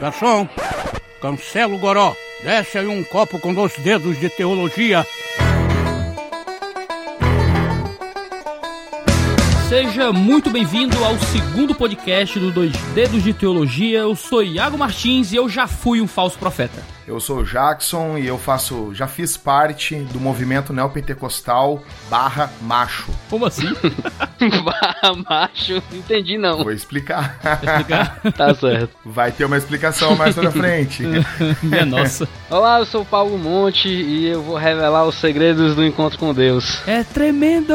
[0.00, 0.48] Garçom,
[1.20, 2.14] cancela o goró.
[2.42, 5.06] Desce aí um copo com dois dedos de teologia.
[9.68, 13.98] Seja muito bem-vindo ao segundo podcast do Dois Dedos de Teologia.
[14.00, 16.95] Eu sou Iago Martins e eu já fui um falso profeta.
[17.06, 21.80] Eu sou o Jackson e eu faço, já fiz parte do movimento neopentecostal
[22.10, 23.12] barra macho.
[23.30, 23.68] Como assim?
[24.64, 26.64] barra macho, entendi não.
[26.64, 27.38] Vou explicar.
[27.62, 28.20] explicar?
[28.36, 28.90] tá certo.
[29.04, 31.04] Vai ter uma explicação mais pra frente.
[31.62, 32.28] Minha nossa.
[32.50, 36.34] Olá, eu sou o Paulo Monte e eu vou revelar os segredos do encontro com
[36.34, 36.82] Deus.
[36.88, 37.74] É tremendo!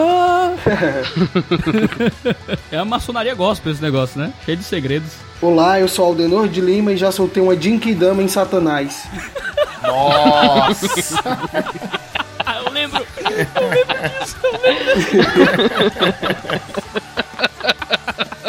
[2.70, 4.34] é a maçonaria gospel esse negócio, né?
[4.44, 5.31] Cheio de segredos.
[5.42, 9.08] Olá, eu sou Aldenor de Lima e já soltei uma Jinkidama em Satanás.
[9.82, 11.24] Nossa!
[12.64, 13.04] eu lembro!
[13.18, 14.38] Eu lembro disso!
[14.44, 14.94] Eu lembro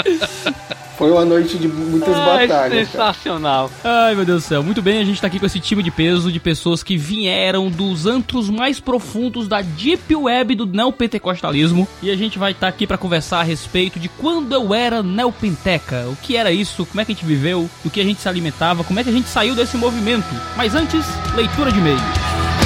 [0.05, 0.55] disso!
[1.03, 2.89] Foi uma noite de muitas Ai, batalhas.
[2.89, 3.69] Sensacional.
[3.83, 4.07] Cara.
[4.07, 4.63] Ai, meu Deus do céu.
[4.63, 7.69] Muito bem, a gente tá aqui com esse time de peso de pessoas que vieram
[7.69, 11.89] dos antros mais profundos da deep web do neopentecostalismo.
[12.01, 15.03] E a gente vai estar tá aqui para conversar a respeito de quando eu era
[15.03, 16.07] neopenteca.
[16.07, 18.29] O que era isso, como é que a gente viveu, do que a gente se
[18.29, 20.33] alimentava, como é que a gente saiu desse movimento.
[20.57, 22.62] Mas antes, leitura de e-mails.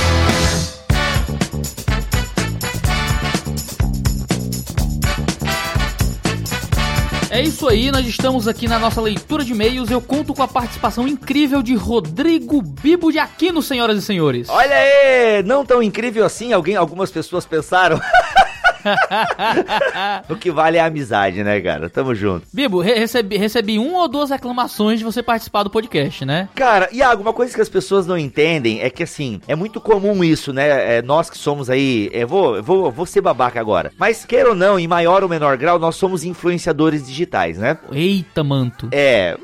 [7.36, 9.90] É isso aí, nós estamos aqui na nossa leitura de e-mails.
[9.90, 14.48] Eu conto com a participação incrível de Rodrigo Bibo de Aquino, senhoras e senhores.
[14.48, 18.00] Olha aí, não tão incrível assim, alguém, algumas pessoas pensaram.
[20.28, 21.88] o que vale é a amizade, né, cara?
[21.90, 22.46] Tamo junto.
[22.52, 26.48] Bibo, re recebi, recebi uma ou duas reclamações de você participar do podcast, né?
[26.54, 30.22] Cara, Iago, uma coisa que as pessoas não entendem é que, assim, é muito comum
[30.22, 30.96] isso, né?
[30.96, 32.08] É, nós que somos aí.
[32.12, 33.92] Eu vou, vou, vou ser babaca agora.
[33.98, 37.78] Mas, queira ou não, em maior ou menor grau, nós somos influenciadores digitais, né?
[37.92, 38.88] Eita, manto.
[38.92, 39.36] É,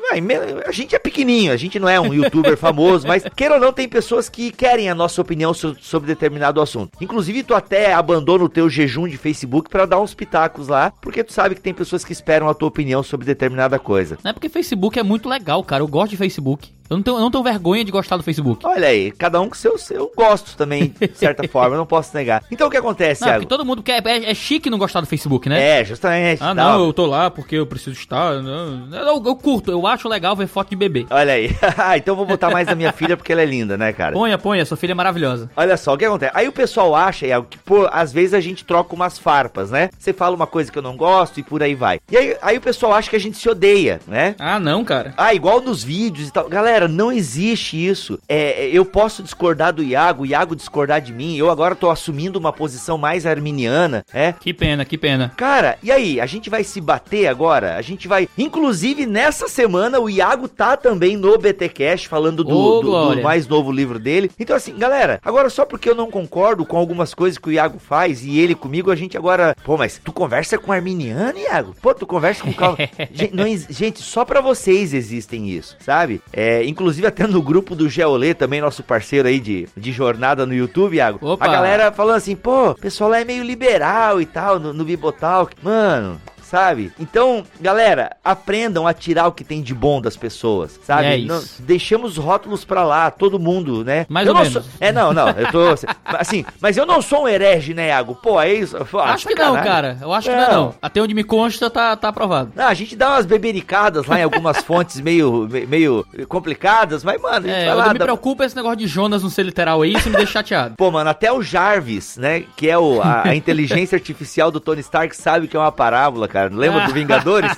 [0.67, 3.73] a gente é pequenininho, a gente não é um youtuber famoso, mas, queira ou não,
[3.73, 6.93] tem pessoas que querem a nossa opinião sobre determinado assunto.
[7.01, 9.32] Inclusive, tu até abandona o teu jejum de Facebook
[9.71, 12.69] para dar uns pitacos lá, porque tu sabe que tem pessoas que esperam a tua
[12.69, 14.19] opinião sobre determinada coisa.
[14.23, 15.83] Não é porque Facebook é muito legal, cara.
[15.83, 16.73] Eu gosto de Facebook.
[16.93, 18.67] Eu não tenho, eu não tenho vergonha de gostar do Facebook.
[18.67, 22.15] Olha aí, cada um com seu, seu gosto também, de certa forma, eu não posso
[22.15, 22.45] negar.
[22.51, 25.07] Então o que acontece, não, Porque todo mundo quer, é, é, chique não gostar do
[25.07, 25.81] Facebook, né?
[25.81, 26.43] É, justamente.
[26.43, 28.43] Ah, não, eu tô lá porque eu preciso estar.
[28.43, 31.07] Não, eu, eu, curto, eu acho legal ver foto de bebê.
[31.11, 31.57] Olha aí.
[31.85, 34.13] Ah, então vou botar mais da minha filha porque ela é linda, né, cara?
[34.13, 35.51] Ponha, ponha, sua filha é maravilhosa.
[35.57, 36.31] Olha só, o que acontece?
[36.35, 39.89] Aí o pessoal acha, é, que, pô, às vezes a gente troca umas farpas, né?
[39.99, 41.99] Você fala uma coisa que eu não gosto e por aí vai.
[42.11, 44.35] E aí, aí o pessoal acha que a gente se odeia, né?
[44.39, 45.15] Ah, não, cara.
[45.17, 46.49] Ah, igual nos vídeos e tal.
[46.49, 48.19] Galera, não existe isso.
[48.29, 51.37] É, eu posso discordar do Iago, o Iago discordar de mim.
[51.37, 54.33] Eu agora tô assumindo uma posição mais arminiana, é?
[54.33, 55.33] Que pena, que pena.
[55.37, 56.21] Cara, e aí?
[56.21, 57.77] A gente vai se bater agora?
[57.77, 58.29] A gente vai.
[58.37, 63.71] Inclusive, nessa semana, o Iago tá também no BTCast falando do, do, do mais novo
[63.71, 64.31] livro dele.
[64.39, 67.79] Então, assim, galera, agora só porque eu não concordo com algumas coisas que o Iago
[67.79, 69.57] faz e ele comigo, a gente agora.
[69.65, 71.75] Pô, mas tu conversa com arminiano, Iago?
[71.81, 72.53] Pô, tu conversa com.
[73.13, 76.21] gente, não, gente, só pra vocês existem isso, sabe?
[76.33, 80.55] É, inclusive, até no grupo do Geolê, também nosso parceiro aí de, de jornada no
[80.55, 81.19] YouTube, Iago.
[81.21, 81.45] Opa.
[81.45, 84.85] A galera falando assim, pô, o pessoal lá é meio liberal e tal, no, no
[84.85, 85.55] Bibotalk.
[85.63, 86.21] Mano,
[86.53, 86.93] sabe?
[87.01, 91.07] Então, galera, aprendam a tirar o que tem de bom das pessoas, sabe?
[91.07, 91.27] É isso.
[91.61, 94.05] Não, deixamos rótulos pra lá, todo mundo, né?
[94.07, 94.63] Mais eu ou não menos.
[94.63, 95.63] Sou, é, não, não, eu tô
[96.05, 98.15] assim, mas eu não sou um herege, né, Iago?
[98.15, 98.77] Pô, é isso.
[98.91, 99.97] Pô, acho que não, cara.
[100.03, 100.75] Eu acho que não, não.
[100.83, 102.53] Até onde me consta, tá, tá aprovado.
[102.55, 107.49] Não, a gente dá umas bebericadas lá em algumas fontes meio, meio complicadas, mas, mano,
[107.49, 107.87] é, eu lá.
[107.87, 110.33] não me dá- preocupa esse negócio de Jonas não ser literal aí, isso me deixa
[110.33, 110.75] chateado.
[110.77, 112.45] Pô, mano, até o Jarvis, né?
[112.57, 116.29] Que é o, a, a inteligência artificial do Tony Stark, sabe que é uma parábola,
[116.29, 116.42] cara.
[116.51, 117.53] Lembra do Vingadores?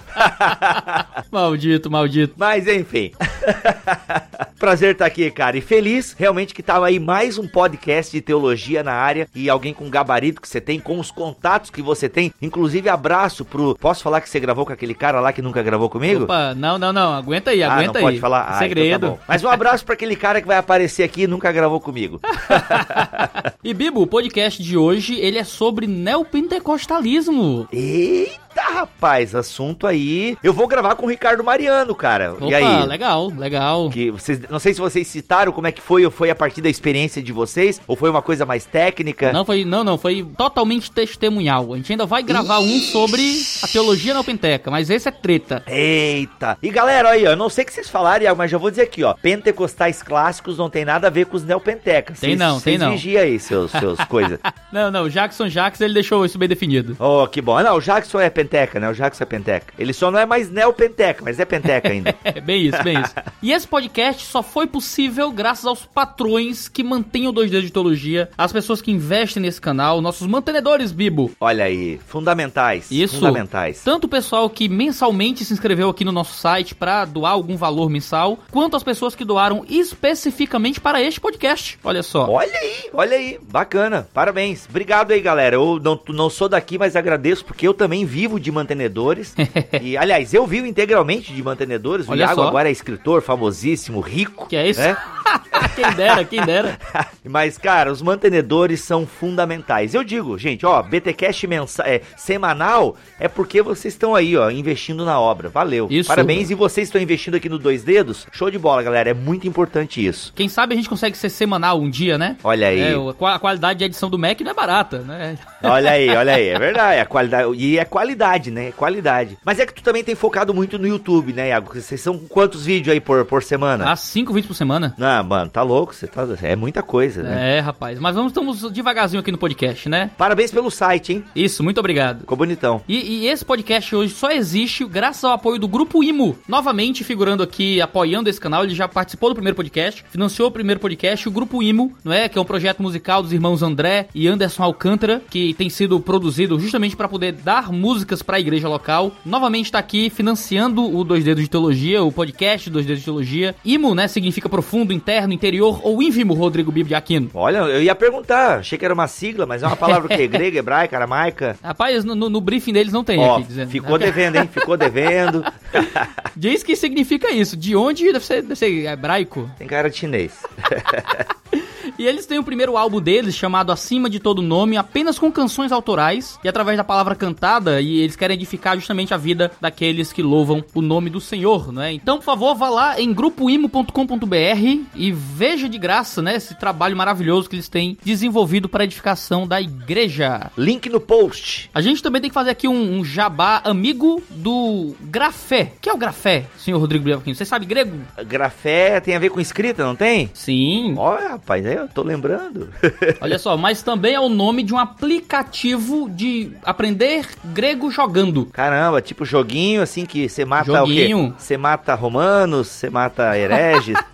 [1.31, 2.35] maldito, maldito.
[2.37, 3.13] Mas enfim.
[4.59, 5.57] Prazer estar aqui, cara.
[5.59, 9.75] E feliz realmente que tava aí mais um podcast de teologia na área e alguém
[9.75, 12.33] com o gabarito que você tem, com os contatos que você tem.
[12.41, 13.75] Inclusive, abraço pro.
[13.79, 16.25] Posso falar que você gravou com aquele cara lá que nunca gravou comigo?
[16.25, 17.13] Opa, não, não, não.
[17.15, 18.03] Aguenta aí, Ah, aguenta não aí.
[18.15, 18.43] pode falar?
[18.49, 19.07] Ah, Segredo.
[19.07, 19.23] então tá.
[19.29, 22.21] Mas um abraço pra aquele cara que vai aparecer aqui e nunca gravou comigo.
[23.63, 27.67] E Bibo, o podcast de hoje, ele é sobre neopentecostalismo.
[27.73, 28.44] Eita!
[28.55, 30.39] Eita, rapaz, assunto aí.
[30.41, 32.35] Eu vou gravar com o Ricardo Mariano, cara.
[32.35, 32.87] Opa, e aí?
[32.87, 33.91] legal, legal.
[33.91, 36.61] Que vocês, não sei se vocês citaram como é que foi, ou foi a partir
[36.61, 39.33] da experiência de vocês, ou foi uma coisa mais técnica.
[39.33, 41.73] Não foi, não, não, foi totalmente testemunhal.
[41.73, 43.23] A gente ainda vai gravar um sobre
[43.61, 45.65] a teologia na Penteca, mas esse é treta.
[45.67, 46.57] Eita!
[46.63, 48.83] E galera, aí, ó, eu não sei o que vocês falaram, mas já vou dizer
[48.83, 49.15] aqui, ó.
[49.15, 52.21] Pentecostais clássicos não tem nada a ver com os neopentecas.
[52.21, 52.93] Tem não, tem não.
[52.93, 54.39] vigia aí seus, seus coisas.
[54.73, 56.97] Não, não, o Jackson Jackson, ele deixou isso bem definido.
[57.01, 57.61] Oh, que bom.
[57.61, 58.91] Não, o Jackson é Penteca, né?
[58.91, 59.73] O Jacques é Penteca.
[59.79, 62.15] Ele só não é mais Neopenteca, mas é Penteca ainda.
[62.25, 63.15] É, bem isso, bem isso.
[63.43, 68.31] E esse podcast só foi possível graças aos patrões que mantêm o 2D de Teologia,
[68.37, 71.31] as pessoas que investem nesse canal, nossos mantenedores, Bibo.
[71.39, 72.91] Olha aí, fundamentais.
[72.91, 73.17] Isso.
[73.17, 73.83] Fundamentais.
[73.85, 77.91] Tanto o pessoal que mensalmente se inscreveu aqui no nosso site para doar algum valor
[77.91, 81.79] mensal, quanto as pessoas que doaram especificamente para este podcast.
[81.85, 82.29] Olha só.
[82.31, 84.67] Olha aí, olha aí, bacana, parabéns.
[84.69, 85.57] Obrigado aí, galera.
[85.57, 89.35] Eu não, não sou daqui, mas agradeço, porque eu também vivo de mantenedores.
[89.83, 92.09] e, aliás, eu vivo integralmente de mantenedores.
[92.09, 92.49] O Olha Iago só.
[92.49, 94.47] agora é escritor, famosíssimo, rico.
[94.47, 94.81] Que é isso?
[94.81, 94.97] né?
[95.75, 96.79] quem dera, quem dera.
[97.25, 99.95] Mas, cara, os mantenedores são fundamentais.
[99.95, 105.05] Eu digo, gente, ó, BTcast mensa é, semanal é porque vocês estão aí, ó, investindo
[105.05, 105.49] na obra.
[105.49, 105.89] Valeu.
[105.91, 106.09] Isso.
[106.09, 108.27] Parabéns e vocês estão investindo aqui no Dois Dedos.
[108.33, 109.11] Show de bola, galera.
[109.11, 110.33] É muito importante isso.
[110.35, 112.37] Quem sabe a gente consegue ser semanal um dia, né?
[112.45, 112.81] Olha aí.
[112.93, 115.39] É, o- a qualidade de edição do Mac não é barata, né?
[115.63, 119.39] Olha aí, olha aí, é verdade, é qualidade, e é qualidade, né, é qualidade.
[119.45, 121.75] Mas é que tu também tem focado muito no YouTube, né, Iago?
[121.75, 123.91] Vocês são quantos vídeos aí por, por semana?
[123.91, 124.95] Há cinco vídeos por semana.
[124.97, 127.57] Não, mano, tá louco, você tá, é muita coisa, né?
[127.57, 127.99] É, rapaz.
[127.99, 130.11] Mas vamos estamos devagarzinho aqui no podcast, né?
[130.19, 131.25] Parabéns pelo site, hein?
[131.37, 132.21] Isso, muito obrigado.
[132.21, 132.83] Ficou bonitão.
[132.89, 136.37] E, e esse podcast hoje só existe graças ao apoio do Grupo Imo.
[136.49, 138.65] Novamente figurando aqui, apoiando esse canal.
[138.65, 141.29] Ele já participou do primeiro podcast, financiou o primeiro podcast.
[141.29, 142.29] O Grupo Imo, não é?
[142.29, 146.59] Que é um projeto musical dos irmãos André e Anderson Alcântara, que tem sido produzido
[146.59, 147.71] justamente para poder dar
[148.15, 149.13] músicas para a igreja local.
[149.25, 153.55] Novamente está aqui financiando o Dois Dedos de Teologia, o podcast Dois Dedos de Teologia.
[153.65, 154.07] Imo, né?
[154.09, 157.31] Significa profundo, interno, interior ou ínfimo, Rodrigo Bibo de Aquino.
[157.35, 160.59] Olha, eu ia perguntar, achei que era uma sigla, mas é uma palavra que grega,
[160.59, 161.57] hebraica, aramaica.
[161.63, 163.71] Rapaz, no, no- no briefing deles não tem Ó, aqui dizendo.
[163.71, 164.49] ficou devendo, hein?
[164.53, 165.45] Ficou devendo.
[166.37, 167.57] Diz que significa isso.
[167.57, 169.51] De onde deve ser, deve ser hebraico.
[169.59, 170.33] Tem cara de chinês.
[171.99, 175.73] E eles têm o primeiro álbum deles, chamado Acima de Todo Nome, apenas com canções
[175.73, 180.23] autorais e através da palavra cantada, e eles querem edificar justamente a vida daqueles que
[180.23, 181.93] louvam o nome do Senhor, não é?
[181.93, 187.49] Então, por favor, vá lá em grupoimo.com.br e veja de graça, né, esse trabalho maravilhoso
[187.49, 190.51] que eles têm desenvolvido para a edificação da igreja.
[190.59, 191.71] Link no post.
[191.73, 195.73] A gente também tem que fazer aqui um, um jabá amigo do grafé.
[195.77, 197.35] O que é o grafé, senhor Rodrigo Bianchini?
[197.35, 197.97] Você sabe grego?
[198.27, 200.31] Grafé tem a ver com escrita, não tem?
[200.35, 200.95] Sim.
[200.97, 202.69] Olha, rapaz, aí tô lembrando.
[203.21, 208.47] Olha só, mas também é o nome de um aplicativo de aprender grego jogando.
[208.47, 211.29] Caramba, tipo joguinho assim que você mata o Joguinho.
[211.31, 211.35] quê?
[211.39, 213.97] Você mata romanos, você mata hereges.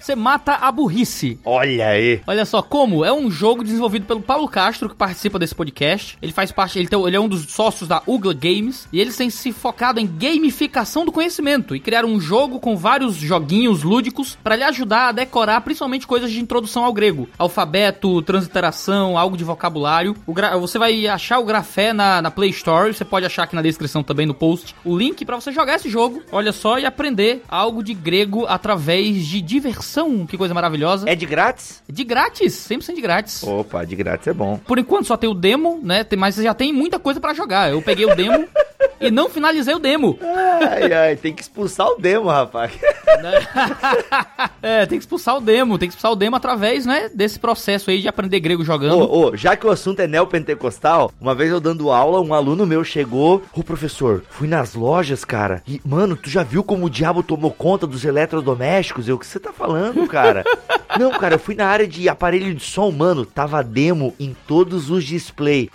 [0.00, 1.38] Você mata a burrice.
[1.44, 2.22] Olha aí.
[2.26, 6.16] Olha só como é um jogo desenvolvido pelo Paulo Castro que participa desse podcast.
[6.22, 9.16] Ele faz parte, ele, tem- ele é um dos sócios da Ugla Games e eles
[9.16, 14.38] têm se focado em gamificação do conhecimento e criaram um jogo com vários joguinhos lúdicos
[14.42, 19.44] para lhe ajudar a decorar principalmente coisas de introdução ao grego, alfabeto, transliteração, algo de
[19.44, 20.16] vocabulário.
[20.60, 24.02] Você vai achar o grafé na, na Play Store, você pode achar aqui na descrição
[24.02, 26.22] também no post o link para você jogar esse jogo.
[26.32, 30.26] Olha só e aprender algo de grego através de diversão.
[30.26, 31.08] Que coisa maravilhosa.
[31.08, 31.82] É de grátis?
[31.88, 33.42] De grátis, 100% de grátis.
[33.42, 34.58] Opa, de grátis é bom.
[34.66, 36.04] Por enquanto só tem o demo, né?
[36.16, 37.70] Mas já tem muita coisa pra jogar.
[37.70, 38.46] Eu peguei o demo
[39.00, 40.18] e não finalizei o demo.
[40.22, 42.72] Ai, ai, tem que expulsar o demo, rapaz.
[44.62, 45.78] é, tem que expulsar o demo.
[45.78, 47.10] Tem que expulsar o demo através, né?
[47.14, 49.10] Desse processo aí de aprender grego jogando.
[49.10, 52.82] Ô, já que o assunto é neopentecostal, uma vez eu dando aula, um aluno meu
[52.84, 53.42] chegou.
[53.52, 55.62] Ô, professor, fui nas lojas, cara.
[55.66, 59.08] E, mano, tu já viu como o diabo tomou conta dos eletrodomésticos?
[59.08, 60.44] Eu, o que você tá falando, cara?
[60.98, 63.24] Não, cara, eu fui na área de aparelho de som, mano.
[63.24, 65.70] Tava demo em todos os display.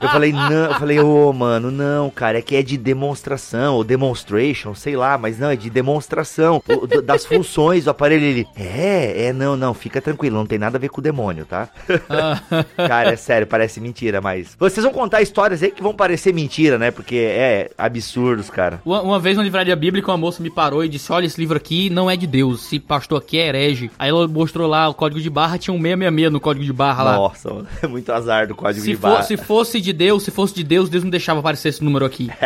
[0.00, 3.84] Eu falei, não, eu falei, ô, mano, não, cara, é que é de demonstração, ou
[3.84, 8.24] demonstration, sei lá, mas não, é de demonstração o- das funções do aparelho.
[8.24, 11.44] Ele, é, é, não, não, fica tranquilo, não tem nada a ver com o demônio,
[11.46, 11.68] tá?
[12.76, 14.56] Cara, é sério, parece mentira, mas.
[14.58, 16.90] Vocês vão contar histórias aí que vão parecer mentira, né?
[16.90, 18.80] Porque é absurdos, cara.
[18.84, 21.56] Uma, uma vez na livraria bíblica, uma moça me parou e disse: Olha, esse livro
[21.56, 22.66] aqui não é de Deus.
[22.66, 23.90] Esse pastor aqui é herege.
[23.98, 27.02] Aí ela mostrou lá o código de barra, tinha um 666 no código de barra
[27.04, 27.16] lá.
[27.16, 29.22] Nossa, mano, é muito azar do código Se, de for- barra.
[29.22, 32.30] se fosse de Deus, se fosse de Deus, Deus não deixava aparecer esse número aqui.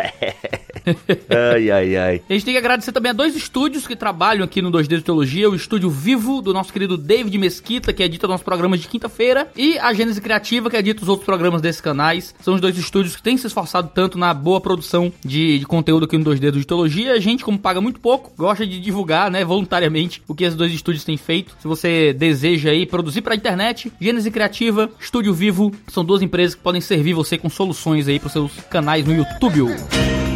[1.28, 2.22] Ai, ai, ai.
[2.28, 5.02] A gente tem que agradecer também a dois estúdios que trabalham aqui no 2D de
[5.02, 9.48] Teologia, o estúdio Vivo, do nosso querido David Mesquita, que edita nossos programas de quinta-feira,
[9.54, 12.34] e a Gênese Criativa, que edita os outros programas desses canais.
[12.40, 16.06] São os dois estúdios que têm se esforçado tanto na boa produção de, de conteúdo
[16.06, 17.12] aqui no 2D de Teologia.
[17.12, 20.72] A gente, como paga muito pouco, gosta de divulgar, né, voluntariamente, o que esses dois
[20.72, 21.54] estúdios têm feito.
[21.60, 26.62] Se você deseja aí produzir pra internet, Gênese Criativa, Estúdio Vivo, são duas empresas que
[26.62, 30.29] podem servir você com soluções aí pros seus canais no YouTube.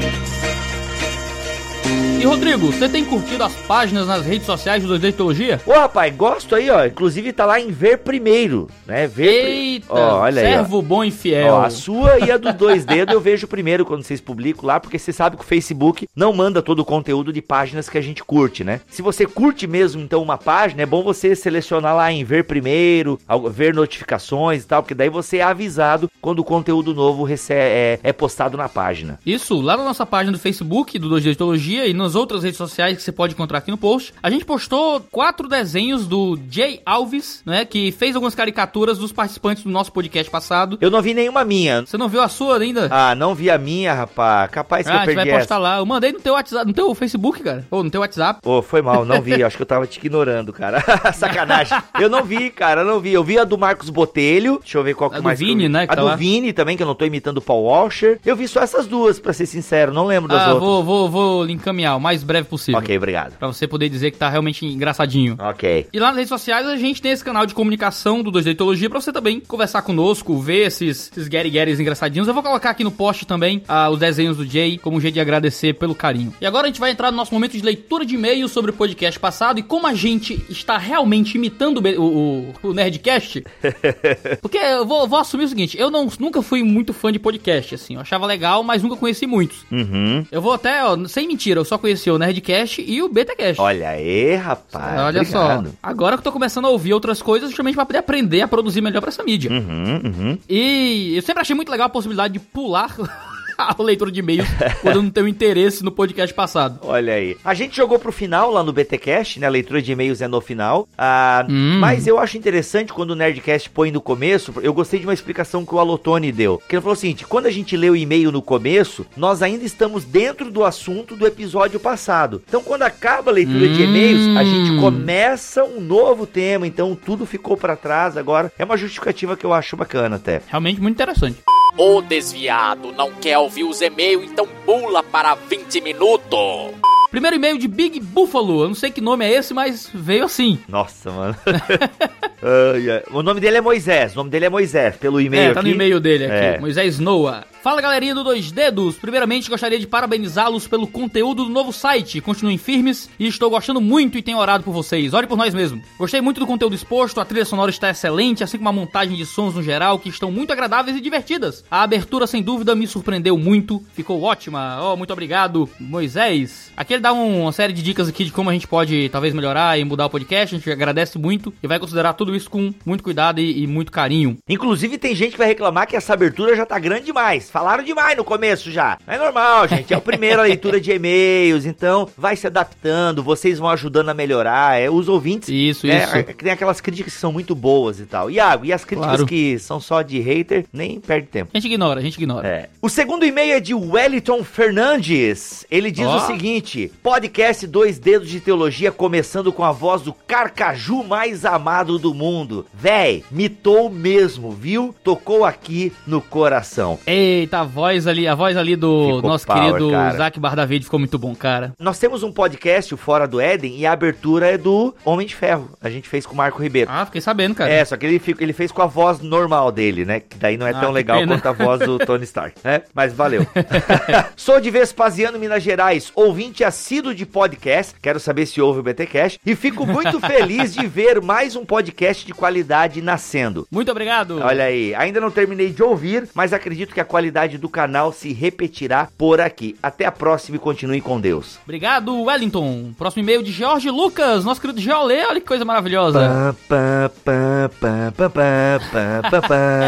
[2.20, 5.60] E Rodrigo, você tem curtido as páginas nas redes sociais do 2D Teologia?
[5.66, 6.86] Ô, rapaz, gosto aí, ó.
[6.86, 9.06] Inclusive tá lá em ver primeiro, né?
[9.06, 10.50] Ver pri- Eita, Ó, olha aí, ó.
[10.56, 11.52] servo bom e fiel.
[11.52, 14.80] Ó, a sua e a dos dois dedos eu vejo primeiro quando vocês publicam lá,
[14.80, 18.02] porque você sabe que o Facebook não manda todo o conteúdo de páginas que a
[18.02, 18.80] gente curte, né?
[18.88, 23.18] Se você curte mesmo, então, uma página, é bom você selecionar lá em ver primeiro,
[23.50, 28.12] ver notificações e tal, porque daí você é avisado quando o conteúdo novo é, é
[28.14, 29.18] postado na página.
[29.26, 32.96] Isso, lá na nossa página do Facebook, do 2D Teologia, e nas outras redes sociais
[32.96, 37.42] que você pode encontrar aqui no post, a gente postou quatro desenhos do Jay Alves,
[37.44, 40.78] né, que fez algumas caricaturas dos participantes do nosso podcast passado.
[40.80, 41.80] Eu não vi nenhuma minha.
[41.86, 42.88] Você não viu a sua ainda?
[42.90, 44.50] Ah, não vi a minha, rapaz.
[44.50, 45.62] Capaz que Ah, eu a gente perdi vai postar essa.
[45.62, 45.78] lá.
[45.78, 47.66] Eu mandei no teu WhatsApp, no teu Facebook, cara.
[47.70, 48.40] Ou no teu WhatsApp.
[48.44, 49.42] Ô, foi mal, não vi.
[49.42, 50.82] Acho que eu tava te ignorando, cara.
[51.12, 51.76] Sacanagem.
[52.00, 53.12] Eu não vi, cara, eu não vi.
[53.12, 54.58] Eu vi a do Marcos Botelho.
[54.60, 55.40] Deixa eu ver qual que A do mais.
[55.40, 55.68] eu Vini, vi.
[55.68, 56.16] né, A tá do lá.
[56.16, 58.20] Vini também, que eu não tô imitando o Paul Washer.
[58.24, 59.92] Eu vi só essas duas, pra ser sincero.
[59.92, 60.62] Não lembro das Ah, outras.
[60.62, 61.52] vou, vou, vou lhe
[61.96, 62.78] o mais breve possível.
[62.80, 63.36] Ok, obrigado.
[63.38, 65.36] Pra você poder dizer que tá realmente engraçadinho.
[65.38, 65.86] Ok.
[65.92, 68.88] E lá nas redes sociais a gente tem esse canal de comunicação do 2D Teologia
[68.90, 72.28] pra você também conversar conosco, ver esses, esses Gary Garys engraçadinhos.
[72.28, 75.14] Eu vou colocar aqui no post também ah, os desenhos do Jay, como um jeito
[75.14, 76.32] de agradecer pelo carinho.
[76.40, 78.74] E agora a gente vai entrar no nosso momento de leitura de e-mails sobre o
[78.74, 83.44] podcast passado e como a gente está realmente imitando o, o- o Nerdcast.
[84.40, 87.74] Porque eu vou, vou assumir o seguinte, eu não, nunca fui muito fã de podcast,
[87.74, 87.94] assim.
[87.94, 89.64] Eu achava legal, mas nunca conheci muitos.
[89.70, 90.24] Uhum.
[90.30, 93.60] Eu vou até, ó, sem mentira, eu só conheci o Nerdcast e o BetaCast.
[93.60, 95.00] Olha aí, rapaz.
[95.00, 95.68] Olha obrigado.
[95.68, 98.48] só, agora que eu tô começando a ouvir outras coisas, justamente pra poder aprender a
[98.48, 99.50] produzir melhor pra essa mídia.
[99.50, 100.38] Uhum, uhum.
[100.48, 102.96] E eu sempre achei muito legal a possibilidade de pular
[103.78, 104.46] a leitura de e-mails
[104.82, 106.78] quando não tenho interesse no podcast passado.
[106.82, 107.36] Olha aí.
[107.44, 109.46] A gente jogou pro final lá no BTcast, né?
[109.46, 110.88] A leitura de e-mails é no final.
[110.96, 111.78] Ah, Hum.
[111.80, 114.52] Mas eu acho interessante quando o Nerdcast põe no começo.
[114.62, 116.62] Eu gostei de uma explicação que o Alotone deu.
[116.68, 119.64] Que ele falou o seguinte: quando a gente lê o e-mail no começo, nós ainda
[119.64, 122.42] estamos dentro do assunto do episódio passado.
[122.48, 123.86] Então, quando acaba a leitura de Hum.
[123.86, 126.66] e-mails, a gente começa um novo tema.
[126.66, 128.52] Então, tudo ficou pra trás agora.
[128.58, 130.40] É uma justificativa que eu acho bacana até.
[130.48, 131.38] Realmente muito interessante.
[131.76, 136.72] Ô desviado, não quer ouvir os e-mails, então pula para 20 minutos.
[137.10, 138.62] Primeiro e-mail de Big Buffalo.
[138.62, 140.58] Eu não sei que nome é esse, mas veio assim.
[140.68, 141.36] Nossa, mano.
[142.46, 143.02] Ai, ai.
[143.10, 144.12] O nome dele é Moisés.
[144.12, 146.34] O nome dele é Moisés, pelo e-mail É, tá no e-mail dele aqui.
[146.34, 146.58] É.
[146.58, 147.44] Moisés Noah.
[147.64, 148.96] Fala galerinha do Dois Dedos.
[148.96, 152.20] Primeiramente, gostaria de parabenizá-los pelo conteúdo do novo site.
[152.20, 155.14] Continuem firmes e estou gostando muito e tenho orado por vocês.
[155.14, 155.80] Ore por nós mesmo.
[155.98, 159.24] Gostei muito do conteúdo exposto, a trilha sonora está excelente, assim como a montagem de
[159.24, 161.64] sons no geral, que estão muito agradáveis e divertidas.
[161.70, 163.82] A abertura, sem dúvida, me surpreendeu muito.
[163.94, 164.78] Ficou ótima.
[164.82, 166.70] Oh, muito obrigado, Moisés.
[166.76, 169.32] Aqui ele dá um- uma série de dicas aqui de como a gente pode talvez
[169.32, 170.54] melhorar e mudar o podcast.
[170.54, 173.90] A gente agradece muito e vai considerar tudo isso com muito cuidado e, e muito
[173.90, 174.36] carinho.
[174.46, 177.53] Inclusive, tem gente que vai reclamar que essa abertura já tá grande demais.
[177.54, 178.98] Falaram demais no começo já.
[179.06, 179.94] É normal, gente.
[179.94, 184.76] É a primeira leitura de e-mails, então vai se adaptando, vocês vão ajudando a melhorar.
[184.80, 185.48] É, os ouvintes.
[185.48, 186.34] Isso, né, isso.
[186.34, 188.28] Tem aquelas críticas que são muito boas e tal.
[188.28, 189.26] Iago, e as críticas Claro.
[189.26, 191.52] que são só de hater, nem perde tempo.
[191.54, 192.48] A gente ignora, a gente ignora.
[192.48, 192.68] É.
[192.82, 195.64] O segundo e-mail é de Wellington Fernandes.
[195.70, 196.16] Ele diz Ó.
[196.16, 202.00] o seguinte: podcast Dois Dedos de Teologia começando com a voz do carcaju mais amado
[202.00, 202.66] do mundo.
[202.74, 204.92] Véi, mitou mesmo, viu?
[205.04, 206.98] Tocou aqui no coração.
[207.44, 210.16] Eita, a voz ali, a voz ali do Ficou nosso power, querido cara.
[210.16, 211.74] Zac Bardavid ficou muito bom, cara.
[211.78, 215.34] Nós temos um podcast, o Fora do Éden, e a abertura é do Homem de
[215.36, 215.70] Ferro.
[215.82, 216.90] A gente fez com o Marco Ribeiro.
[216.90, 217.70] Ah, fiquei sabendo, cara.
[217.70, 220.20] É, só que ele, ele fez com a voz normal dele, né?
[220.20, 221.34] Que daí não é Ah, tão legal pena.
[221.34, 222.80] quanto a voz do Tony Stark, né?
[222.94, 223.46] Mas valeu.
[224.36, 227.94] Sou de Vespasiano, Minas Gerais, ouvinte assíduo de podcast.
[228.00, 229.38] Quero saber se ouve o BTcast.
[229.44, 233.68] E fico muito feliz de ver mais um podcast de qualidade nascendo.
[233.70, 234.40] Muito obrigado.
[234.40, 238.12] Olha aí, ainda não terminei de ouvir, mas acredito que a qualidade qualidade do canal
[238.12, 239.76] se repetirá por aqui.
[239.82, 241.58] Até a próxima e continue com Deus.
[241.64, 242.92] Obrigado, Wellington.
[242.96, 245.24] Próximo e-mail de Jorge Lucas, nosso querido Geolê.
[245.24, 246.20] Olha que coisa maravilhosa.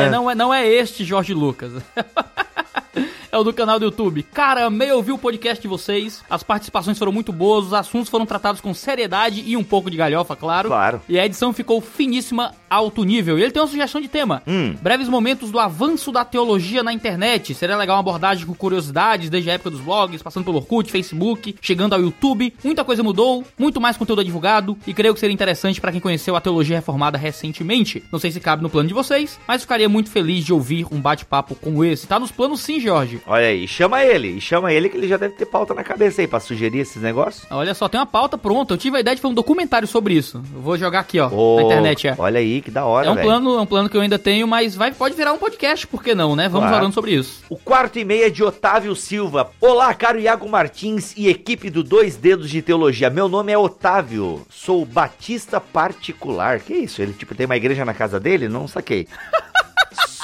[0.07, 1.73] É, não, é, não é este Jorge Lucas.
[3.37, 4.23] É o do canal do YouTube.
[4.23, 6.25] Cara, amei ouvir o podcast de vocês.
[6.31, 9.97] As participações foram muito boas, os assuntos foram tratados com seriedade e um pouco de
[9.99, 10.71] galhofa, claro.
[10.71, 11.03] Claro.
[11.07, 13.39] E a edição ficou finíssima, alto nível.
[13.39, 14.43] E ele tem uma sugestão de tema.
[14.47, 14.75] Hum.
[14.81, 17.55] Breves momentos do avanço da teologia na internet.
[17.55, 21.57] Seria legal uma abordagem com curiosidades desde a época dos blogs, passando pelo Orkut, Facebook,
[21.61, 22.55] chegando ao YouTube.
[22.65, 26.35] Muita coisa mudou, muito mais conteúdo divulgado e creio que seria interessante para quem conheceu
[26.37, 28.03] a teologia reformada recentemente.
[28.11, 31.03] Não sei se cabe no plano de vocês, mas ficaria muito feliz de ouvir um
[31.03, 32.07] bate-papo como esse.
[32.07, 33.21] Tá nos planos sim, Jorge.
[33.29, 36.29] Olha aí, chama ele, chama ele que ele já deve ter pauta na cabeça aí
[36.29, 37.45] pra sugerir esses negócios.
[37.51, 38.75] Olha só, tem uma pauta pronta.
[38.75, 40.41] Eu tive a ideia de fazer um documentário sobre isso.
[40.55, 42.07] Eu vou jogar aqui, ó, Ô, na internet.
[42.07, 42.15] É.
[42.17, 44.47] Olha aí, que da hora, É um plano, é um plano que eu ainda tenho,
[44.47, 46.45] mas vai, pode virar um podcast, por que não, né?
[46.49, 46.77] Vamos Claro.
[46.77, 47.43] falando sobre isso.
[47.51, 49.51] O quarto e meia de Otávio Silva.
[49.61, 53.11] Olá, caro Iago Martins e equipe do Dois Dedos de Teologia.
[53.11, 56.61] Meu nome é Otávio, sou batista particular.
[56.61, 57.03] Que isso?
[57.03, 58.49] Ele tipo tem uma igreja na casa dele?
[58.49, 59.09] Não saquei.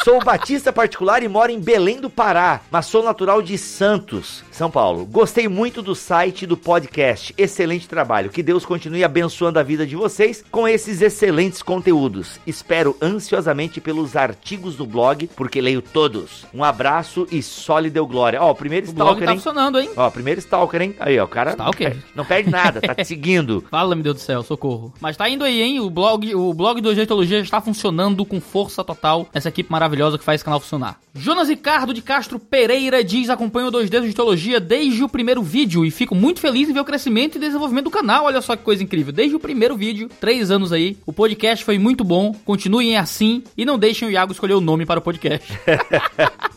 [0.05, 4.69] Sou batista particular e moro em Belém do Pará, mas sou natural de Santos, São
[4.69, 5.07] Paulo.
[5.07, 7.33] Gostei muito do site e do podcast.
[7.39, 8.29] Excelente trabalho.
[8.29, 12.41] Que Deus continue abençoando a vida de vocês com esses excelentes conteúdos.
[12.45, 16.47] Espero ansiosamente pelos artigos do blog, porque leio todos.
[16.53, 18.43] Um abraço e só lhe deu glória.
[18.43, 19.39] Ó, o primeiro O blog stalker, tá hein?
[19.39, 19.91] funcionando, hein?
[19.97, 20.97] Ó, primeiro stalker, hein?
[20.99, 21.91] Aí, ó, o cara Stalker?
[21.91, 23.65] Não, perde, não perde nada, tá te seguindo.
[23.71, 24.93] Fala, meu Deus do céu, socorro.
[25.01, 25.79] Mas tá indo aí, hein?
[25.79, 29.29] O blog, o blog do Jeitologia está funcionando com força total.
[29.33, 30.99] Essa equipe maravilhosa que faz esse canal funcionar.
[31.15, 35.85] Jonas Ricardo de Castro Pereira diz: acompanho Dois Dedos de Teologia desde o primeiro vídeo
[35.85, 38.25] e fico muito feliz em ver o crescimento e desenvolvimento do canal.
[38.25, 39.13] Olha só que coisa incrível.
[39.13, 42.33] Desde o primeiro vídeo, três anos aí, o podcast foi muito bom.
[42.45, 45.47] Continuem assim e não deixem o Iago escolher o nome para o podcast.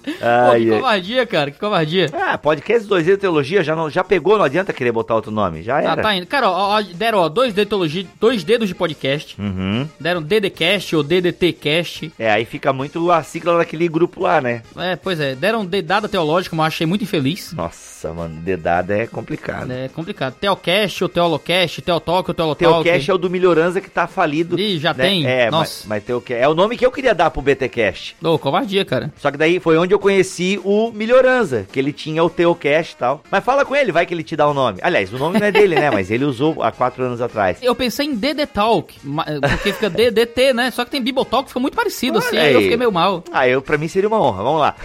[0.06, 0.65] Pô, que ai.
[0.70, 2.10] covardia, cara, que covardia.
[2.13, 5.63] Ah, podcast 2 de Teologia já, não, já pegou, não adianta querer botar outro nome.
[5.63, 6.01] Já Ah, era.
[6.01, 6.27] tá indo.
[6.27, 9.39] Cara, ó, ó, deram ó, dois, dedos de teologia, dois dedos de podcast.
[9.42, 9.88] Uhum.
[10.00, 12.12] Deram DDCast ou DDTcast.
[12.20, 14.62] É, aí fica muito a sigla daquele grupo lá, né?
[14.77, 17.51] É, pois é, deram dedada teológica, mas achei muito infeliz.
[17.53, 19.72] Nossa, mano, dedada é complicado.
[19.72, 20.36] É complicado.
[20.36, 22.84] Teocast ou Teolocast, Teotalk ou Teolotalk.
[22.84, 24.60] Teocast é o do Melhorança que tá falido.
[24.60, 25.03] Ih, já né?
[25.03, 25.25] tem?
[25.25, 25.82] É, Nossa.
[25.82, 28.15] mas, mas Teocast é o nome que eu queria dar pro BTcast.
[28.24, 29.12] Ô, covardia, cara.
[29.17, 32.98] Só que daí foi onde eu conheci o Melhorança, que ele tinha o Teocast e
[32.98, 33.24] tal.
[33.29, 34.79] Mas fala com ele, vai que ele te dá o nome.
[34.82, 35.89] Aliás, o nome não é dele, né?
[35.91, 37.58] Mas ele usou há quatro anos atrás.
[37.62, 38.96] Eu pensei em DD Talk,
[39.41, 40.72] porque fica DDT, né?
[40.72, 43.14] Só que tem Bibotalk, fica muito parecido assim, Olha aí eu fiquei meio mal.
[43.31, 44.75] Ah, eu, pra mim seria uma honra, vamos lá.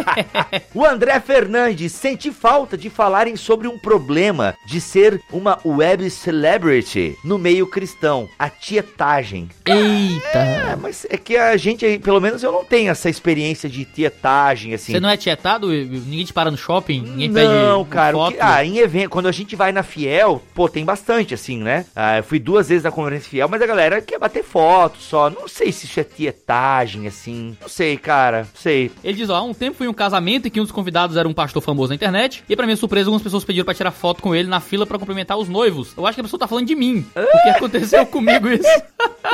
[0.74, 7.16] o André Fernandes, senti falta de falarem sobre um problema de ser uma web celebrity
[7.24, 9.48] no meio cristão, a tietagem.
[9.64, 10.78] É, Eita.
[10.80, 14.92] mas é que a gente, pelo menos eu não tenho essa experiência de tietagem, assim.
[14.92, 15.68] Você não é tietado?
[15.68, 17.00] Ninguém te para no shopping?
[17.02, 18.12] Ninguém pede Não, cara.
[18.16, 18.34] foto?
[18.34, 21.84] que- ah, em evento, quando a gente vai na Fiel, pô, tem bastante, assim, né?
[21.94, 25.28] Ah, eu fui duas vezes na conferência Fiel, mas a galera quer bater foto só.
[25.30, 27.56] Não sei se isso é tietagem, assim.
[27.60, 28.46] Não sei, cara.
[28.54, 28.90] Sei.
[29.02, 31.28] Ele diz, ó, há um tempo em um casamento em que um dos convidados era
[31.28, 34.22] um pastor famoso na internet, e pra minha surpresa, algumas pessoas pediram pra tirar foto
[34.22, 35.94] com ele na fila pra cumprimentar os noivos.
[35.96, 38.68] Eu acho que a pessoa tá falando de mim, porque aconteceu comigo isso.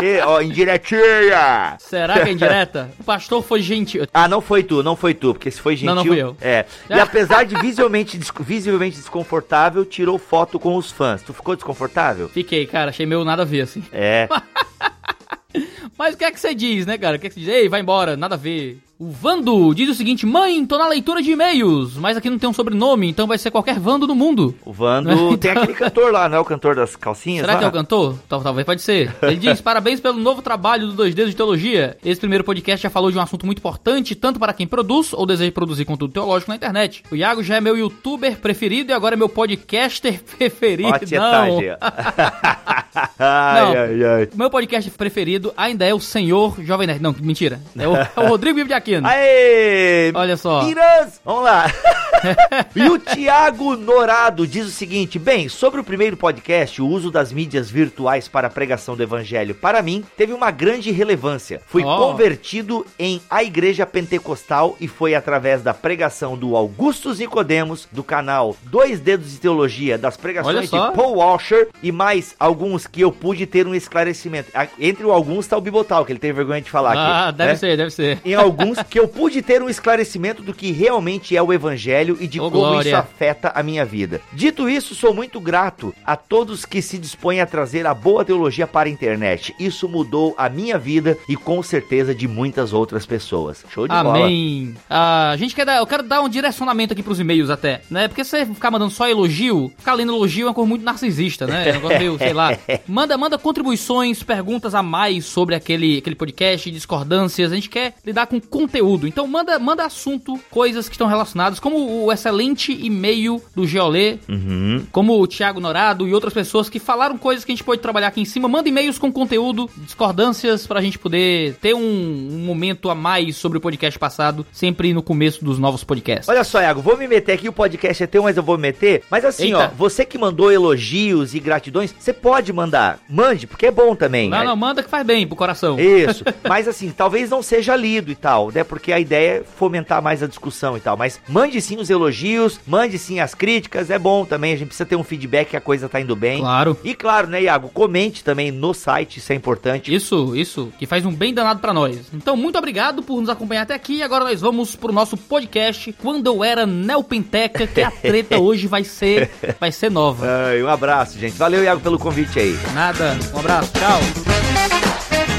[0.02, 1.76] E, ó, indiretinha!
[1.78, 2.90] Será que é indireta?
[3.00, 4.06] O pastor foi gentil.
[4.12, 5.94] Ah, não foi tu, não foi tu, porque se foi gentil...
[5.94, 6.36] Não, não fui eu.
[6.40, 6.66] É.
[6.90, 11.22] E apesar de visivelmente, visivelmente desconfortável, tirou foto com os fãs.
[11.22, 12.28] Tu ficou desconfortável?
[12.28, 13.82] Fiquei, cara, achei meio nada a ver, assim.
[13.92, 14.28] É.
[15.98, 17.16] Mas o que é que você diz, né, cara?
[17.16, 17.48] O que é que você diz?
[17.48, 18.78] Ei, vai embora, nada a ver.
[18.98, 22.48] O Vando diz o seguinte: Mãe, tô na leitura de e-mails, mas aqui não tem
[22.48, 24.54] um sobrenome, então vai ser qualquer Vando do mundo.
[24.64, 27.58] O Vando Então- tem aquele cantor lá, não é o cantor das calcinhas Será lá?
[27.58, 28.18] que é o cantor?
[28.26, 29.14] Tal- Talvez pode ser.
[29.20, 31.98] Ele diz: Parabéns pelo novo trabalho do Dois Dedos de Teologia.
[32.02, 35.26] Esse primeiro podcast já falou de um assunto muito importante, tanto para quem produz ou
[35.26, 37.02] deseja produzir conteúdo teológico na internet.
[37.12, 40.88] O Iago já é meu youtuber preferido e agora é meu podcaster preferido.
[40.88, 41.58] Ó Não.
[43.18, 43.72] ai, Não.
[43.72, 44.28] ai, ai.
[44.34, 47.02] Meu podcast preferido ainda é o Senhor Jovem Nerd.
[47.02, 47.60] Não, mentira.
[47.78, 49.06] É o, é o Rodrigo Bibi de Aquino.
[49.08, 50.12] Aê!
[50.14, 50.62] Olha só.
[50.62, 51.20] Miras!
[51.24, 51.66] Vamos lá.
[52.74, 57.32] e o Tiago Norado diz o seguinte: bem, sobre o primeiro podcast, o uso das
[57.32, 61.60] mídias virtuais para a pregação do evangelho, para mim, teve uma grande relevância.
[61.66, 61.96] Fui Ó.
[61.98, 68.56] convertido em a Igreja Pentecostal e foi através da pregação do Augustus Nicodemos, do canal
[68.64, 73.46] Dois Dedos de Teologia, das pregações de Paul Washer e mais alguns que eu pude
[73.46, 74.50] ter um esclarecimento.
[74.78, 77.38] Entre alguns está o Bibotal, que ele tem vergonha de falar Ah, aqui.
[77.38, 77.56] deve né?
[77.56, 78.18] ser, deve ser.
[78.24, 82.26] em alguns que eu pude ter um esclarecimento do que realmente é o evangelho e
[82.26, 82.88] de Ô, como glória.
[82.88, 84.20] isso afeta a minha vida.
[84.32, 88.66] Dito isso, sou muito grato a todos que se dispõem a trazer a boa teologia
[88.66, 89.54] para a internet.
[89.58, 93.64] Isso mudou a minha vida e com certeza de muitas outras pessoas.
[93.70, 94.18] Show de bola.
[94.18, 94.74] Amém.
[94.88, 98.08] Ah, a gente quer dar, eu quero dar um direcionamento aqui pros e-mails até, né?
[98.08, 101.68] Porque você ficar mandando só elogio, ficar lendo elogio é uma coisa muito narcisista, né?
[101.68, 102.56] É um negócio meio, sei lá.
[102.86, 107.52] Manda, manda contribuições, perguntas a mais sobre aquele, aquele podcast, discordâncias.
[107.52, 109.06] A gente quer lidar com conteúdo.
[109.06, 114.84] Então manda, manda assunto, coisas que estão relacionadas, como o excelente e-mail do Geolê, Uhum.
[114.92, 118.08] como o Thiago Norado e outras pessoas que falaram coisas que a gente pode trabalhar
[118.08, 118.48] aqui em cima.
[118.48, 123.58] Manda e-mails com conteúdo, discordâncias, pra gente poder ter um, um momento a mais sobre
[123.58, 126.28] o podcast passado, sempre no começo dos novos podcasts.
[126.28, 128.62] Olha só, Iago, vou me meter aqui, o podcast é teu, mas eu vou me
[128.62, 129.02] meter.
[129.10, 129.72] Mas assim, Eita.
[129.72, 132.98] ó, você que mandou elogios e gratidões, você pode mandar.
[133.08, 134.28] Mande, porque é bom também.
[134.28, 134.44] Não, né?
[134.44, 135.78] não, manda que faz bem pro coração.
[135.78, 136.24] Isso.
[136.48, 138.62] Mas assim, talvez não seja lido e tal, né?
[138.64, 140.96] Porque a ideia é fomentar mais a discussão e tal.
[140.96, 144.52] Mas mande sim os elogios, mande sim as críticas, é bom também.
[144.52, 146.40] A gente precisa ter um feedback que a coisa tá indo bem.
[146.40, 146.76] Claro.
[146.82, 147.68] E claro, né, Iago?
[147.68, 149.94] Comente também no site, isso é importante.
[149.94, 152.10] Isso, isso, que faz um bem danado pra nós.
[152.12, 154.02] Então, muito obrigado por nos acompanhar até aqui.
[154.02, 158.84] Agora nós vamos pro nosso podcast Quando eu era Neopenteca, que a treta hoje vai
[158.84, 160.26] ser vai ser nova.
[160.26, 161.36] Ai, um abraço, gente.
[161.36, 162.58] Valeu, Iago, pelo convite aí.
[162.74, 163.16] Nada.
[163.34, 163.72] Um abraço.
[163.72, 165.35] Tchau.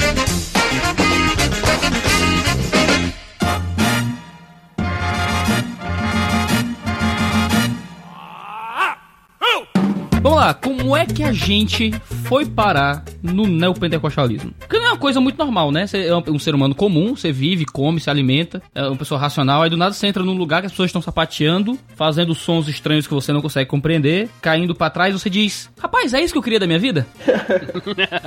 [10.38, 11.91] Vamos lá, como é que a gente
[12.26, 14.54] foi parar no neopentecostalismo?
[14.60, 15.88] Porque não é uma coisa muito normal, né?
[15.88, 19.63] Você é um, ser humano comum, você vive, come, se alimenta, é uma pessoa racional,
[19.63, 23.08] aí do nada você entra num lugar que as pessoas estão sapateando, fazendo sons estranhos
[23.08, 26.43] que você não consegue compreender, caindo pra trás, você diz: Rapaz, é isso que eu
[26.43, 27.08] queria da minha vida?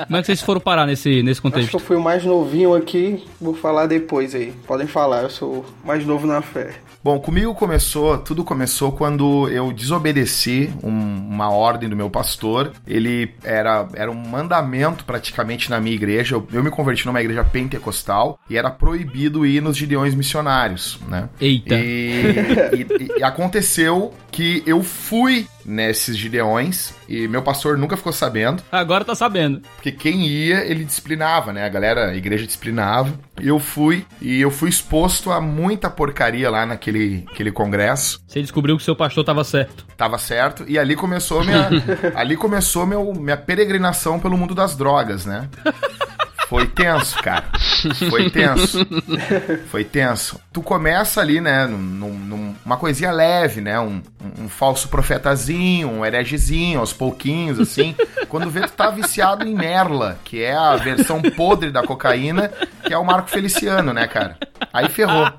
[0.08, 1.74] como é que vocês foram parar nesse, nesse Acho que contexto?
[1.74, 4.52] eu fui o mais novinho aqui, vou falar depois aí.
[4.66, 6.74] Podem falar, eu sou o mais novo na fé.
[7.02, 12.72] Bom, comigo começou, tudo começou quando eu desobedeci um- uma ordem do meu pastor.
[12.86, 16.34] Ele era, era um mandamento praticamente na minha igreja.
[16.34, 21.30] Eu, eu me converti numa igreja pentecostal e era proibido ir nos gideões missionários, né?
[21.40, 21.74] Eita.
[21.74, 28.62] E, e- e aconteceu que eu fui nesses gideões e meu pastor nunca ficou sabendo.
[28.70, 29.62] Agora tá sabendo.
[29.76, 31.64] Porque quem ia, ele disciplinava, né?
[31.64, 33.12] A galera, a igreja disciplinava.
[33.40, 38.20] Eu fui e eu fui exposto a muita porcaria lá naquele aquele congresso.
[38.26, 39.86] Você descobriu que seu pastor tava certo.
[39.96, 40.64] Tava certo.
[40.68, 41.68] E ali começou minha
[42.14, 45.48] ali começou meu, minha peregrinação pelo mundo das drogas, né?
[46.50, 47.44] Foi tenso, cara.
[48.10, 48.84] Foi tenso.
[49.70, 50.40] Foi tenso.
[50.52, 55.88] Tu começa ali, né, num, num- numa coisinha leve, né, um, um- um falso profetazinho,
[55.88, 57.94] um heregezinho, aos pouquinhos, assim.
[58.28, 62.50] Quando vê, tu tá viciado em Merla, que é a versão podre da cocaína,
[62.84, 64.36] que é o Marco Feliciano, né, cara?
[64.72, 65.30] Aí ferrou.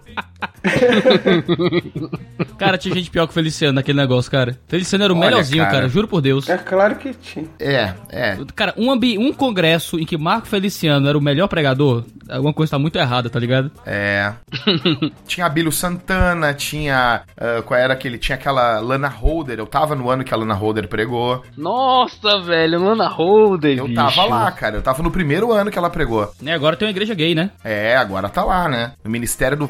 [2.57, 4.57] Cara, tinha gente pior que o Feliciano naquele negócio, cara.
[4.67, 5.75] Feliciano era o Olha, melhorzinho, cara.
[5.77, 5.89] cara.
[5.89, 6.47] juro por Deus.
[6.49, 7.45] É claro que tinha.
[7.60, 8.38] É, é.
[8.55, 12.71] Cara, um, ambi- um congresso em que Marco Feliciano era o melhor pregador, alguma coisa
[12.71, 13.71] tá muito errada, tá ligado?
[13.86, 14.34] É.
[15.27, 17.21] tinha Abílio Santana, tinha.
[17.38, 18.17] ah, qual era aquele?
[18.17, 19.60] Tinha aquela Lana Holder.
[19.60, 21.43] Eu tava no ano que a Lana Holder pregou.
[21.57, 23.95] Nossa, velho, Lana Holder, Eu bicho.
[23.95, 24.75] tava lá, cara.
[24.77, 26.31] Eu tava no primeiro ano que ela pregou.
[26.41, 27.51] E agora tem uma igreja gay, né?
[27.63, 28.91] É, agora tá lá, né?
[29.12, 29.67] Ministério do.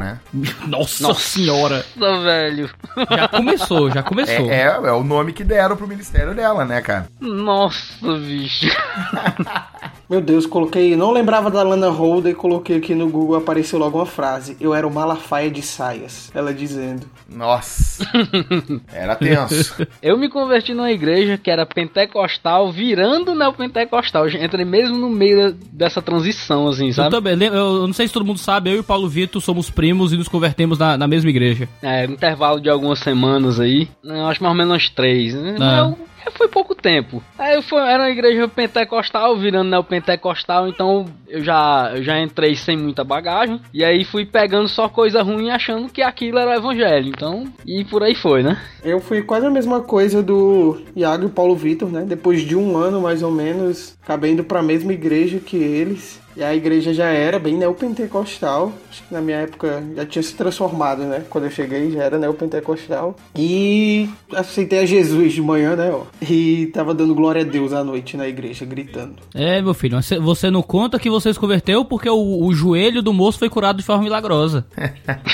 [0.00, 0.18] Né?
[0.66, 1.84] Nossa, senhora!
[1.96, 2.70] Nossa, velho.
[3.10, 4.50] Já começou, já começou.
[4.50, 7.06] É, é, é o nome que deram pro ministério dela, né, cara?
[7.20, 8.66] Nossa, bicho.
[10.10, 10.96] Meu Deus, coloquei.
[10.96, 14.56] Não lembrava da Lana Holder, coloquei aqui no Google, apareceu logo uma frase.
[14.60, 16.32] Eu era o Malafaia de saias.
[16.34, 17.06] Ela dizendo.
[17.28, 18.04] Nossa.
[18.92, 19.86] Era tenso.
[20.02, 24.28] Eu me converti numa igreja que era pentecostal, virando neopentecostal.
[24.28, 27.10] Eu Entrei mesmo no meio dessa transição, assim, Eu sabe?
[27.10, 29.70] também, lem- eu não sei se todo mundo sabe, eu e o Paulo Vitor somos
[29.70, 31.68] primos e nos convertemos na, na mesma igreja.
[31.82, 33.88] É, um intervalo de algumas semanas aí.
[34.04, 35.34] Eu acho mais ou menos três.
[35.34, 35.56] né?
[35.60, 35.78] Ah.
[35.96, 37.22] eu- é, foi pouco tempo.
[37.38, 42.54] Aí eu fui, era uma igreja pentecostal, virando neopentecostal, então eu já, eu já entrei
[42.54, 43.58] sem muita bagagem.
[43.72, 47.08] E aí fui pegando só coisa ruim achando que aquilo era o evangelho.
[47.08, 48.58] Então, e por aí foi, né?
[48.84, 52.04] Eu fui quase a mesma coisa do Iago e Paulo Vitor, né?
[52.06, 56.19] Depois de um ano, mais ou menos, acabei indo pra mesma igreja que eles.
[56.36, 58.72] E a igreja já era bem neopentecostal.
[58.90, 61.22] Acho que na minha época já tinha se transformado, né?
[61.28, 63.16] Quando eu cheguei já era neopentecostal.
[63.36, 65.90] E aceitei a Jesus de manhã, né?
[65.92, 66.02] Ó.
[66.22, 69.16] E tava dando glória a Deus à noite na igreja, gritando.
[69.34, 73.12] É, meu filho, você- não conta que você se converteu porque o, o joelho do
[73.12, 74.66] moço foi curado de forma milagrosa.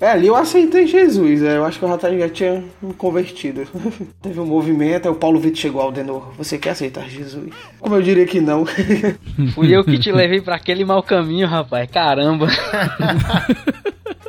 [0.00, 3.62] É, ali eu aceitei Jesus, é, eu acho que eu já, já tinha me convertido.
[4.20, 6.32] Teve um movimento, aí o Paulo Vitor chegou ao Denor.
[6.38, 7.50] Você quer aceitar Jesus?
[7.78, 8.64] Como eu diria que não.
[9.54, 11.88] Fui eu que te levei pra aquele mau caminho, rapaz.
[11.90, 12.46] Caramba.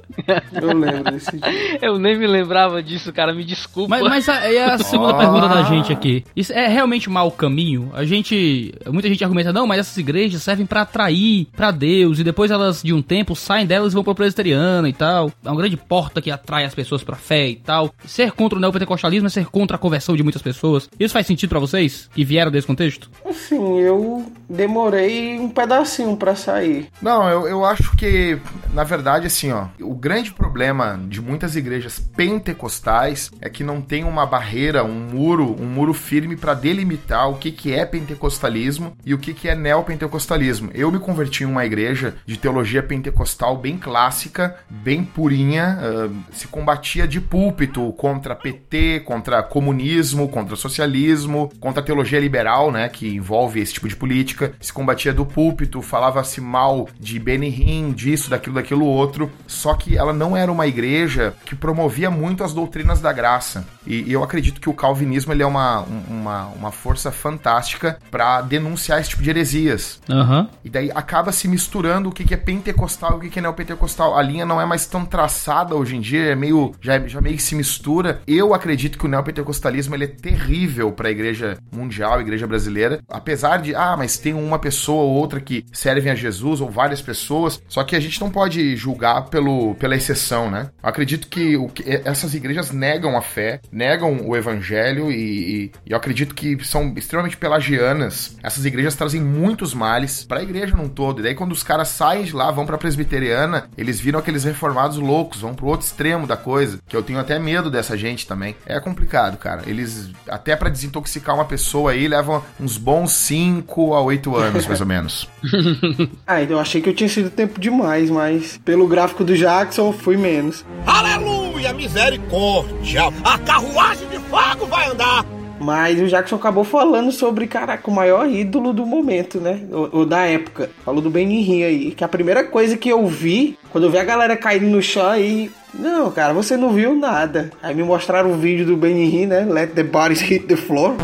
[0.54, 1.52] eu lembro desse dia.
[1.82, 3.34] Eu nem me lembrava disso, cara.
[3.34, 3.90] Me desculpa.
[3.90, 5.18] Mas, mas a- aí a segunda Ah.
[5.18, 6.24] pergunta da gente aqui.
[6.36, 7.92] Isso é realmente mau caminho?
[7.94, 8.74] A gente.
[8.88, 12.82] Muita gente argumenta, não, mas essas igrejas servem pra atrair pra Deus e depois elas,
[12.84, 15.32] de um tempo, saem delas e vão pro presbiteriano e tal.
[15.44, 17.94] É uma grande porta que atrai as pessoas pra fé e tal.
[18.06, 20.90] Ser contra o neopentecostalismo é ser contra a conversão de muitas pessoas.
[21.00, 22.10] Isso faz sentido pra vocês?
[22.14, 23.10] Que vieram desse contexto?
[23.28, 26.88] Assim, eu demorei um pedacinho pra sair.
[27.02, 28.38] Não, eu, eu acho que,
[28.74, 34.04] na verdade, assim, ó, o grande problema de muitas igrejas pentecostais é que não tem
[34.04, 39.14] uma barreira, um muro, um muro firme pra delimitar o que, que é pentecostalismo e
[39.14, 40.72] o que, que é neopentecostalismo.
[40.74, 46.48] Eu me converti em uma igreja de teologia pentecostal bem clássica, bem purinha, uh, se
[46.48, 53.60] combatia de púlpito contra PT, contra comunismo, contra socialismo, contra teologia liberal, né, que envolve
[53.60, 58.86] esse tipo de política, se combatia do púlpito, falava-se mal de Benihim, disso, daquilo, daquilo
[58.86, 63.66] outro, só que ela não era uma igreja que promovia muito as doutrinas da graça.
[63.86, 68.42] E, e eu acredito que o calvinismo ele é uma, uma, uma força fantástica para
[68.42, 70.00] denunciar esse tipo de heresias.
[70.08, 70.48] Aham.
[70.64, 73.42] E daí acaba se misturando o que, que é pentecostal e o que, que é
[73.42, 74.16] neopentecostal.
[74.16, 77.36] A linha não é mais tão traçada hoje em dia, é meio, já, já meio
[77.36, 78.22] que se mistura.
[78.28, 83.00] Eu acredito que o neopentecostalismo ele é terrível para a igreja mundial, a igreja brasileira.
[83.10, 87.02] Apesar de, ah, mas tem uma pessoa ou outra que servem a Jesus, ou várias
[87.02, 87.62] pessoas.
[87.68, 90.70] Só que a gente não pode julgar pelo, pela exceção, né?
[90.82, 95.92] Acredito que, o, que essas igrejas negam a fé, negam o evangelho e, e, e
[95.92, 98.38] eu acredito que são extremamente pelagianas.
[98.44, 101.20] Essas igrejas trazem muitos males para a igreja num todo.
[101.20, 104.98] E daí quando os caras saem de lá, vão para presbiteriana, eles viram aqueles reformados
[104.98, 108.56] loucos, vão pro outro extremo da coisa, que eu tenho até medo dessa gente também.
[108.66, 109.64] É complicado, cara.
[109.68, 114.82] Eles até para desintoxicar uma pessoa aí levam uns bons 5 a 8 anos, mais
[114.82, 115.30] ou menos.
[116.26, 119.94] Ah, então eu achei que eu tinha sido tempo demais, mas pelo gráfico do Jackson
[119.94, 120.66] fui menos.
[120.88, 123.04] Aleluia, misericórdia!
[123.24, 125.24] A carruagem de fogo vai andar!
[125.60, 129.62] Mas o Jackson acabou falando sobre, caraca, o maior ídolo do momento, né?
[129.72, 130.72] Ou, ou da época.
[130.84, 131.92] Falou do Benihim aí.
[131.92, 135.06] Que a primeira coisa que eu vi, quando eu vi a galera caindo no chão
[135.06, 135.52] aí.
[135.72, 137.52] Não, cara, você não viu nada.
[137.62, 139.46] Aí me mostraram o vídeo do Benihim, né?
[139.48, 140.96] Let the bodies hit the floor.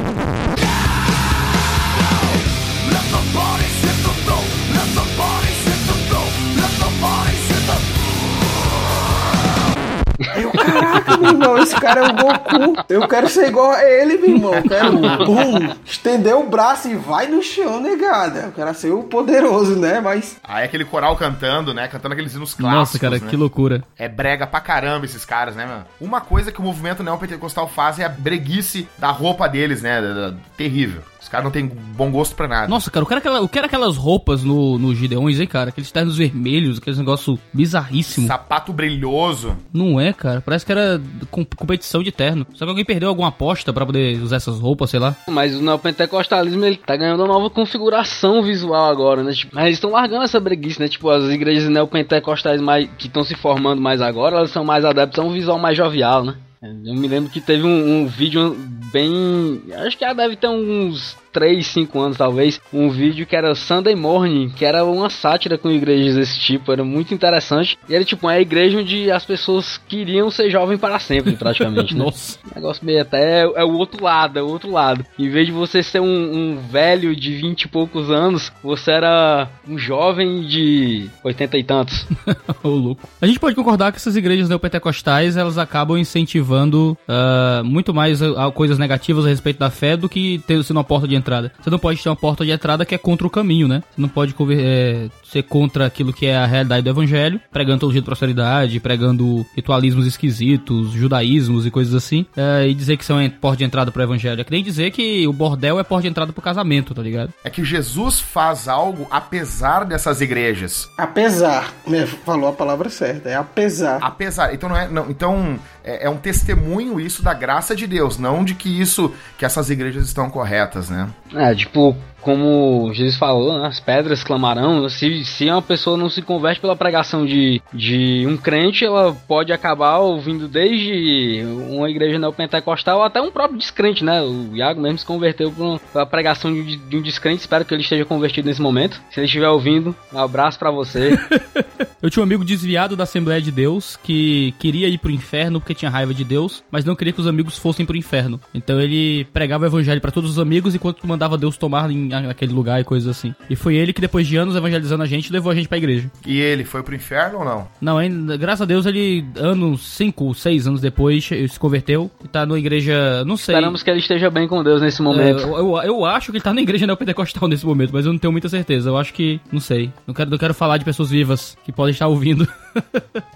[11.68, 12.84] Esse cara é o Goku.
[12.90, 14.54] Eu quero ser igual a ele, meu irmão.
[14.54, 14.92] Eu quero,
[15.26, 18.40] bum, estender o braço e vai no chão, negada.
[18.42, 20.00] Eu quero ser o poderoso, né?
[20.00, 21.88] Mas Aí aquele coral cantando, né?
[21.88, 22.80] Cantando aqueles hinos clássicos.
[22.80, 23.28] Nossa, cara, né?
[23.30, 23.84] que loucura.
[23.98, 25.86] É brega pra caramba esses caras, né, mano?
[26.00, 30.02] Uma coisa que o movimento neopentecostal faz é a breguice da roupa deles, né?
[30.02, 31.02] Da- da- Terrível.
[31.22, 32.68] Os caras não têm bom gosto pra nada.
[32.68, 35.70] Nossa, cara, eu quero, aquela, eu quero aquelas roupas no, no Gideões, hein, cara?
[35.70, 38.28] Aqueles ternos vermelhos, aqueles negócio bizarríssimo.
[38.28, 39.56] Sapato brilhoso.
[39.74, 40.40] Não é, cara?
[40.42, 42.46] Parece que era com- competição de terno.
[42.54, 45.16] Só que alguém perdeu alguma aposta pra poder usar essas roupas, sei lá.
[45.28, 49.34] Mas o neopentecostalismo ele tá ganhando uma nova configuração visual agora, né?
[49.34, 50.88] Tipo, mas eles estão largando essa breguice, né?
[50.88, 55.20] Tipo, as igrejas neopentecostais mais, que estão se formando mais agora, elas são mais adeptas
[55.24, 56.36] a um visual mais jovial, né?
[56.62, 58.56] Eu me lembro que teve um, um vídeo
[58.92, 59.62] bem.
[59.86, 62.60] Acho que já deve ter uns 3, 5 anos talvez.
[62.74, 66.72] Um vídeo que era Sunday Morning, que era uma sátira com igrejas desse tipo.
[66.72, 67.78] Era muito interessante.
[67.88, 71.94] E era tipo uma igreja onde as pessoas queriam ser jovem para sempre, praticamente.
[71.94, 72.00] né?
[72.06, 72.40] Nossa.
[72.52, 75.06] O negócio meio até é, é o outro lado, é o outro lado.
[75.20, 79.48] Em vez de você ser um, um velho de 20 e poucos anos, você era
[79.68, 82.08] um jovem de 80 e tantos.
[82.64, 83.08] Ô, louco.
[83.22, 88.48] A gente pode concordar que essas igrejas neopentecostais, elas acabam incentivando ah, muito mais a,
[88.48, 91.27] a coisas negativas a respeito da fé do que ter sendo uma porta de entrada.
[91.62, 93.84] Você não pode ter uma porta de entrada que é contra o caminho, né?
[93.96, 97.92] Você não pode é, ser contra aquilo que é a realidade do evangelho, pregando todo
[97.92, 103.22] dia de prosperidade, pregando ritualismos esquisitos, judaísmos e coisas assim, é, e dizer que são
[103.22, 104.42] en- porta de entrada pro evangelho.
[104.42, 107.34] É que nem dizer que o bordel é porta de entrada pro casamento, tá ligado?
[107.44, 110.90] É que Jesus faz algo apesar dessas igrejas.
[110.98, 112.06] apesar, né?
[112.06, 114.00] Falou a palavra certa, é apesar.
[114.02, 114.54] Apesar.
[114.54, 114.88] Então não é.
[114.88, 119.12] Não, então é, é um testemunho isso da graça de Deus, não de que isso.
[119.38, 121.08] que essas igrejas estão corretas, né?
[121.36, 121.96] É, tipo,
[122.28, 124.90] como Jesus falou, né, as pedras clamarão.
[124.90, 129.54] Se, se uma pessoa não se converte pela pregação de, de um crente, ela pode
[129.54, 134.22] acabar ouvindo desde uma igreja neopentecostal até um próprio descrente, né?
[134.22, 135.54] O Iago mesmo se converteu
[135.94, 137.40] pela pregação de, de um descrente.
[137.40, 139.02] Espero que ele esteja convertido nesse momento.
[139.10, 141.18] Se ele estiver ouvindo, um abraço pra você.
[142.04, 145.74] Eu tinha um amigo desviado da Assembleia de Deus que queria ir pro inferno porque
[145.74, 148.38] tinha raiva de Deus, mas não queria que os amigos fossem pro inferno.
[148.54, 152.54] Então ele pregava o evangelho pra todos os amigos enquanto mandava Deus tomar em naquele
[152.54, 153.34] lugar e coisas assim.
[153.50, 156.10] E foi ele que depois de anos evangelizando a gente levou a gente pra igreja.
[156.26, 157.68] E ele foi pro inferno ou não?
[157.82, 162.46] Não, ainda, graças a Deus ele anos, cinco, seis anos depois se converteu e tá
[162.46, 163.56] numa igreja, não sei.
[163.56, 165.40] Esperamos que ele esteja bem com Deus nesse É, momento.
[165.42, 168.20] eu, eu, eu acho que ele tá na igreja neopentecostal nesse momento, mas eu não
[168.20, 168.90] tenho muita certeza.
[168.90, 169.92] Eu acho que, não sei.
[170.06, 172.48] Não quero, não quero falar de pessoas vivas que podem estar ouvindo.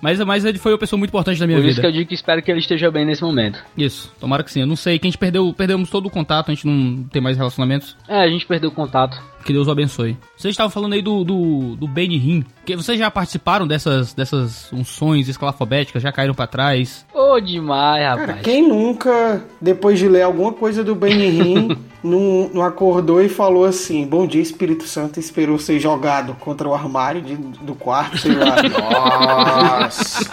[0.02, 1.72] mas, mas ele foi uma pessoa muito importante na minha Por vida.
[1.72, 3.60] isso que eu digo que espero que ele esteja bem nesse momento.
[3.78, 4.62] Isso, tomara que sim.
[4.62, 7.22] Eu não sei, que a gente perdeu, perdemos todo o contato, a gente não tem
[7.22, 7.96] mais relacionamentos.
[8.08, 9.22] É, a gente perdeu o contato.
[9.44, 10.16] Que Deus o abençoe.
[10.38, 12.44] Vocês estavam falando aí do, do, do Benny Hinn.
[12.66, 16.04] Que vocês já participaram dessas, dessas unções escalafobéticas?
[16.04, 17.06] Já caíram pra trás?
[17.14, 18.42] Ô, demais, Cara, rapaz.
[18.44, 23.66] quem nunca, depois de ler alguma coisa do Benny Hinn, não, não acordou e falou
[23.66, 28.18] assim: Bom dia, Espírito Santo, e esperou ser jogado contra o armário de- do quarto,
[28.18, 28.56] sei lá.
[29.82, 30.26] Nossa.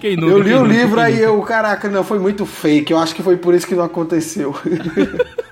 [0.00, 0.32] Quem nunca?
[0.32, 2.92] eu li quem o nunca, livro aí, eu, caraca, não, foi muito fake.
[2.92, 4.54] Eu acho que foi por isso que não aconteceu.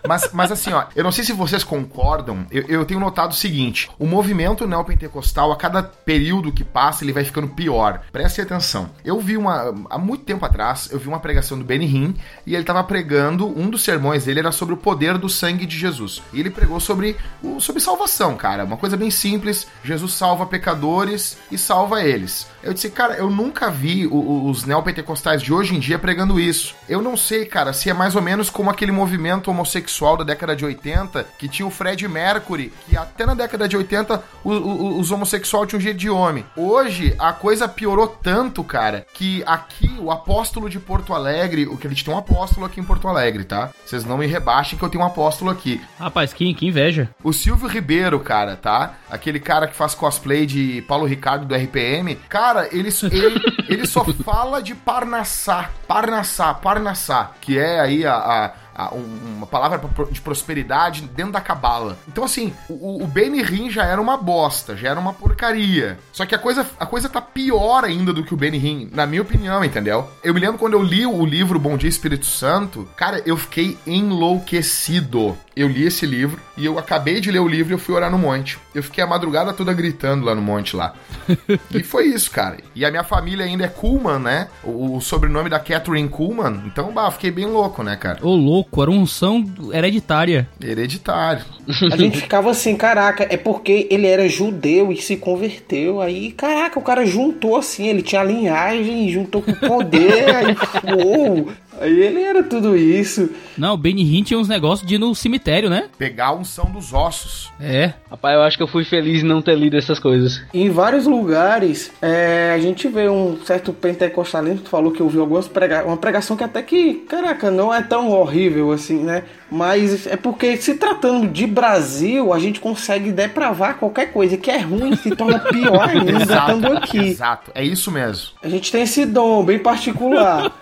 [0.09, 3.35] Mas, mas assim, ó, eu não sei se vocês concordam, eu, eu tenho notado o
[3.35, 8.01] seguinte: o movimento neopentecostal, a cada período que passa, ele vai ficando pior.
[8.11, 8.91] Prestem atenção.
[9.05, 9.73] Eu vi uma.
[9.89, 13.47] Há muito tempo atrás, eu vi uma pregação do Benny Hinn e ele tava pregando,
[13.47, 16.23] um dos sermões dele era sobre o poder do sangue de Jesus.
[16.33, 17.17] E ele pregou sobre,
[17.59, 18.65] sobre salvação, cara.
[18.65, 22.47] Uma coisa bem simples: Jesus salva pecadores e salva eles.
[22.63, 26.75] Eu disse, cara, eu nunca vi os neopentecostais de hoje em dia pregando isso.
[26.89, 30.55] Eu não sei, cara, se é mais ou menos como aquele movimento homossexual da década
[30.55, 34.99] de 80, que tinha o Fred Mercury, que até na década de 80 o- o-
[35.01, 36.45] os homossexuais tinham um jeito de homem.
[36.57, 41.87] Hoje a coisa piorou tanto, cara, que aqui o apóstolo de Porto Alegre, o que
[41.87, 43.71] a gente tem um apóstolo aqui em Porto Alegre, tá?
[43.87, 45.81] Vocês não me rebaixem que eu tenho um apóstolo aqui.
[45.99, 47.09] Rapaz, que, que inveja.
[47.23, 48.95] O Silvio Ribeiro, cara, tá?
[49.11, 52.17] Aquele cara que faz cosplay de Paulo Ricardo do RPM.
[52.29, 55.71] Cara, ele, ele, ele só fala de Parnassá.
[55.87, 57.31] Parnassá, Parnassá.
[57.41, 58.15] Que é aí a.
[58.15, 58.53] a-
[58.93, 59.81] uma palavra
[60.11, 61.99] de prosperidade dentro da cabala.
[62.09, 65.99] Então, assim, o, o Hinn já era uma bosta, já era uma porcaria.
[66.13, 69.23] Só que a coisa, a coisa tá pior ainda do que o Hinn, na minha
[69.23, 70.09] opinião, entendeu?
[70.23, 73.79] Eu me lembro quando eu li o livro Bom Dia Espírito Santo, cara, eu fiquei
[73.87, 75.37] enlouquecido.
[75.57, 78.11] Eu li esse livro e eu acabei de ler o livro e eu fui orar
[78.11, 78.59] no monte.
[78.75, 80.95] Eu fiquei a madrugada toda gritando lá no monte lá.
[81.75, 82.59] e foi isso, cara.
[82.75, 84.49] E a minha família ainda é Kuhlman, né?
[84.63, 86.63] O, o sobrenome da Catherine Kuhlman.
[86.67, 88.19] Então, bah, eu fiquei bem louco, né, cara?
[88.23, 90.49] Ô, louco, era unção hereditária.
[90.63, 91.45] Hereditário.
[91.93, 96.01] A gente ficava assim, caraca, é porque ele era judeu e se converteu.
[96.01, 100.57] Aí, caraca, o cara juntou assim, ele tinha linhagem, juntou com poder, aí,
[100.95, 101.51] uou.
[101.79, 103.31] Aí ele era tudo isso.
[103.57, 105.85] Não, o Benny Hinn tinha uns negócios de ir no cemitério, né?
[105.99, 107.51] Pegar a unção dos ossos.
[107.61, 107.93] É.
[108.11, 110.43] Rapaz, eu acho que eu fui feliz em não ter lido essas coisas.
[110.53, 114.61] Em vários lugares, é, a gente vê um certo pentecostalismo.
[114.63, 118.11] Tu falou que ouviu algumas prega uma pregação que até que, caraca, não é tão
[118.11, 119.23] horrível assim, né?
[119.51, 124.59] Mas é porque se tratando de Brasil, a gente consegue depravar qualquer coisa que é
[124.59, 126.99] ruim se torna pior ainda estando aqui.
[126.99, 127.51] exato.
[127.55, 128.29] É isso mesmo.
[128.43, 130.53] A gente tem esse dom bem particular.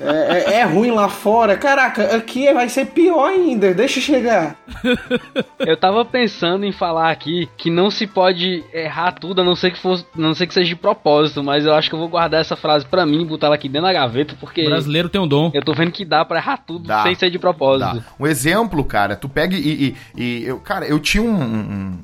[0.00, 1.56] É, é- é ruim lá fora.
[1.56, 3.72] Caraca, aqui vai ser pior ainda.
[3.74, 4.56] Deixa eu chegar.
[5.58, 9.70] Eu tava pensando em falar aqui que não se pode errar tudo, a não ser
[9.70, 12.40] que fosse, não ser que seja de propósito, mas eu acho que eu vou guardar
[12.40, 15.20] essa frase pra mim e botar ela aqui dentro da gaveta, porque O brasileiro tem
[15.20, 15.50] um dom.
[15.54, 17.04] eu tô vendo que dá pra errar tudo Dá.
[17.04, 18.00] sem ser de propósito.
[18.00, 18.04] Tá.
[18.18, 19.60] Um exemplo, cara, tu pega e.
[19.72, 21.98] e- e eu, cara, eu tinha um, um-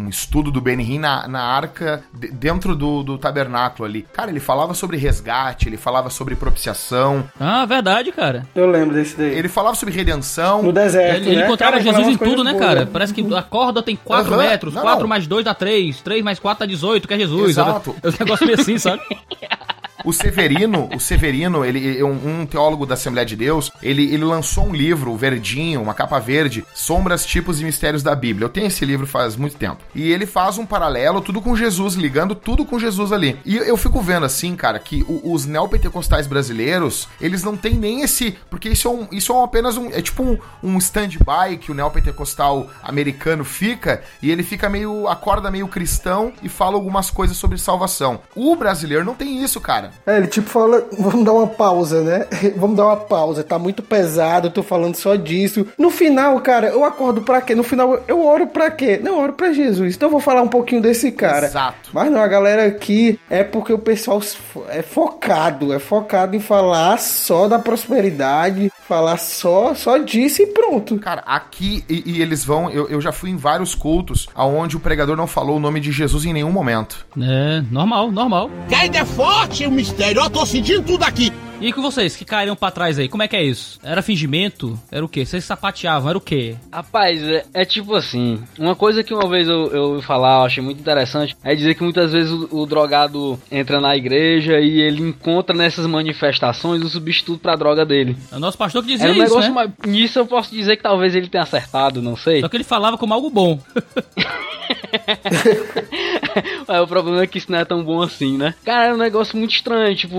[0.00, 4.02] um estudo do Benny Hinn na, na arca, de- dentro do, do tabernáculo ali.
[4.12, 8.46] Cara, ele falava sobre resgate, ele falava sobre propiciação, Ah, verdade, cara.
[8.54, 9.34] Eu lembro desse daí.
[9.34, 10.62] ele falava sobre redenção.
[10.62, 11.46] No deserto, Ele, ele né?
[11.46, 12.64] encontrava Cara, Jesus em tudo, né, boas.
[12.64, 12.86] cara?
[12.92, 14.42] Parece que a corda tem 4 Aham.
[14.42, 15.08] metros, Não, 4 não.
[15.08, 17.50] mais 2 dá 3, 3 mais 4 dá 18, que é Jesus.
[17.50, 17.94] Exato.
[18.02, 19.02] É um negócio meio assim, sabe?
[20.06, 24.24] O Severino, o Severino, ele é um, um teólogo da Assembleia de Deus, ele, ele
[24.24, 28.44] lançou um livro, o verdinho, uma capa verde, Sombras, Tipos e Mistérios da Bíblia.
[28.44, 29.78] Eu tenho esse livro faz muito tempo.
[29.92, 33.36] E ele faz um paralelo, tudo com Jesus, ligando tudo com Jesus ali.
[33.44, 38.02] E eu fico vendo assim, cara, que o- os neopentecostais brasileiros, eles não têm nem
[38.02, 38.38] esse.
[38.48, 39.90] Porque isso é, um, isso é um apenas um.
[39.90, 45.08] É tipo um, um stand-by que o neopentecostal americano fica, e ele fica meio.
[45.08, 48.20] acorda meio cristão e fala algumas coisas sobre salvação.
[48.36, 49.95] O brasileiro não tem isso, cara.
[50.06, 52.26] É, ele tipo fala, vamos dar uma pausa, né?
[52.56, 55.66] vamos dar uma pausa, tá muito pesado, eu tô falando só disso.
[55.78, 57.54] No final, cara, eu acordo pra quê?
[57.54, 59.00] No final, eu oro pra quê?
[59.02, 59.96] Não, eu oro pra Jesus.
[59.96, 61.46] Então eu vou falar um pouquinho desse cara.
[61.46, 61.90] Exato.
[61.92, 64.20] Mas não, a galera aqui é porque o pessoal
[64.68, 70.98] é focado, é focado em falar só da prosperidade, falar só, só disso e pronto.
[70.98, 72.70] Cara, aqui e, e eles vão.
[72.70, 75.92] Eu, eu já fui em vários cultos aonde o pregador não falou o nome de
[75.92, 77.06] Jesus em nenhum momento.
[77.20, 78.50] É, normal, normal.
[78.74, 80.22] Ainda é forte o mistério.
[80.22, 81.32] Eu tô sentindo tudo aqui.
[81.58, 83.80] E com vocês que caíram pra trás aí, como é que é isso?
[83.82, 84.78] Era fingimento?
[84.92, 85.24] Era o quê?
[85.24, 86.54] Vocês sapateavam, era o quê?
[86.70, 90.44] Rapaz, é, é tipo assim, uma coisa que uma vez eu, eu ouvi falar, eu
[90.44, 94.80] achei muito interessante, é dizer que muitas vezes o, o drogado entra na igreja e
[94.80, 98.18] ele encontra nessas manifestações o substituto pra droga dele.
[98.30, 99.72] É o nosso pastor que dizia um isso, negócio, né?
[99.82, 102.42] mas nisso eu posso dizer que talvez ele tenha acertado, não sei.
[102.42, 103.58] Só que ele falava como algo bom.
[106.68, 108.54] é, o problema é que isso não é tão bom assim, né?
[108.64, 110.16] Cara, é um negócio muito estranho, tipo,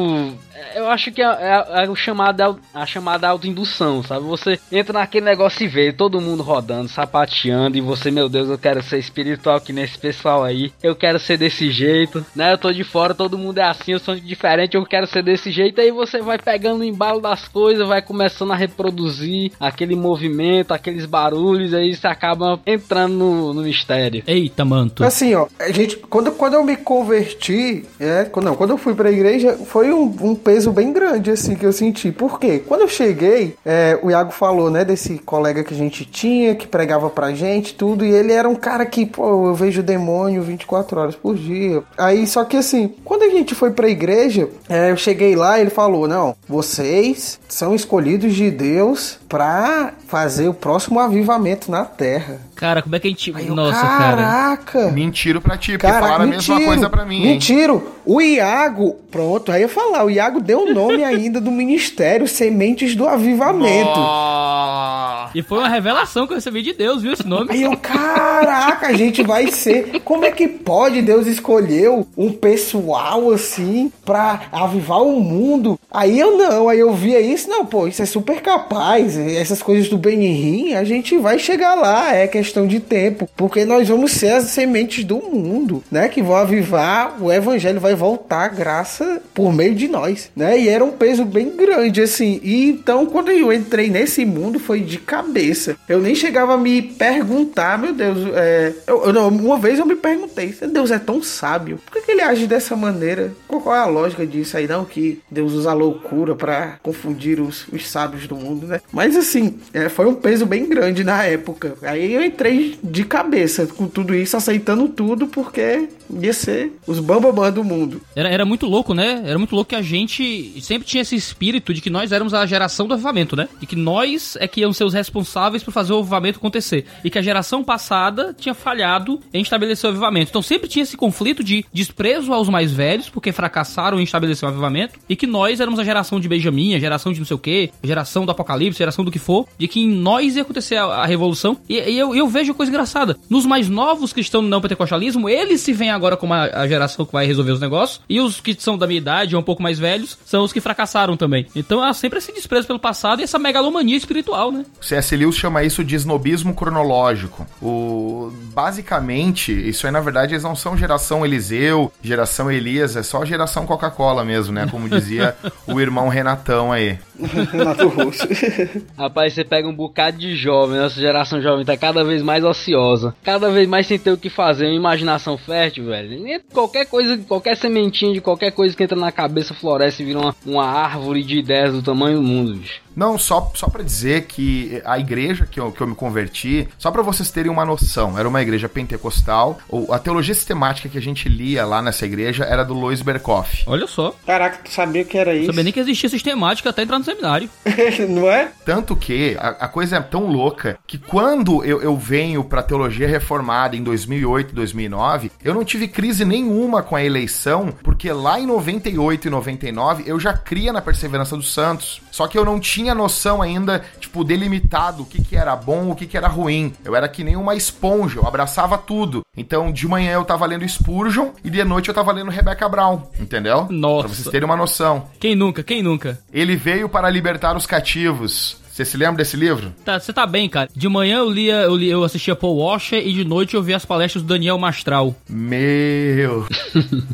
[0.75, 4.25] eu acho que é, é, é o chamado, a chamada autoindução, sabe?
[4.25, 8.57] Você entra naquele negócio e vê todo mundo rodando, sapateando, e você, meu Deus, eu
[8.57, 12.53] quero ser espiritual que nesse pessoal aí, eu quero ser desse jeito, né?
[12.53, 15.51] Eu tô de fora, todo mundo é assim, eu sou diferente, eu quero ser desse
[15.51, 20.73] jeito, aí você vai pegando o embalo das coisas, vai começando a reproduzir aquele movimento,
[20.73, 24.23] aqueles barulhos, aí você acaba entrando no, no mistério.
[24.25, 25.03] Eita, manto.
[25.03, 28.95] Assim, ó, a gente, quando, quando eu me converti, é, quando, não, quando eu fui
[28.95, 32.09] pra igreja, foi um, um peso bem grande, assim, que eu senti.
[32.09, 32.63] Por quê?
[32.65, 36.65] Quando eu cheguei, é, o Iago falou, né, desse colega que a gente tinha, que
[36.65, 41.01] pregava pra gente, tudo, e ele era um cara que, pô, eu vejo demônio 24
[41.01, 41.83] horas por dia.
[41.97, 45.69] Aí, só que assim, quando a gente foi pra igreja, é, eu cheguei lá, ele
[45.69, 52.39] falou, não, vocês são escolhidos de Deus pra fazer o próximo avivamento na terra.
[52.57, 53.31] Cara, como é que a gente.
[53.35, 54.17] Aí Nossa, cara.
[54.17, 54.91] Caraca!
[54.91, 57.33] Mentiro pra ti, porque Cara, falaram a mentiro, mesma coisa pra mim, hein?
[57.33, 57.87] Mentiro.
[58.03, 62.27] O Iago, pronto, aí eu ia falar, o Iago deu o nome ainda do ministério
[62.27, 63.99] Sementes do Avivamento.
[63.99, 65.37] Nossa.
[65.37, 67.13] E foi uma revelação que eu recebi de Deus, viu?
[67.13, 67.51] Esse nome.
[67.51, 70.01] Aí eu, caraca, a gente vai ser.
[70.03, 75.77] Como é que pode Deus escolheu um pessoal assim pra avivar o mundo?
[75.91, 79.17] Aí eu não, aí eu via isso, não, pô, isso é super capaz.
[79.17, 83.87] Essas coisas do Benihim, a gente vai chegar lá, é questão de tempo, porque nós
[83.87, 86.07] vamos ser as sementes do mundo, né?
[86.07, 90.59] Que vão avivar, o evangelho vai voltar a graça por meio de nós, né?
[90.59, 92.39] E era um peso bem grande, assim.
[92.43, 95.75] E então, quando eu entrei nesse mundo, foi de cabeça.
[95.87, 99.85] Eu nem chegava a me perguntar, meu Deus, é, eu, eu não, uma vez eu
[99.85, 103.33] me perguntei, Deus é tão sábio, por que, que ele age dessa maneira?
[103.47, 104.67] Qual, é a lógica disso aí?
[104.67, 108.79] Não, que Deus usa loucura para confundir os, os sábios do mundo, né?
[108.91, 111.75] Mas assim, é, foi um peso bem grande na época.
[111.81, 115.89] Aí eu entrei de cabeça com tudo isso, aceitando tudo, porque
[116.21, 118.01] ia ser os bambambam do mundo.
[118.15, 119.23] Era, era muito louco, né?
[119.25, 122.45] Era muito louco que a gente sempre tinha esse espírito de que nós éramos a
[122.45, 123.49] geração do avivamento, né?
[123.61, 126.85] E que nós é que iam ser os responsáveis por fazer o avivamento acontecer.
[127.03, 130.29] E que a geração passada tinha falhado em estabelecer o avivamento.
[130.29, 134.51] Então sempre tinha esse conflito de desprezo aos mais velhos, porque fracassaram em estabelecer o
[134.51, 134.99] avivamento.
[135.09, 137.71] E que nós éramos a geração de Benjamin, a geração de não sei o que,
[137.83, 139.47] geração do apocalipse, geração do que for.
[139.57, 141.57] De que em nós ia acontecer a, a revolução.
[141.67, 143.17] E, e eu, eu vejo coisa engraçada.
[143.29, 146.67] Nos mais novos que estão no não pentecostalismo, eles se veem agora como a, a
[146.67, 148.01] geração que vai resolver os negócios.
[148.09, 150.61] E os que são da minha idade ou um pouco mais velhos são os que
[150.61, 151.47] fracassaram também.
[151.55, 154.65] Então há sempre esse desprezo pelo passado e essa megalomania espiritual, né?
[154.81, 155.15] C.S.
[155.15, 157.45] Lewis chama isso de snobismo cronológico.
[157.61, 163.23] O basicamente, isso aí na verdade eles não são geração Eliseu, geração Elias, é só
[163.25, 164.67] geração Coca-Cola mesmo, né?
[164.69, 165.35] Como dizia
[165.67, 166.97] o irmão Renatão aí.
[167.51, 168.27] Renato Russo.
[168.97, 173.15] Rapaz, você pega um bocado de jovem, nossa geração jovem tá cada vez mais ociosa,
[173.23, 176.27] cada vez mais sem ter o que fazer, uma imaginação fértil, velho.
[176.27, 180.19] E Qualquer coisa, qualquer sementinha de qualquer coisa que entra na cabeça floresce e vira
[180.19, 182.86] uma, uma árvore de ideias do tamanho do mundo, bicho.
[182.97, 186.89] Não, só, só para dizer que a igreja que eu, que eu me converti, só
[186.89, 189.59] para vocês terem uma noção, era uma igreja pentecostal.
[189.69, 193.63] O- A teologia sistemática que a gente lia lá nessa igreja era do Lois Berkoff.
[193.67, 194.15] Olha só.
[194.25, 195.45] Caraca, tu sabia que era Não isso?
[195.47, 197.47] sabia nem que existia sistemática até entrar no seminário.
[198.09, 198.49] Não é?
[198.65, 203.07] Tanto que a, a coisa é tão louca que quando eu, eu venho pra teologia
[203.07, 208.45] reformada em 2008 2009, eu não tive crise nenhuma com a eleição, porque lá em
[208.47, 212.01] 98 e 99 eu já cria na perseverança dos santos.
[212.11, 215.95] Só que eu não tinha noção ainda, tipo, delimitado o que, que era bom o
[215.95, 216.73] que, que era ruim.
[216.83, 219.21] Eu era que nem uma esponja, eu abraçava tudo.
[219.35, 223.03] Então, de manhã eu tava lendo Spurgeon e de noite eu tava lendo Rebecca Brown,
[223.19, 223.67] entendeu?
[223.69, 224.07] Nossa.
[224.07, 225.07] Pra vocês terem uma noção.
[225.19, 225.63] Quem nunca?
[225.63, 226.19] Quem nunca?
[226.33, 228.57] Ele veio para libertar os cativos.
[228.77, 229.73] Você se lembra desse livro?
[229.83, 230.69] Tá, você tá bem, cara.
[230.71, 233.75] De manhã eu lia, eu, lia, eu assistia Paul Washer e de noite eu via
[233.75, 235.15] as palestras do Daniel Mastral.
[235.27, 236.45] Meu.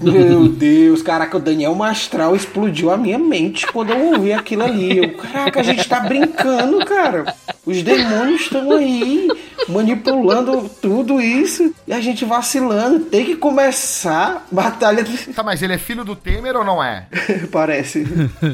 [0.01, 4.97] Meu Deus, caraca, o Daniel Mastral explodiu a minha mente quando eu ouvi aquilo ali.
[4.97, 7.33] Eu, caraca, a gente tá brincando, cara.
[7.65, 9.29] Os demônios estão aí
[9.67, 12.99] manipulando tudo isso e a gente vacilando.
[13.05, 15.05] Tem que começar batalha.
[15.35, 17.07] Tá, mas ele é filho do Temer ou não é?
[17.51, 18.05] Parece.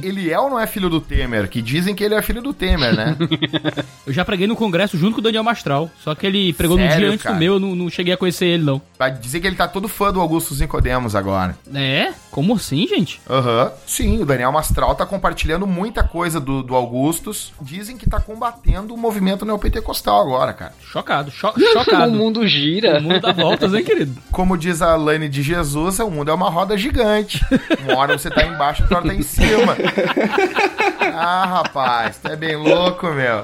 [0.04, 1.48] Ele é ou não é filho do Temer?
[1.50, 3.16] Que dizem que ele é filho do Temer, né?
[4.06, 5.90] Eu já preguei no congresso junto com o Daniel Mastral.
[6.04, 7.36] Só que ele pregou no Sério, dia antes cara?
[7.36, 8.82] do meu, eu não, não cheguei a conhecer ele, não.
[8.98, 11.56] Vai dizer que ele tá todo fã do Augusto Nicodemos agora.
[11.74, 12.12] É?
[12.32, 13.22] Como assim, gente?
[13.30, 13.72] Aham.
[13.86, 17.54] Sim, o Daniel Mastral tá compartilhando muita coisa do, do Augustus.
[17.62, 20.74] Dizem que tá combatendo o movimento neopentecostal agora, cara.
[20.92, 22.12] Chocado, cho o chocado.
[22.12, 22.98] mundo gira.
[22.98, 24.16] O mundo dá voltas, hein, querido?
[24.32, 27.40] Como diz a Lane de Jesus, o mundo é uma roda gigante.
[27.84, 29.76] Uma hora você tá embaixo, outra hora tá em cima.
[31.22, 33.44] Ah, rapaz, tu é bem louco, meu.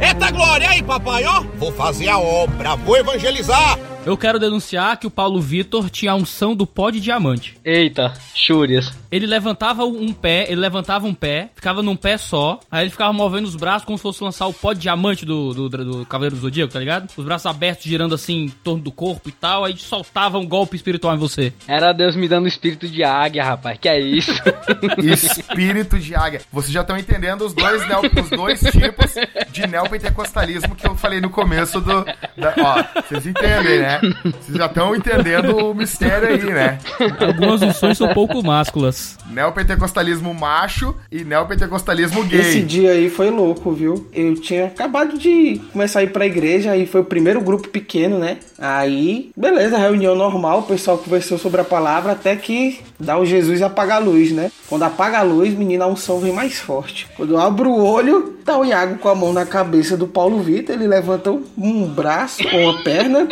[0.00, 1.42] Eita glória aí, papai, ó!
[1.56, 3.78] Vou fazer a obra, vou evangelizar.
[4.04, 7.56] Eu quero denunciar que o Paulo Vitor tinha a unção do pó de diamante.
[7.64, 8.92] Eita, chúrias.
[9.12, 13.12] Ele levantava um pé, ele levantava um pé, ficava num pé só, aí ele ficava
[13.12, 16.34] movendo os braços como se fosse lançar o pó de diamante do, do, do Cavaleiro
[16.34, 17.08] do Zodíaco, tá ligado?
[17.16, 20.74] Os braços abertos girando assim em torno do corpo e tal, aí soltava um golpe
[20.74, 21.52] espiritual em você.
[21.68, 23.78] Era Deus me dando espírito de águia, rapaz.
[23.80, 24.32] Que é isso?
[24.98, 26.40] Espírito de águia.
[26.50, 29.14] Vocês já estão entendendo os dois, neo, os dois tipos
[29.52, 32.04] de neopentecostalismo que eu falei no começo do.
[32.04, 33.91] da- ó, vocês entendem, né?
[34.00, 36.78] Vocês já estão entendendo o mistério aí, né?
[37.26, 39.16] Algumas unções são pouco másculas.
[39.30, 42.62] Neopentecostalismo macho e neopentecostalismo Esse gay.
[42.62, 44.06] dia aí foi louco, viu?
[44.12, 48.18] Eu tinha acabado de começar a ir pra igreja, aí foi o primeiro grupo pequeno,
[48.18, 48.38] né?
[48.58, 53.60] Aí, beleza, reunião normal, o pessoal conversou sobre a palavra até que dá o Jesus
[53.60, 54.50] e apaga a luz, né?
[54.68, 57.06] Quando apaga a luz, menina, a unção vem mais forte.
[57.16, 60.40] Quando eu abro o olho, tá o Iago com a mão na cabeça do Paulo
[60.40, 63.28] Vitor, ele levanta um- um braço ou uma perna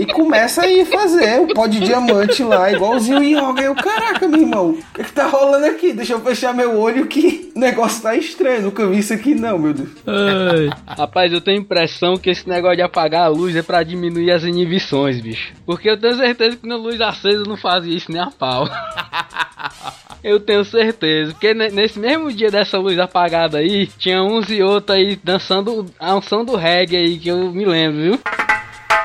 [0.00, 3.22] e começa a ir fazer o pó de diamante lá, igualzinho o
[3.52, 3.62] Yoga.
[3.62, 5.92] Eu, caraca, meu irmão, o que, que tá rolando aqui?
[5.92, 8.62] Deixa eu fechar meu olho que o negócio tá estranho.
[8.62, 9.88] Nunca vi isso aqui, não, meu Deus.
[10.06, 13.82] Ai, Rapaz, eu tenho a impressão que esse negócio de apagar a luz é pra
[13.82, 15.52] diminuir as inibições, bicho.
[15.66, 18.68] Porque eu tenho certeza que na luz acesa eu não fazia isso nem a pau.
[20.22, 24.62] Eu tenho certeza, porque ne- nesse mesmo dia dessa luz apagada aí, tinha uns e
[24.62, 28.20] outros aí dançando a unção do reggae aí, que eu me lembro, viu?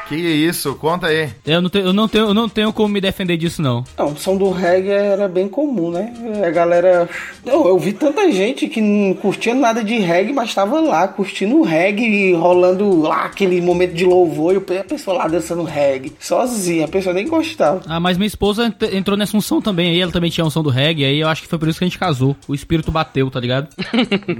[0.07, 0.75] Que isso?
[0.75, 1.29] Conta aí.
[1.45, 3.83] eu não, tenho, eu, não tenho, eu não tenho como me defender disso, não.
[3.97, 6.13] Não, o som do reggae era bem comum, né?
[6.45, 7.09] A galera.
[7.43, 11.63] Não, eu vi tanta gente que não curtia nada de reggae, mas tava lá curtindo
[11.63, 16.87] reggae, rolando lá aquele momento de louvor e a pessoa lá dançando reggae, sozinha, a
[16.87, 17.81] pessoa nem gostava.
[17.87, 20.61] Ah, mas minha esposa ent- entrou nessa unção também aí, ela também tinha a unção
[20.61, 22.35] do reggae, aí eu acho que foi por isso que a gente casou.
[22.47, 23.69] O espírito bateu, tá ligado?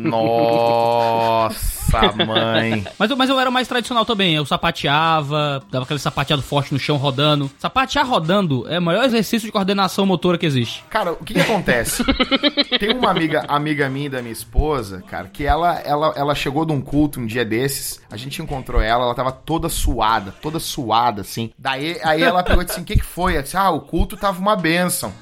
[1.28, 2.84] Nossa, mãe.
[2.98, 6.80] Mas, eu- mas eu era mais tradicional também, eu sapateava, dava aquele sapateado forte no
[6.80, 7.50] chão rodando.
[7.58, 10.84] Sapatear rodando é o maior exercício de coordenação motora que existe.
[10.90, 12.04] Cara, o que, que acontece?
[12.80, 16.74] Tem uma amiga, amiga minha da minha esposa, cara, que ela, ela, ela chegou de
[16.74, 21.22] um culto um dia desses, a gente encontrou ela, ela tava toda suada, toda suada,
[21.22, 21.52] assim.
[21.58, 23.42] Daí aí ela pegou e disse assim: o que, que foi?
[23.42, 25.14] Disse, ah, o culto tava uma bênção.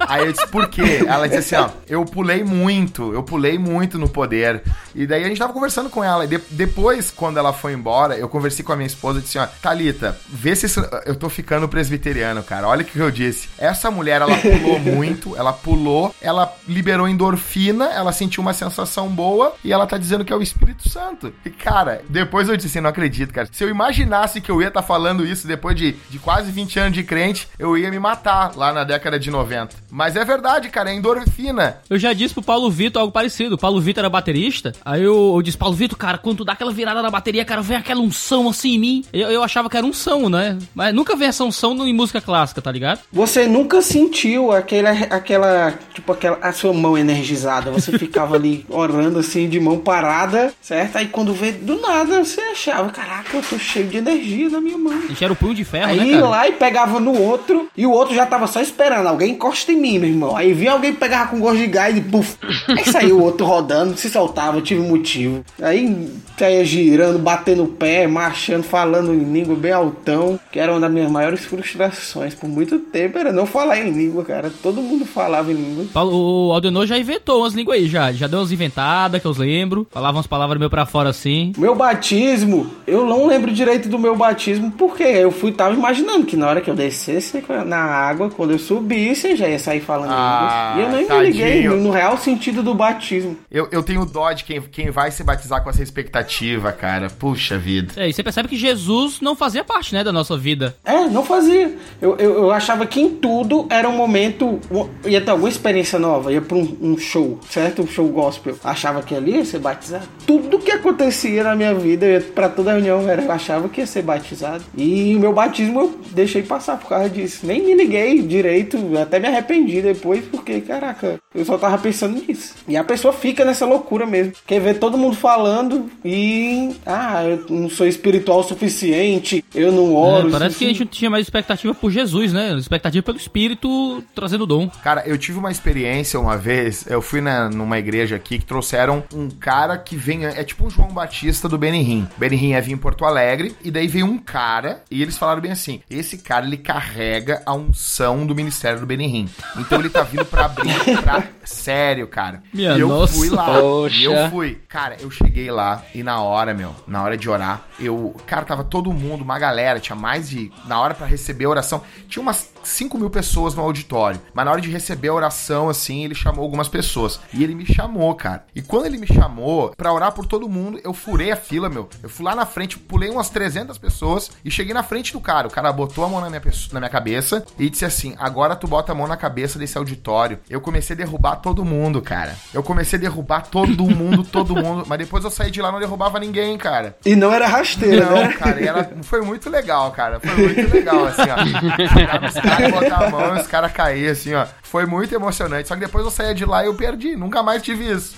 [0.00, 1.04] Aí eu disse, por quê?
[1.06, 4.62] Ela disse assim, ó, eu pulei muito, eu pulei muito no poder.
[4.94, 6.24] E daí a gente tava conversando com ela.
[6.24, 9.38] E de- depois, quando ela foi embora, eu conversei com a minha esposa e disse
[9.38, 12.66] assim, ó, Thalita, vê se isso- eu tô ficando presbiteriano, cara.
[12.68, 13.48] Olha o que eu disse.
[13.58, 19.54] Essa mulher, ela pulou muito, ela pulou, ela liberou endorfina, ela sentiu uma sensação boa
[19.64, 21.32] e ela tá dizendo que é o Espírito Santo.
[21.44, 23.48] E, cara, depois eu disse assim, não acredito, cara.
[23.52, 26.92] Se eu imaginasse que eu ia estar falando isso depois de, de quase 20 anos
[26.94, 29.49] de crente, eu ia me matar lá na década de 90.
[29.90, 31.78] Mas é verdade, cara, é endorfina.
[31.88, 33.54] Eu já disse pro Paulo Vitor algo parecido.
[33.54, 34.72] O Paulo Vitor era baterista.
[34.84, 37.62] Aí eu, eu disse, Paulo Vitor, cara, quando tu dá aquela virada na bateria, cara,
[37.62, 39.04] vem aquela unção assim em mim.
[39.12, 40.58] Eu, eu achava que era unção, né?
[40.74, 43.00] Mas nunca vem essa unção em música clássica, tá ligado?
[43.12, 47.70] Você nunca sentiu aquela, aquela, tipo, aquela, a sua mão energizada.
[47.70, 50.96] Você ficava ali orando assim, de mão parada, certo?
[50.96, 54.78] Aí quando vê do nada, você achava, caraca, eu tô cheio de energia na minha
[54.78, 54.92] mão.
[54.92, 56.28] A gente era o punho de ferro, Aí né, ia cara?
[56.28, 59.06] lá e pegava no outro, e o outro já tava só esperando.
[59.06, 60.36] Alguém encosta em mim, meu irmão.
[60.36, 62.36] Aí vinha alguém pegava com gosto de gás e puf.
[62.68, 65.42] Aí saiu o outro rodando, se soltava, tive motivo.
[65.60, 70.80] Aí saía girando, batendo o pé, marchando, falando em língua bem altão, que era uma
[70.80, 74.52] das minhas maiores frustrações por muito tempo, era não falar em língua, cara.
[74.62, 75.86] Todo mundo falava em língua.
[75.92, 78.12] Paulo, o Aldenor já inventou umas línguas aí, já.
[78.12, 79.86] Já deu umas inventadas, que eu lembro.
[79.90, 81.52] Falava umas palavras meio pra fora assim.
[81.56, 86.36] Meu batismo, eu não lembro direito do meu batismo, porque eu fui, tava imaginando que
[86.36, 90.10] na hora que eu descesse na água, quando eu subisse, eu já ia sair falando
[90.12, 90.90] Ah, línguas.
[90.90, 91.22] E eu nem tadinho.
[91.22, 93.36] me liguei no, no real sentido do batismo.
[93.50, 97.08] Eu, eu tenho dó de quem, quem vai se batizar com essa expectativa, cara.
[97.10, 97.92] Puxa vida.
[97.96, 100.76] É, e você percebe que Jesus não fazia parte, né, da nossa vida.
[100.84, 101.74] É, não fazia.
[102.00, 104.58] Eu, eu, eu achava que em tudo era um momento.
[105.04, 107.82] ia ter alguma experiência nova, ia pra um, um show, certo?
[107.82, 108.56] Um show gospel.
[108.64, 110.08] Achava que ali ia ser batizado.
[110.26, 113.80] Tudo que acontecia na minha vida, eu ia pra toda reunião, era, eu achava que
[113.80, 114.64] ia ser batizado.
[114.76, 117.46] E o meu batismo eu deixei passar por causa disso.
[117.46, 122.54] Nem me liguei direito, até me arrependi depois, porque, caraca, eu só tava pensando nisso.
[122.66, 124.32] E a pessoa fica nessa loucura mesmo.
[124.46, 126.70] Quer ver todo mundo falando e.
[126.84, 130.28] Ah, eu não sou espiritual o suficiente, eu não oro.
[130.28, 132.54] É, parece que a gente não tinha mais expectativa por Jesus, né?
[132.56, 134.68] Expectativa pelo Espírito trazendo dom.
[134.82, 139.04] Cara, eu tive uma experiência uma vez, eu fui na, numa igreja aqui que trouxeram
[139.14, 142.08] um cara que vem, é tipo um João Batista do Benihim.
[142.16, 145.52] Benihim é vir em Porto Alegre, e daí veio um cara, e eles falaram bem
[145.52, 149.09] assim, esse cara, ele carrega a unção do ministério do Benihim.
[149.56, 151.24] Então ele tá vindo pra abrir pra...
[151.44, 152.42] Sério, cara.
[152.52, 153.14] Minha e eu nossa.
[153.14, 153.96] fui lá, Poxa.
[153.96, 154.58] e eu fui.
[154.68, 158.14] Cara, eu cheguei lá, e na hora, meu, na hora de orar, eu...
[158.26, 160.52] Cara, tava todo mundo, uma galera, tinha mais de...
[160.66, 164.20] Na hora pra receber a oração, tinha umas 5 mil pessoas no auditório.
[164.34, 167.20] Mas na hora de receber a oração, assim, ele chamou algumas pessoas.
[167.32, 168.44] E ele me chamou, cara.
[168.54, 171.88] E quando ele me chamou pra orar por todo mundo, eu furei a fila, meu.
[172.02, 175.46] Eu fui lá na frente, pulei umas 300 pessoas e cheguei na frente do cara.
[175.46, 176.42] O cara botou a mão na minha,
[176.72, 180.38] na minha cabeça e disse assim: agora tu bota a mão na cabeça desse auditório.
[180.48, 182.36] Eu comecei a derrubar todo mundo, cara.
[182.52, 184.84] Eu comecei a derrubar todo mundo, todo mundo.
[184.86, 186.96] Mas depois eu saí de lá e não derrubava ninguém, cara.
[187.04, 188.32] E não era rasteira, Não, né?
[188.32, 190.20] cara, e era, foi muito legal, cara.
[190.20, 191.36] Foi muito legal, assim, ó.
[192.56, 194.46] Caras, botar a mão e os caras cair, assim, ó.
[194.62, 195.68] Foi muito emocionante.
[195.68, 197.16] Só que depois eu saía de lá e eu perdi.
[197.16, 198.16] Nunca mais tive isso.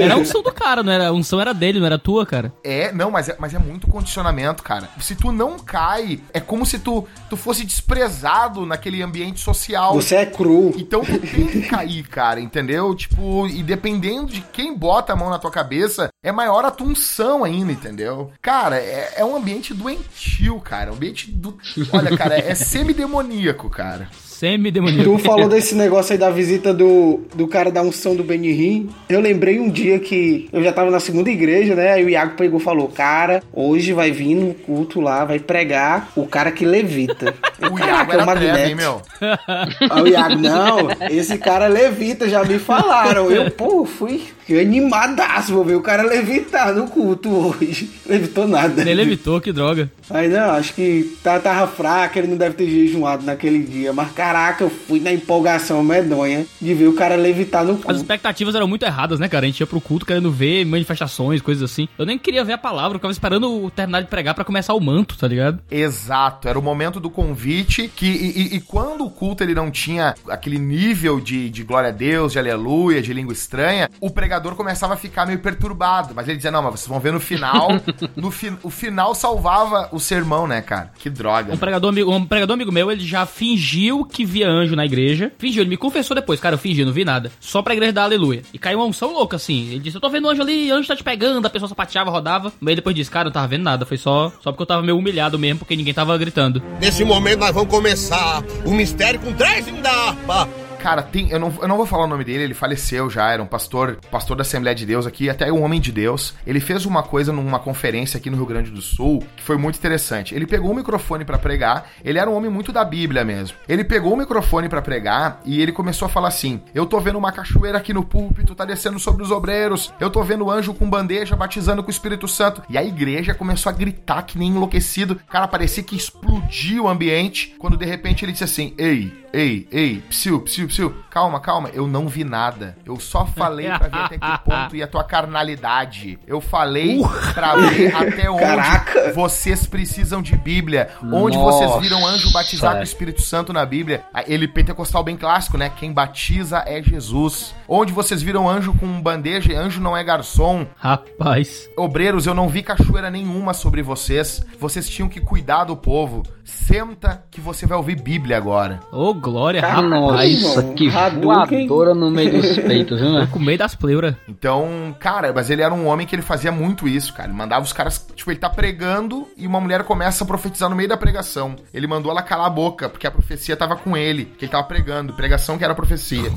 [0.00, 1.08] Era a unção do cara, não era?
[1.08, 2.52] A unção era dele, não era tua, cara.
[2.64, 4.88] É, não, mas é, mas é muito condicionamento, cara.
[5.00, 9.94] Se tu não cai, é como se tu, tu fosse desprezado naquele ambiente social.
[9.94, 10.74] Você é cru.
[10.76, 12.94] Então tu tem que cair, cara, entendeu?
[12.94, 16.88] Tipo, e dependendo de quem bota a mão na tua cabeça, é maior a tua
[16.88, 18.32] unção ainda, entendeu?
[18.42, 20.90] Cara, é, é um ambiente doentio, cara.
[20.90, 21.56] Um ambiente do.
[21.92, 24.08] Olha, cara, é semi-demoníaco, cara.
[24.38, 25.02] Semi-demoníaco.
[25.02, 28.88] Tu falou desse negócio aí da visita do, do cara da unção do Benihim.
[29.08, 31.94] Eu lembrei um dia que eu já tava na segunda igreja, né?
[31.94, 36.12] Aí o Iago pegou e falou: Cara, hoje vai vir no culto lá, vai pregar
[36.14, 37.34] o cara que levita.
[37.60, 39.02] Eu, O "Caraca, Iago é o Magneto." hein, meu?
[39.90, 43.32] Aí o Iago, não, esse cara levita, já me falaram.
[43.32, 44.22] Eu, pô, fui
[44.56, 47.90] animadaço, vou ver o cara levitar no culto hoje.
[48.06, 48.84] Levitou nada.
[48.84, 49.90] Nem levitou, que droga.
[50.08, 53.92] Aí não, acho que tá, tava fraco, ele não deve ter jejuado naquele dia.
[53.92, 57.96] Mas caraca, eu fui na empolgação medonha de ver o cara levitar no As culto.
[58.00, 59.46] expectativas eram muito erradas, né, cara?
[59.46, 61.88] A gente ia pro culto querendo ver manifestações, coisas assim.
[61.98, 64.74] Eu nem queria ver a palavra, eu ficava esperando o terminar de pregar pra começar
[64.74, 65.60] o manto, tá ligado?
[65.70, 69.70] Exato, era o momento do convite que e, e- e quando o culto ele não
[69.70, 74.54] tinha aquele nível de, de glória a Deus, de aleluia, de língua estranha, o pregador
[74.54, 77.68] começava a ficar meio perturbado, mas ele dizia, não, mas vocês vão ver no final,
[78.14, 80.90] no fi, o final salvava o sermão, né, cara?
[80.98, 81.54] Que droga.
[81.54, 85.32] Um pregador, amigo, um pregador amigo meu, ele já fingiu que via anjo na igreja.
[85.38, 87.30] Fingiu, ele me confessou depois, cara, eu fingi, não vi nada.
[87.40, 88.42] Só pra igreja dar aleluia.
[88.52, 89.70] E caiu uma unção louca, assim.
[89.70, 92.52] Ele disse, eu tô vendo anjo ali, anjo tá te pegando, a pessoa sapateava, rodava.
[92.60, 94.82] Mas depois disse, cara, eu não tava vendo nada, foi só, só porque eu tava
[94.82, 96.62] meio humilhado mesmo, porque ninguém tava gritando.
[96.80, 100.48] Nesse momento nós vamos começar o mistério com três indapa.
[100.78, 103.42] Cara, tem, eu, não, eu não vou falar o nome dele, ele faleceu já, era
[103.42, 106.34] um pastor, pastor da Assembleia de Deus aqui, até um homem de Deus.
[106.46, 109.76] Ele fez uma coisa numa conferência aqui no Rio Grande do Sul que foi muito
[109.76, 110.34] interessante.
[110.34, 113.56] Ele pegou o microfone pra pregar, ele era um homem muito da Bíblia mesmo.
[113.68, 117.18] Ele pegou o microfone pra pregar e ele começou a falar assim: Eu tô vendo
[117.18, 120.88] uma cachoeira aqui no púlpito, tá descendo sobre os obreiros, eu tô vendo anjo com
[120.88, 122.62] bandeja batizando com o Espírito Santo.
[122.68, 125.20] E a igreja começou a gritar que nem enlouquecido.
[125.28, 130.02] Cara, parecia que explodiu o ambiente, quando de repente ele disse assim: Ei, ei, ei,
[130.08, 132.76] psiu, psiu, psiu, calma, calma, eu não vi nada.
[132.84, 136.18] Eu só falei pra ver até que ponto ia a tua carnalidade.
[136.26, 137.00] Eu falei
[137.34, 139.12] pra ver até onde Caraca.
[139.12, 140.90] vocês precisam de Bíblia.
[141.02, 141.66] Onde Nossa.
[141.66, 144.04] vocês viram anjo batizar com o Espírito Santo na Bíblia.
[144.12, 145.70] Ah, Ele pentecostal bem clássico, né?
[145.70, 147.54] Quem batiza é Jesus.
[147.66, 150.66] Onde vocês viram anjo com bandeja, e anjo não é garçom.
[150.76, 151.68] Rapaz.
[151.76, 154.44] Obreiros, eu não vi cachoeira nenhuma sobre vocês.
[154.58, 156.22] Vocês tinham que cuidar do povo.
[156.44, 158.80] Senta que você vai ouvir Bíblia agora.
[158.90, 160.42] Ô, glória, Cara, rapaz.
[160.42, 161.66] Nossa, que Hadouken.
[161.66, 163.28] voadora no meio dos peitos, viu, né?
[163.30, 164.14] Com meio das pleuras.
[164.28, 167.28] Então, cara, mas ele era um homem que ele fazia muito isso, cara.
[167.28, 170.76] Ele mandava os caras, tipo, ele tá pregando e uma mulher começa a profetizar no
[170.76, 171.56] meio da pregação.
[171.72, 174.64] Ele mandou ela calar a boca, porque a profecia tava com ele, que ele tava
[174.64, 176.30] pregando, pregação que era profecia.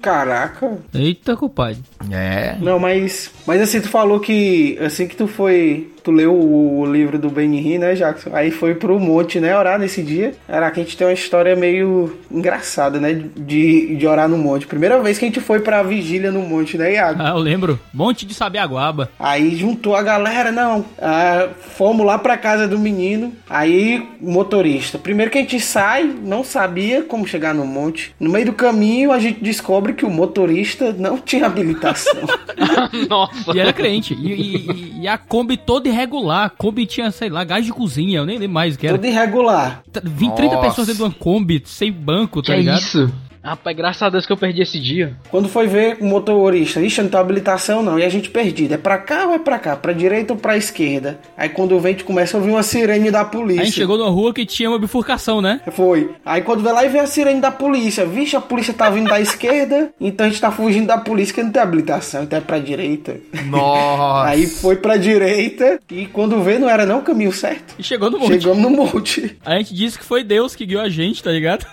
[0.00, 0.78] Caraca.
[0.94, 1.82] Eita, compadre.
[2.10, 2.56] É.
[2.60, 3.30] Não, mas.
[3.46, 5.92] Mas assim, tu falou que assim que tu foi.
[6.08, 8.30] Tu leu o, o livro do Benihim, né, Jackson?
[8.32, 10.32] Aí foi pro monte, né, orar nesse dia.
[10.48, 13.12] Era que a gente tem uma história meio engraçada, né?
[13.36, 14.66] De, de orar no monte.
[14.66, 17.20] Primeira vez que a gente foi pra vigília no monte, né, Iago?
[17.22, 17.78] Ah, eu lembro.
[17.92, 19.10] Monte de Sabiaguaba.
[19.18, 20.82] Aí juntou a galera, não.
[20.98, 23.34] ah, fomos lá pra casa do menino.
[23.50, 24.98] Aí, motorista.
[24.98, 28.14] Primeiro que a gente sai, não sabia como chegar no monte.
[28.18, 32.22] No meio do caminho, a gente descobre que o motorista não tinha habilitação.
[33.10, 33.52] Nossa.
[33.54, 34.14] E era crente.
[34.14, 36.46] E, e- e a Kombi toda irregular.
[36.46, 38.18] A Kombi tinha, sei lá, gás de cozinha.
[38.18, 38.96] Eu nem lembro mais o que era.
[38.98, 39.82] Tudo irregular.
[39.92, 40.68] T- 20, 30 Nossa.
[40.68, 42.78] pessoas dentro de uma Kombi, sem banco, tá Que é ligado?
[42.80, 43.12] isso?
[43.48, 45.16] Rapaz, graças a Deus que eu perdi esse dia.
[45.30, 47.98] Quando foi ver o motorista, ixi, não tem habilitação não.
[47.98, 48.74] E a gente perdido.
[48.74, 49.74] É pra cá ou é pra cá?
[49.74, 51.18] Pra direita ou pra esquerda?
[51.34, 53.62] Aí quando vem, a gente começa a ouvir uma sirene da polícia.
[53.62, 55.62] A gente chegou numa rua que tinha uma bifurcação, né?
[55.72, 56.10] Foi.
[56.26, 58.04] Aí quando vê lá e vê a sirene da polícia.
[58.04, 61.42] Vixe, a polícia tá vindo da esquerda, então a gente tá fugindo da polícia que
[61.42, 63.16] não tem habilitação, então é pra direita.
[63.46, 64.28] Nossa.
[64.28, 67.74] Aí foi pra direita e quando vê não era não o caminho certo.
[67.78, 68.32] E chegou no monte.
[68.32, 69.38] Chegamos no monte.
[69.42, 71.66] A gente disse que foi Deus que guiou a gente, tá ligado?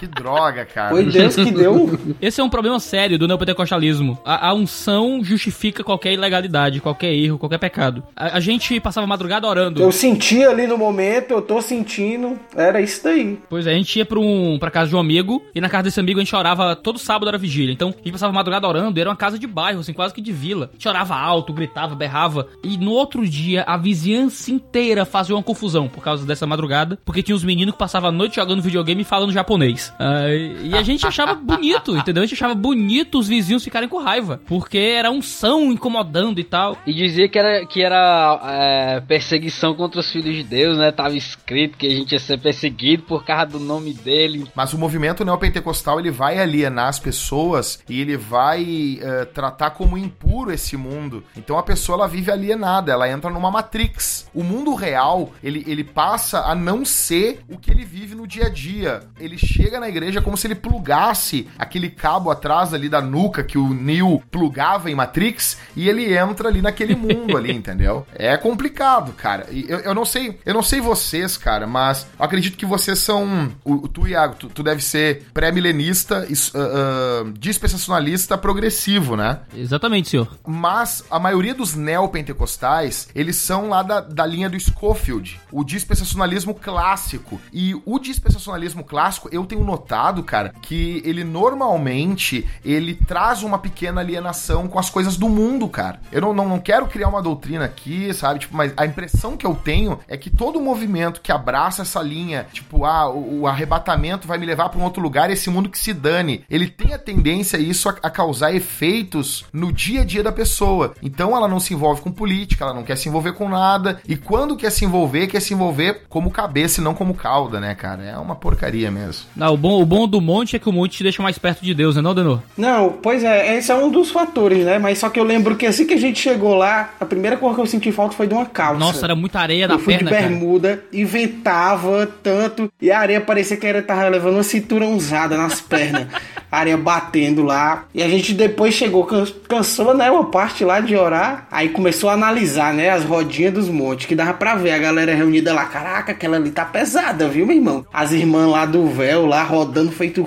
[0.00, 0.88] Que droga, cara.
[0.88, 1.90] Foi Deus que deu.
[2.22, 4.18] Esse é um problema sério do neopentecostalismo.
[4.24, 8.02] A, a unção justifica qualquer ilegalidade, qualquer erro, qualquer pecado.
[8.16, 9.82] A, a gente passava a madrugada orando.
[9.82, 12.40] Eu senti ali no momento, eu tô sentindo.
[12.56, 13.38] Era isso daí.
[13.50, 15.82] Pois é, a gente ia pra, um, pra casa de um amigo, e na casa
[15.82, 17.70] desse amigo a gente orava todo sábado era vigília.
[17.70, 20.14] Então, a gente passava a madrugada orando, e era uma casa de bairro, assim, quase
[20.14, 20.70] que de vila.
[20.70, 22.46] A gente orava alto, gritava, berrava.
[22.64, 27.22] E no outro dia, a vizinhança inteira fazia uma confusão por causa dessa madrugada, porque
[27.22, 29.89] tinha uns meninos que passavam a noite jogando videogame e falando japonês.
[29.98, 32.22] Ah, e a gente achava bonito, entendeu?
[32.22, 36.76] A gente achava bonito os vizinhos ficarem com raiva, porque era unção incomodando e tal.
[36.86, 40.90] E dizia que era, que era é, perseguição contra os filhos de Deus, né?
[40.92, 44.46] Tava escrito que a gente ia ser perseguido por causa do nome dele.
[44.54, 49.98] Mas o movimento neopentecostal ele vai alienar as pessoas e ele vai eh, tratar como
[49.98, 51.24] impuro esse mundo.
[51.36, 54.28] Então a pessoa ela vive alienada, ela entra numa matrix.
[54.34, 58.46] O mundo real ele, ele passa a não ser o que ele vive no dia
[58.46, 59.00] a dia.
[59.18, 63.58] Ele chega na igreja como se ele plugasse aquele cabo atrás ali da nuca que
[63.58, 68.06] o Neo plugava em Matrix e ele entra ali naquele mundo ali, entendeu?
[68.14, 69.46] É complicado, cara.
[69.50, 72.98] E Eu, eu não sei, eu não sei vocês, cara, mas eu acredito que vocês
[72.98, 79.40] são o, tu, Iago, tu, tu deve ser pré-milenista, is- ah, ah, dispensacionalista progressivo, né?
[79.56, 80.28] Exatamente, senhor.
[80.46, 86.54] Mas a maioria dos neopentecostais, eles são lá da, da linha do Schofield, o dispensacionalismo
[86.54, 87.40] clássico.
[87.52, 94.00] E o dispensacionalismo clássico, eu tenho notado, cara, que ele normalmente ele traz uma pequena
[94.00, 96.00] alienação com as coisas do mundo, cara.
[96.10, 98.40] Eu não, não, não quero criar uma doutrina aqui, sabe?
[98.40, 102.46] Tipo, mas a impressão que eu tenho é que todo movimento que abraça essa linha,
[102.52, 105.78] tipo, ah, o, o arrebatamento vai me levar para um outro lugar, esse mundo que
[105.78, 110.22] se dane, ele tem a tendência isso a, a causar efeitos no dia a dia
[110.22, 110.94] da pessoa.
[111.02, 114.00] Então ela não se envolve com política, ela não quer se envolver com nada.
[114.06, 117.74] E quando quer se envolver, quer se envolver como cabeça e não como cauda, né,
[117.74, 118.02] cara?
[118.04, 119.26] É uma porcaria mesmo.
[119.36, 121.72] Não, bom, o bom do monte é que o monte te deixa mais perto de
[121.74, 122.40] Deus, né, não, Denor?
[122.56, 124.78] Não, pois é, esse é um dos fatores, né?
[124.78, 127.54] Mas só que eu lembro que assim que a gente chegou lá, a primeira coisa
[127.54, 128.78] que eu senti falta foi de uma calça.
[128.80, 130.28] Nossa, era muita areia na Eu fui perna, de cara.
[130.28, 132.70] bermuda e ventava tanto.
[132.80, 136.06] E a areia parecia que era tava levando uma cintura usada nas pernas.
[136.50, 137.84] a areia batendo lá.
[137.94, 140.10] E a gente depois chegou, can- cansou, né?
[140.10, 141.46] Uma parte lá de orar.
[141.50, 142.90] Aí começou a analisar, né?
[142.90, 144.06] As rodinhas dos montes.
[144.06, 145.64] Que dava pra ver a galera reunida lá.
[145.64, 147.84] Caraca, aquela ali tá pesada, viu, meu irmão?
[147.92, 150.26] As irmãs lá do véu, lá rodando, feito.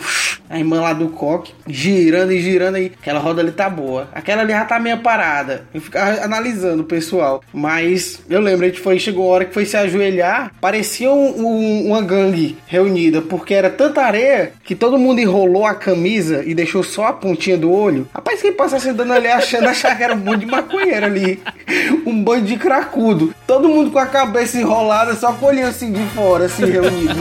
[0.49, 2.91] A irmã lá do coque, girando e girando aí.
[3.01, 4.07] Aquela roda ali tá boa.
[4.13, 5.65] Aquela ali já tá meio parada.
[5.73, 7.41] Eu ficava analisando o pessoal.
[7.51, 10.51] Mas eu lembro, a gente foi, chegou a hora que foi se ajoelhar.
[10.61, 13.19] Parecia um- um- uma gangue reunida.
[13.21, 17.57] Porque era tanta areia que todo mundo enrolou a camisa e deixou só a pontinha
[17.57, 18.07] do olho.
[18.13, 21.41] Rapaz, quem passasse andando ali achando achar que era um bando de maconheiro ali.
[22.05, 23.33] Um bando de cracudo.
[23.47, 27.13] Todo mundo com a cabeça enrolada, só com olhinho assim de fora, assim, reunido.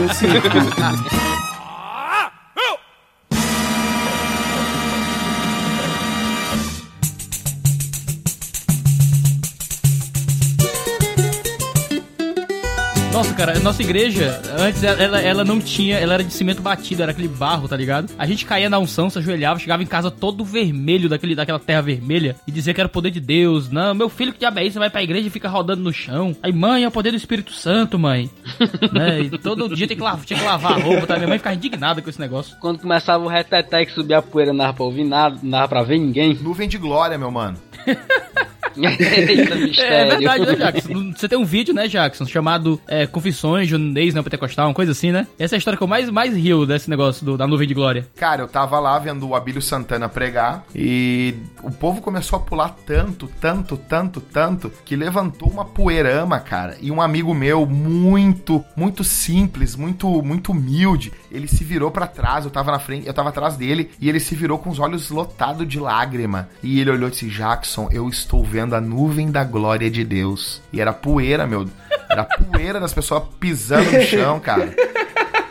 [13.32, 17.02] Nossa, cara, a nossa igreja, antes ela, ela, não tinha, ela era de cimento batido,
[17.02, 18.12] era aquele barro, tá ligado?
[18.18, 21.80] A gente caía na unção, se ajoelhava, chegava em casa todo vermelho, daquele, daquela terra
[21.80, 23.70] vermelha, e dizia que era o poder de Deus.
[23.70, 24.74] Não, meu filho que diabo é isso?
[24.74, 26.36] Você vai pra igreja e fica rodando no chão.
[26.42, 28.28] Aí, mãe, é o poder do Espírito Santo, mãe.
[28.92, 29.20] né?
[29.20, 31.16] E todo dia tem que lavar, tinha que lavar a roupa, tá?
[31.16, 32.54] Minha mãe ficava indignada com esse negócio.
[32.60, 35.68] Quando começava o reteté que subia a poeira, não dava pra ouvir nada, não dava
[35.68, 36.34] pra ver ninguém.
[36.34, 37.56] Nuvem de glória, meu mano.
[38.76, 41.12] É verdade, né, Jackson?
[41.16, 45.12] Você tem um vídeo, né, Jackson, chamado é, Confissões de um Neopentecostal, uma coisa assim,
[45.12, 45.26] né?
[45.38, 47.74] Essa é a história que eu mais, mais rio desse negócio do- da nuvem de
[47.74, 48.06] glória.
[48.16, 52.70] Cara, eu tava lá vendo o Abílio Santana pregar e o povo começou a pular
[52.86, 56.76] tanto, tanto, tanto, tanto, que levantou uma poeirama, cara.
[56.80, 62.44] E um amigo meu, muito, muito simples, muito, muito humilde, ele se virou pra trás,
[62.44, 65.10] eu tava na frente, eu tava atrás dele, e ele se virou com os olhos
[65.10, 66.48] lotados de lágrima.
[66.62, 70.60] E ele olhou e disse: Jackson, eu estou vendo a nuvem da glória de Deus.
[70.70, 71.66] E era poeira, meu.
[72.10, 74.74] Era poeira das pessoas pisando no chão, cara.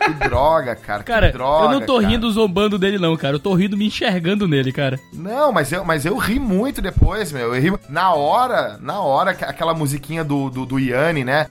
[0.04, 1.04] Que droga, cara.
[1.04, 2.08] Cara, que droga, eu não tô cara.
[2.08, 3.36] rindo zombando dele, não, cara.
[3.36, 5.00] Eu tô rindo me enxergando nele, cara.
[5.12, 7.54] Não, mas eu, mas eu ri muito depois, meu.
[7.56, 11.48] Eu ri na hora, na hora, aqu- aquela musiquinha do, do, do Yanni, né?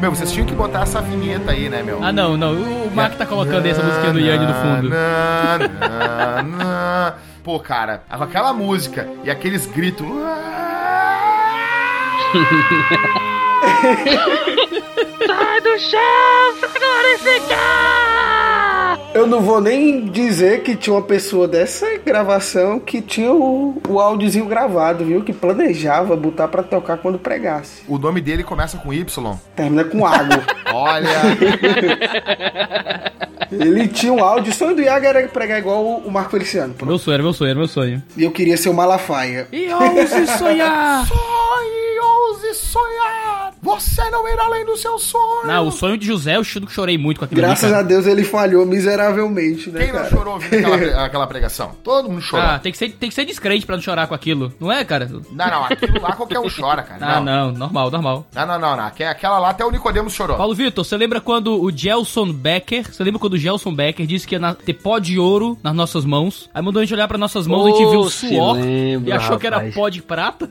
[0.00, 2.02] Meu, vocês tinham que botar essa vinheta aí, né, meu?
[2.02, 2.54] Ah, não, não.
[2.54, 4.90] O Mark tá colocando essa musiquinha do Yanni no fundo.
[7.42, 10.06] Pô, cara, com aquela música e aqueles gritos.
[15.26, 18.12] Sai do chão pra glorificar!
[19.12, 23.98] Eu não vou nem dizer que tinha uma pessoa dessa gravação que tinha o, o
[23.98, 25.24] áudiozinho gravado, viu?
[25.24, 27.82] Que planejava botar pra tocar quando pregasse.
[27.88, 29.36] O nome dele começa com Y.
[29.56, 30.42] Termina com água.
[30.72, 31.08] Olha.
[33.60, 34.52] Ele tinha um áudio.
[34.52, 36.74] O sonho do Iago era pregar igual o Marco Feliciano.
[36.74, 36.88] pronto.
[36.88, 38.02] Meu sonho, era meu sonho, era meu sonho.
[38.16, 39.46] E eu queria ser o Malafaia.
[39.52, 41.06] E ouse sonhar!
[41.12, 43.52] Sonhe, ouse sonhar.
[43.62, 45.46] Você não irá além do seu sonho.
[45.46, 47.82] Não, o sonho de José, eu chuto que chorei muito com aquilo Graças ali, a.
[47.82, 50.10] Deus ele falhou miseravelmente, né, Quem não cara?
[50.10, 51.70] chorou ouvindo aquela, aquela pregação?
[51.84, 52.44] Todo mundo chorou.
[52.44, 54.52] Ah, tem que, ser, tem que ser descrente pra não chorar com aquilo.
[54.58, 55.08] Não é, cara?
[55.30, 57.18] Não, não, aquilo lá qualquer um chora, cara.
[57.18, 58.26] Ah, não, normal, normal.
[58.34, 58.84] Não, não, não, não.
[58.84, 60.36] Aque- Aquela lá até o Nicodemos chorou.
[60.36, 64.26] Paulo Vitor, você lembra quando o Gelson Becker, você lembra quando o Gelson Becker disse
[64.26, 66.48] que ia na- ter pó de ouro nas nossas mãos?
[66.54, 69.12] Aí mandou a gente olhar pra nossas mãos e a gente viu suor lembra, e
[69.12, 69.74] achou que era rapaz.
[69.74, 70.50] pó de prata?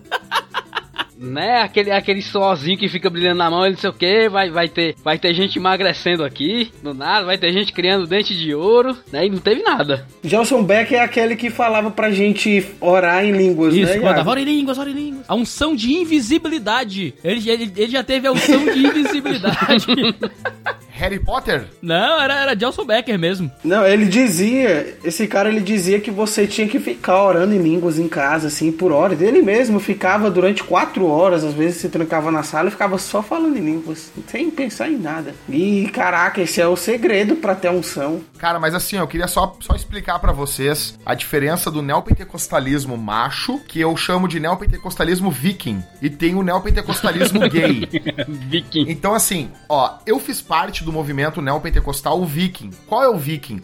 [1.24, 1.62] Né?
[1.62, 4.68] Aquele, aquele sozinho que fica brilhando na mão, ele não sei o que, vai, vai,
[4.68, 8.98] ter, vai ter gente emagrecendo aqui, do nada, vai ter gente criando dente de ouro,
[9.12, 9.28] né?
[9.28, 10.08] E não teve nada.
[10.24, 13.98] Gelson Beck é aquele que falava pra gente orar em línguas, Isso, né?
[13.98, 14.30] mandava Iago?
[14.32, 15.26] ora em línguas, ora em línguas.
[15.28, 17.14] A unção de invisibilidade.
[17.24, 19.86] Ele, ele, ele já teve a unção de invisibilidade.
[21.02, 21.66] Harry Potter?
[21.82, 23.52] Não, era, era Gelson Becker mesmo.
[23.64, 27.98] Não, ele dizia, esse cara ele dizia que você tinha que ficar orando em línguas
[27.98, 29.20] em casa, assim, por horas.
[29.20, 33.24] Ele mesmo ficava durante quatro horas, às vezes se trancava na sala e ficava só
[33.24, 35.34] falando em línguas, sem pensar em nada.
[35.50, 38.22] E caraca, esse é o segredo pra ter unção.
[38.38, 43.60] Cara, mas assim, eu queria só, só explicar pra vocês a diferença do neopentecostalismo macho,
[43.68, 47.88] que eu chamo de neopentecostalismo viking, e tem o neopentecostalismo gay.
[48.28, 48.86] Viking.
[48.88, 52.72] Então, assim, ó, eu fiz parte do movimento neopentecostal viking.
[52.88, 53.62] Qual é o viking?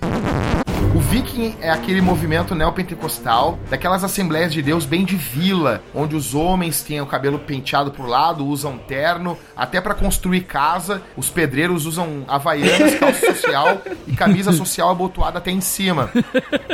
[0.95, 6.33] O viking é aquele movimento neopentecostal daquelas assembleias de Deus bem de vila, onde os
[6.33, 11.85] homens têm o cabelo penteado pro lado, usam terno, até pra construir casa, os pedreiros
[11.85, 16.09] usam havaianas, calça social e camisa social abotoada até em cima,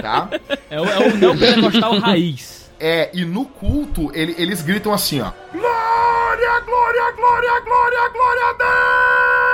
[0.02, 0.30] tá?
[0.70, 2.64] É o, é o neopentecostal raiz.
[2.80, 5.32] É, e no culto ele- eles gritam assim, ó.
[5.52, 9.53] Glória, glória, glória, glória, glória a Deus!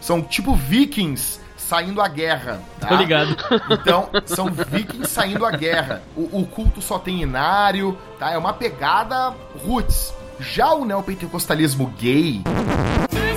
[0.00, 2.88] São tipo vikings saindo à guerra, tá?
[2.88, 3.36] Tô ligado.
[3.70, 6.02] Então, são vikings saindo à guerra.
[6.16, 8.30] O, o culto só tem inário, tá?
[8.30, 10.12] É uma pegada roots.
[10.40, 12.42] Já o neopentecostalismo gay,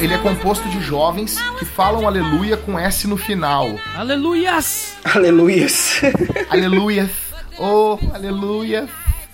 [0.02, 3.70] ele é composto de jovens que falam aleluia com S no final.
[3.96, 4.98] Aleluias!
[5.14, 6.02] Aleluias.
[6.50, 7.10] Aleluia.
[7.60, 8.90] Oh, aleluia.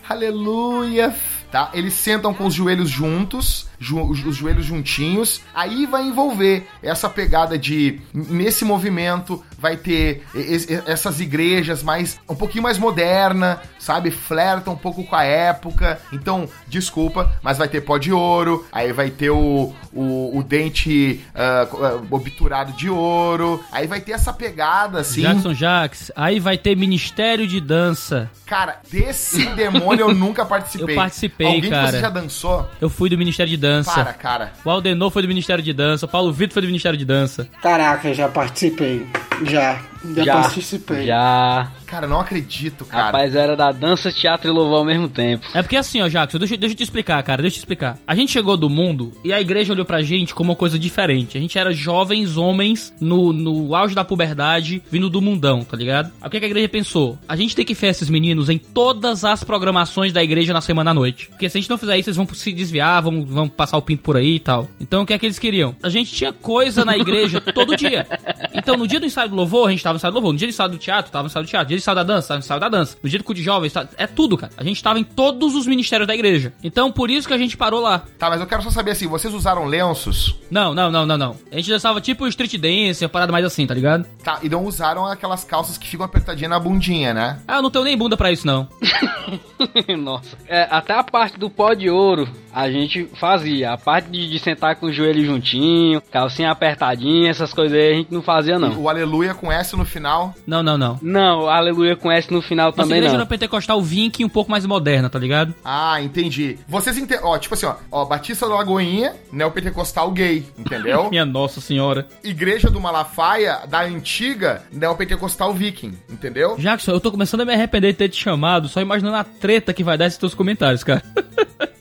[0.07, 1.15] Aleluia.
[1.51, 1.69] Tá?
[1.73, 5.41] Eles sentam com os joelhos juntos, ju- os joelhos juntinhos.
[5.53, 12.19] Aí vai envolver essa pegada de nesse movimento vai ter es- es- essas igrejas mais
[12.27, 14.09] um pouquinho mais moderna, sabe?
[14.09, 15.99] Flerta um pouco com a época.
[16.11, 18.65] Então, desculpa, mas vai ter pó de ouro.
[18.71, 21.67] Aí vai ter o, o, o dente ah,
[22.09, 23.63] obturado de ouro.
[23.71, 25.21] Aí vai ter essa pegada assim.
[25.21, 28.29] Jackson Jax, aí vai ter Ministério de Dança.
[28.45, 30.95] Cara, desse demônio eu nunca participei.
[30.95, 31.86] Eu participei, Alguém cara.
[31.86, 32.67] que você já dançou?
[32.82, 33.70] Eu fui do Ministério de Dança.
[33.84, 34.51] Para, cara.
[34.65, 36.05] O Aldenor foi do Ministério de Dança.
[36.05, 37.47] O Paulo Vitor foi do Ministério de Dança.
[37.61, 39.05] Caraca, já participei.
[39.43, 39.80] Já.
[40.15, 41.05] Já, Já, participei.
[41.05, 41.72] já.
[41.91, 43.07] Cara, não acredito, cara.
[43.07, 45.45] Rapaz, era da dança, teatro e louvor ao mesmo tempo.
[45.53, 47.97] É porque assim, ó, Jackson, deixa, deixa eu te explicar, cara, deixa eu te explicar.
[48.07, 51.37] A gente chegou do mundo e a igreja olhou pra gente como uma coisa diferente.
[51.37, 56.13] A gente era jovens homens no, no auge da puberdade, vindo do mundão, tá ligado?
[56.21, 57.19] Aí o que, que a igreja pensou?
[57.27, 60.91] A gente tem que ver esses meninos em todas as programações da igreja na semana
[60.91, 61.27] à noite.
[61.27, 63.81] Porque se a gente não fizer isso, eles vão se desviar, vão, vão passar o
[63.81, 64.65] pinto por aí e tal.
[64.79, 65.75] Então o que é que eles queriam?
[65.83, 68.07] A gente tinha coisa na igreja todo dia.
[68.53, 70.31] Então no dia do ensaio do louvor, a gente tava no ensaio do louvor.
[70.31, 71.80] No dia do ensaio do teatro, tava no ensaio do teatro.
[71.82, 72.97] Do ensaio da dança, ensaio da dança.
[73.01, 74.51] No dia do culto de jovens, tá- é tudo, cara.
[74.57, 76.53] A gente tava em todos os ministérios da igreja.
[76.63, 78.03] Então por isso que a gente parou lá.
[78.19, 80.36] Tá, mas eu quero só saber assim, vocês usaram lenços?
[80.49, 81.36] Não, não, não, não, não.
[81.51, 84.05] A gente dançava tipo street dance, uma parada mais assim, tá ligado?
[84.23, 87.39] Tá, e não usaram aquelas calças que ficam apertadinhas na bundinha, né?
[87.47, 88.67] Ah, eu não tenho nem bunda pra isso, não.
[89.97, 90.38] Nossa.
[90.47, 93.71] É, até a parte do pó de ouro a gente fazia.
[93.71, 97.93] A parte de, de sentar com o joelho juntinho, calcinha apertadinha, essas coisas aí a
[97.95, 98.77] gente não fazia, não.
[98.82, 100.34] O aleluia com S no final.
[100.45, 100.99] Não, não, não.
[101.01, 103.22] Não, aleluia com S no final Nossa também igreja não.
[103.22, 105.53] era pentecostal Vink um pouco mais moderna, tá ligado?
[105.63, 106.57] Ah, entendi.
[106.67, 107.24] Vocês entendem.
[107.24, 107.76] Ó, tipo assim, ó.
[107.91, 111.09] Ó, Batista da Lagoinha, neopentecostal gay, entendeu?
[111.11, 112.07] Minha nossa senhora.
[112.24, 116.55] Igreja do Malafaia, da antiga, neopentecostal viking, entendeu?
[116.57, 119.74] Jackson, eu tô começando a me arrepender de ter te chamado, só imaginando a treta
[119.74, 121.01] que vai dar esses teus comentários, cara.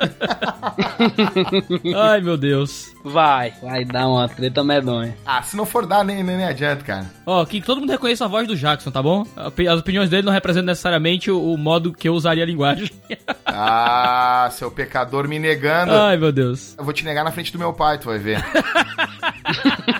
[1.97, 2.95] Ai, meu Deus.
[3.03, 5.17] Vai, vai dar uma treta medonha.
[5.25, 7.07] Ah, se não for dar, nem, nem, nem adianta, cara.
[7.25, 9.27] Ó, que todo mundo reconheça a voz do Jackson, tá bom?
[9.37, 12.91] As opiniões dele não representam necessariamente o, o modo que eu usaria a linguagem.
[13.53, 15.93] Ah, seu pecador me negando.
[15.93, 16.75] Ai, meu Deus.
[16.79, 18.43] Eu vou te negar na frente do meu pai, tu vai ver.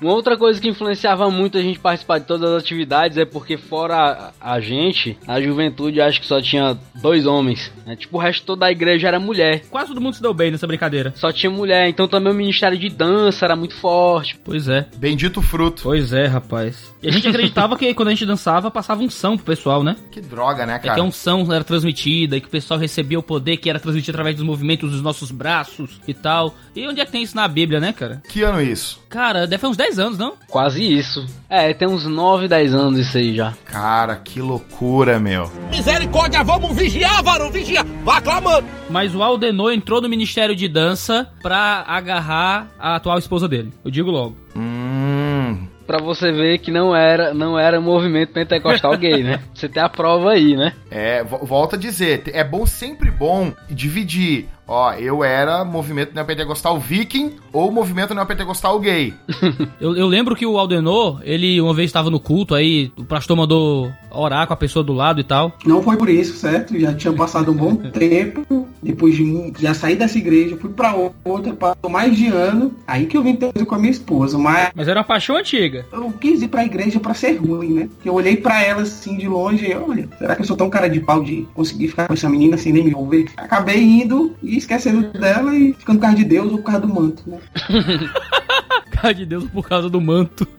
[0.00, 3.56] Uma outra coisa que influenciava muito a gente participar de todas as atividades é porque
[3.56, 7.72] fora a, a gente, a juventude acho que só tinha dois homens.
[7.86, 7.96] Né?
[7.96, 9.62] Tipo, o resto toda a igreja era mulher.
[9.70, 11.12] Quase todo mundo se deu bem nessa brincadeira.
[11.16, 14.38] Só tinha mulher, então também o ministério de dança era muito forte.
[14.44, 14.86] Pois é.
[14.96, 15.82] Bendito fruto.
[15.82, 16.92] Pois é, rapaz.
[17.02, 19.96] E a gente acreditava que quando a gente dançava, passava um são pro pessoal, né?
[20.10, 21.00] Que droga, né, É que cara?
[21.00, 24.36] a unção era transmitida e que o pessoal recebia o poder que era transmitido através
[24.36, 26.54] dos movimentos dos nossos braços e tal.
[26.74, 28.22] E onde é que tem isso na Bíblia, né, cara?
[28.28, 28.83] Que ano isso?
[29.08, 30.34] Cara, deve ter uns 10 anos, não?
[30.48, 31.24] Quase isso.
[31.48, 33.52] É, tem uns 9, 10 anos isso aí já.
[33.64, 35.50] Cara, que loucura, meu.
[35.70, 37.84] Misericórdia, vamos vigiar, varão, vigia.
[38.04, 38.66] Vá clamando.
[38.90, 43.72] Mas o Aldenor entrou no Ministério de Dança pra agarrar a atual esposa dele.
[43.84, 44.36] Eu digo logo.
[44.56, 45.66] Hum.
[45.86, 49.40] Pra você ver que não era, não era movimento pentecostal gay, né?
[49.54, 50.72] Você tem a prova aí, né?
[50.90, 54.48] É, vo- volto a dizer, é bom, sempre bom dividir.
[54.66, 59.12] Ó, eu era movimento neopentecostal viking ou movimento neopentecostal gay.
[59.80, 63.36] Eu, eu lembro que o Aldenor, ele uma vez estava no culto, aí o pastor
[63.36, 65.52] mandou orar com a pessoa do lado e tal.
[65.66, 66.78] Não foi por isso, certo?
[66.78, 68.66] Já tinha passado um bom tempo.
[68.82, 70.94] Depois de já saí dessa igreja, fui pra
[71.24, 72.72] outra, passou mais de ano.
[72.86, 74.38] Aí que eu vim ter coisa com a minha esposa.
[74.38, 75.84] Mas Mas era uma paixão antiga.
[75.92, 77.88] eu quis ir pra igreja pra ser ruim, né?
[78.04, 80.88] Eu olhei pra ela assim de longe e olha, será que eu sou tão cara
[80.88, 83.26] de pau de conseguir ficar com essa menina sem nem me envolver?
[83.36, 86.88] Acabei indo e esquecendo dela e ficando por causa de Deus ou por causa do
[86.94, 87.38] manto, né?
[88.90, 90.46] Cara de Deus por causa do manto.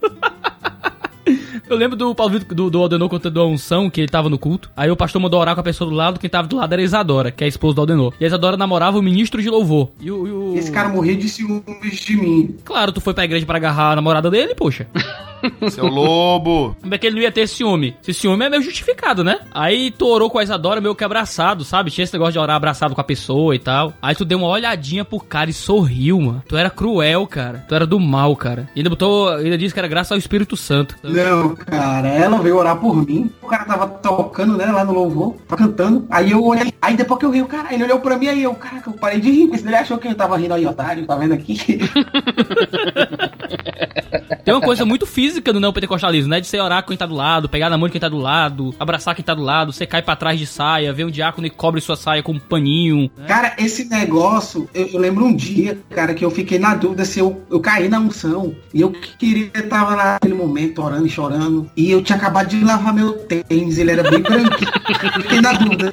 [1.68, 4.38] Eu lembro do Paulo Vitor, do, do Aldenor contando a unção, que ele tava no
[4.38, 4.70] culto.
[4.76, 6.80] Aí o pastor mandou orar com a pessoa do lado, quem tava do lado era
[6.80, 8.14] a Isadora, que é a esposa do Aldenor.
[8.20, 9.90] E a Isadora namorava o ministro de louvor.
[10.00, 10.26] E o.
[10.28, 12.54] e o- Esse cara morria de ciúmes de mim.
[12.64, 14.86] Claro, tu foi pra igreja pra agarrar a namorada dele, poxa.
[15.70, 16.76] Seu lobo.
[16.80, 17.96] Como é que ele não ia ter ciúme?
[18.02, 19.40] Esse ciúme é meio justificado, né?
[19.52, 21.90] Aí tu orou com a Isadora meio que abraçado, sabe?
[21.90, 23.92] Tinha esse negócio de orar abraçado com a pessoa e tal.
[24.00, 26.42] Aí tu deu uma olhadinha pro cara e sorriu, mano.
[26.48, 27.64] Tu era cruel, cara.
[27.68, 28.68] Tu era do mal, cara.
[28.74, 29.28] E ainda botou.
[29.28, 30.96] Ainda disse que era graças ao Espírito Santo.
[31.02, 33.30] Não, cara, ela veio orar por mim.
[33.42, 36.06] O cara tava tocando, né, lá no louvor, tava cantando.
[36.10, 38.42] Aí eu olhei, aí depois que eu ri, o cara, ele olhou pra mim, aí
[38.42, 39.50] eu, caraca, eu parei de rir.
[39.52, 41.56] Ele achou que eu tava rindo aí, otário, tá vendo aqui?
[44.44, 46.40] Tem uma coisa muito física no neopentecostalismo, né?
[46.40, 48.18] De você orar com quem tá do lado, pegar na mão de quem tá do
[48.18, 51.46] lado, abraçar quem tá do lado, você cai pra trás de saia, vê um diácono
[51.46, 53.10] e cobre sua saia com um paninho.
[53.26, 57.18] Cara, esse negócio, eu, eu lembro um dia, cara, que eu fiquei na dúvida se
[57.18, 58.54] eu, eu caí na unção.
[58.72, 61.70] E eu queria, tava naquele momento orando e chorando.
[61.76, 64.70] E eu tinha acabado de lavar meu tênis, ele era bem branquinho.
[64.88, 65.90] Eu fiquei na dúvida.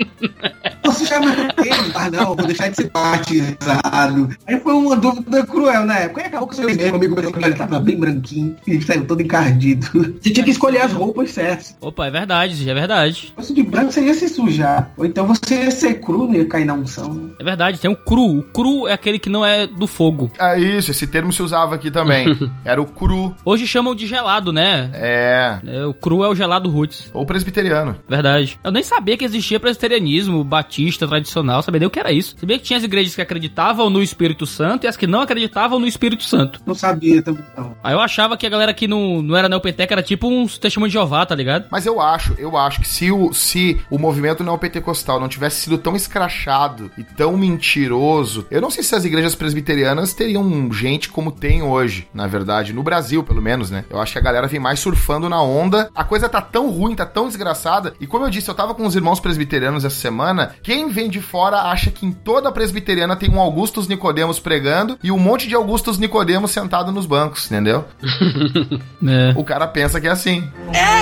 [0.83, 1.91] Posso chamar meu tênis?
[1.95, 4.29] Ah, não, vou deixar de ser batizado.
[4.47, 6.21] Aí foi uma dúvida cruel na época.
[6.21, 9.21] Aí acabou que o seu mesmo amigo meu, ele tava bem branquinho e saiu todo
[9.21, 9.87] encardido.
[10.19, 11.77] Você tinha que escolher as roupas certas.
[11.79, 13.15] Opa, é verdade, isso é verdade.
[13.15, 14.91] Se fosse de branco, você ia se sujar.
[14.97, 17.31] Ou então você ia ser cru, não ia cair na unção.
[17.39, 18.39] É verdade, tem o cru.
[18.39, 20.31] O cru é aquele que não é do fogo.
[20.39, 22.27] É isso, esse termo se usava aqui também.
[22.65, 23.33] Era o cru.
[23.45, 24.89] Hoje chamam de gelado, né?
[24.93, 25.59] É.
[25.65, 27.09] É, o cru é o gelado roots.
[27.13, 27.95] Ou presbiteriano.
[28.07, 28.59] Verdade.
[28.63, 32.35] Eu nem sabia que existia presbiterianismo batista tradicional, sabia nem o que era isso.
[32.37, 35.79] Sabia que tinha as igrejas que acreditavam no Espírito Santo e as que não acreditavam
[35.79, 36.61] no Espírito Santo.
[36.65, 37.75] Não sabia também, não.
[37.83, 40.91] Aí eu achava que a galera que não, não era neopenteca era tipo uns testemunhos
[40.91, 41.65] de Jeová, tá ligado?
[41.71, 45.77] Mas eu acho, eu acho que se o, se o movimento neopentecostal não tivesse sido
[45.77, 51.31] tão escrachado e tão mentiroso, eu não sei se as igrejas presbiterianas teriam gente como
[51.31, 53.85] tem hoje, na verdade, no Brasil, pelo menos, né?
[53.89, 55.89] Eu acho que a galera vem mais surfando na onda.
[55.95, 57.93] A coisa tá tão ruim, tá tão desgraçada.
[57.99, 60.55] E como eu disse, eu tava com os irmãos presbiterianos essa semana.
[60.63, 65.11] Quem vem de fora acha que em toda presbiteriana tem um Augustus Nicodemos pregando e
[65.11, 67.82] um monte de Augustus Nicodemos sentado nos bancos, entendeu?
[69.05, 69.33] É.
[69.35, 70.49] O cara pensa que é assim.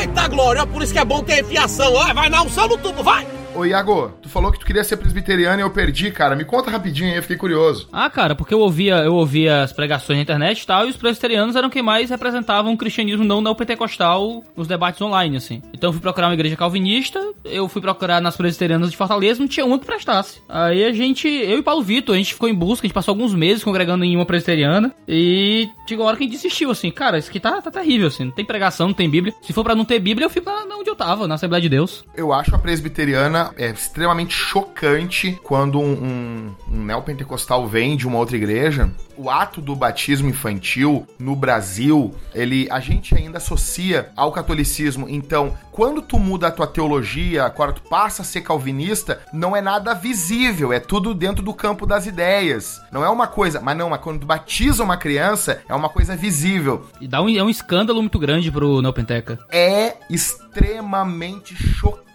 [0.02, 1.94] Eita, Glória, por isso que é bom ter fiação.
[1.94, 3.28] Ó, vai na unção no tubo, vai.
[3.54, 6.36] Ô Iago, tu falou que tu queria ser presbiteriano e eu perdi, cara.
[6.36, 7.88] Me conta rapidinho aí, eu fiquei curioso.
[7.92, 10.96] Ah, cara, porque eu ouvia, eu ouvia as pregações na internet e tal, e os
[10.96, 15.62] presbiterianos eram quem mais representavam o cristianismo não neopentecostal nos debates online, assim.
[15.74, 19.48] Então eu fui procurar uma igreja calvinista, eu fui procurar nas presbiterianas de Fortaleza, não
[19.48, 20.42] tinha uma que prestasse.
[20.48, 23.12] Aí a gente, eu e Paulo Vitor, a gente ficou em busca, a gente passou
[23.12, 26.90] alguns meses congregando em uma presbiteriana, e chegou a hora que a gente desistiu, assim,
[26.90, 29.34] cara, isso aqui tá, tá terrível, assim, não tem pregação, não tem Bíblia.
[29.42, 31.70] Se for pra não ter Bíblia, eu fico lá onde eu tava, na Assembleia de
[31.70, 32.06] Deus.
[32.16, 38.08] Eu acho a presbiteriana cena é extremamente chocante quando um, um, um neopentecostal vem de
[38.08, 38.92] uma outra igreja.
[39.18, 45.08] O ato do batismo infantil no Brasil, ele a gente ainda associa ao catolicismo.
[45.10, 49.62] Então, quando tu muda a tua teologia, quando tu passa a ser calvinista, não é
[49.62, 52.82] nada visível, é tudo dentro do campo das ideias.
[52.92, 56.16] Não é uma coisa, mas não, mas quando tu batiza uma criança, é uma coisa
[56.16, 56.88] visível.
[57.00, 59.38] E dá um, é um escândalo muito grande pro Neopenteca.
[59.52, 62.11] É extremamente chocante.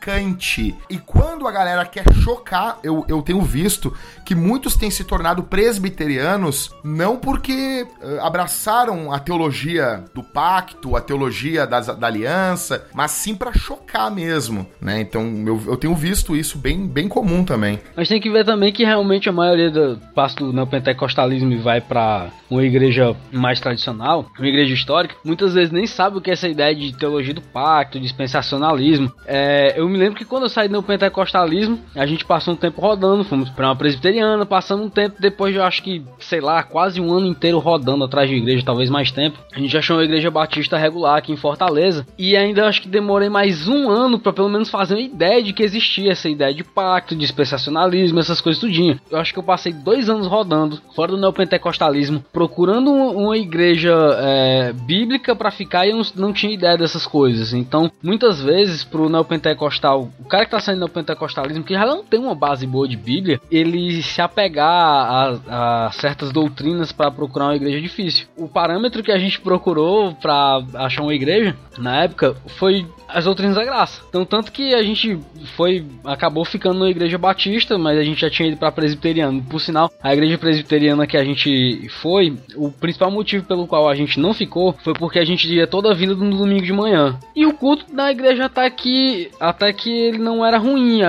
[0.88, 3.92] E quando a galera quer chocar, eu, eu tenho visto
[4.24, 11.00] que muitos têm se tornado presbiterianos não porque uh, abraçaram a teologia do pacto, a
[11.00, 15.00] teologia das, da aliança, mas sim para chocar mesmo, né?
[15.00, 17.80] Então eu, eu tenho visto isso bem, bem comum também.
[17.96, 22.30] Mas tem que ver também que realmente a maioria do passo do neopentecostalismo vai para
[22.50, 26.48] uma igreja mais tradicional, uma igreja histórica, muitas vezes nem sabe o que é essa
[26.48, 29.12] ideia de teologia do pacto, dispensacionalismo.
[29.26, 32.80] É, eu me lembro que quando eu saí do pentecostalismo, a gente passou um tempo
[32.80, 36.62] rodando, fomos para uma presbiteriana, passamos um tempo depois de eu acho que, sei lá,
[36.62, 39.38] quase um ano inteiro rodando atrás de igreja, talvez mais tempo.
[39.54, 43.28] A gente achou uma igreja batista regular aqui em Fortaleza e ainda acho que demorei
[43.28, 46.64] mais um ano para pelo menos fazer uma ideia de que existia essa ideia de
[46.64, 49.00] pacto, dispensacionalismo, essas coisas tudinho.
[49.10, 54.70] Eu acho que eu passei dois anos rodando fora do neopentecostalismo procurando uma igreja é,
[54.70, 57.54] bíblica para ficar e eu não, tinha ideia dessas coisas.
[57.54, 62.04] Então, muitas vezes, pro neopentecostal, o cara que tá saindo do neopentecostalismo, que já não
[62.04, 67.46] tem uma base boa de Bíblia, ele se apegar a, a certas doutrinas para procurar
[67.46, 68.26] uma igreja difícil.
[68.36, 73.56] O parâmetro que a gente procurou para achar uma igreja, na época, foi as doutrinas
[73.56, 74.02] da graça.
[74.08, 75.18] Então, tanto que a gente
[75.56, 79.42] foi, acabou ficando na igreja batista, mas a gente já tinha ido para presbiteriano.
[79.42, 83.94] Por sinal, a igreja presbiteriana que a gente foi, o principal motivo pelo qual a
[83.94, 87.18] gente não ficou foi porque a gente ia toda a vida no domingo de manhã.
[87.34, 91.00] E o culto da igreja até que, até que ele não era ruim.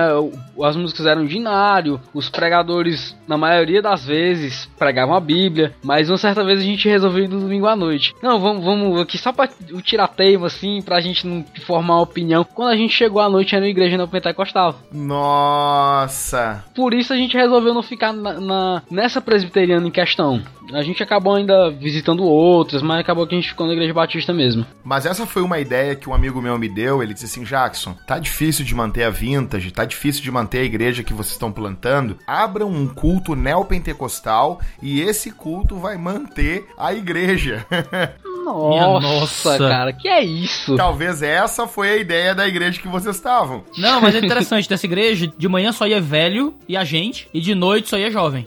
[0.62, 6.08] As músicas eram de inário, os pregadores, na maioria das vezes, pregavam a Bíblia, mas
[6.08, 8.14] uma certa vez a gente resolveu ir no domingo à noite.
[8.22, 12.44] Não, vamos, vamos aqui só para o tirateio, assim, pra gente não formar uma opinião.
[12.44, 14.78] Quando a gente chegou à noite era na igreja pentecostal.
[14.92, 16.64] Nossa!
[16.74, 20.42] Por isso a gente resolveu não ficar na, na, nessa presbiteriana em questão.
[20.72, 24.34] A gente acabou ainda visitando outras, mas acabou que a gente ficou na igreja batista
[24.34, 24.66] mesmo.
[24.84, 27.02] Mas essa foi uma ideia que um amigo meu me deu.
[27.02, 30.62] Ele disse assim: Jackson, tá difícil de manter a vintage, tá difícil de manter a
[30.62, 32.16] igreja que vocês estão plantando.
[32.26, 37.66] Abram um culto neopentecostal e esse culto vai manter a igreja.
[38.44, 40.76] Nossa, nossa, cara, que é isso?
[40.76, 43.62] Talvez essa foi a ideia da igreja que vocês estavam.
[43.76, 47.40] Não, mas é interessante, dessa igreja, de manhã só ia velho e a gente, e
[47.40, 48.46] de noite só ia jovem.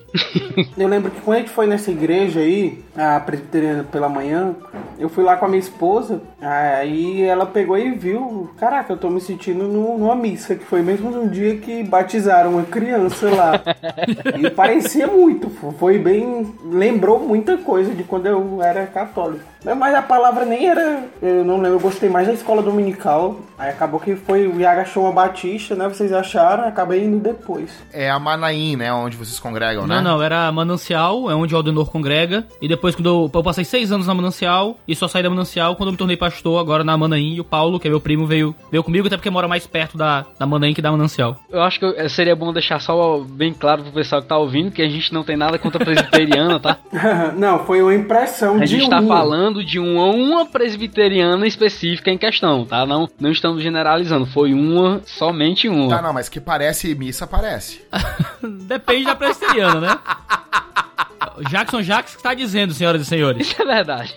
[0.78, 4.56] Eu lembro que quando a gente foi nessa igreja aí, a presbiteriana pela manhã,
[5.00, 9.10] eu fui lá com a minha esposa, aí ela pegou e viu, caraca, eu tô
[9.10, 13.62] me sentindo no, numa missa, que foi mesmo no dia que batizaram uma criança lá.
[14.38, 19.51] e parecia muito, foi bem, lembrou muita coisa de quando eu era católico.
[19.64, 21.05] Mas a palavra nem era.
[21.22, 23.39] Eu não lembro, eu gostei mais da escola dominical.
[23.57, 25.88] Aí acabou que foi o Iaga uma Batista, né?
[25.88, 27.72] Vocês acharam, acabei indo depois.
[27.93, 28.91] É a Manaim, né?
[28.91, 29.95] Onde vocês congregam, né?
[30.01, 32.45] Não, não, era Manancial, é onde o Aldenor congrega.
[32.59, 35.76] E depois, quando eu, eu, passei seis anos na Manancial, e só saí da Manancial
[35.76, 37.36] quando eu me tornei pastor, agora na Manaim.
[37.36, 39.95] E o Paulo, que é meu primo, veio, veio comigo, até porque mora mais perto
[39.95, 41.38] da, da Manaim que da Manancial.
[41.51, 44.82] Eu acho que seria bom deixar só bem claro pro pessoal que tá ouvindo que
[44.82, 46.78] a gente não tem nada contra a presbiteriana, tá?
[47.38, 48.64] não, foi uma impressão a de.
[48.64, 52.86] A gente tá falando de uma, uma presbiteriana específica em questão, tá?
[52.86, 55.89] Não, não estamos generalizando, foi uma, somente uma.
[55.89, 57.82] Tá, não, mas que parece missa, parece.
[58.66, 59.99] Depende da presbiteriana, né?
[61.49, 63.47] Jackson Jackson está dizendo, senhoras e senhores.
[63.47, 64.15] Isso é verdade.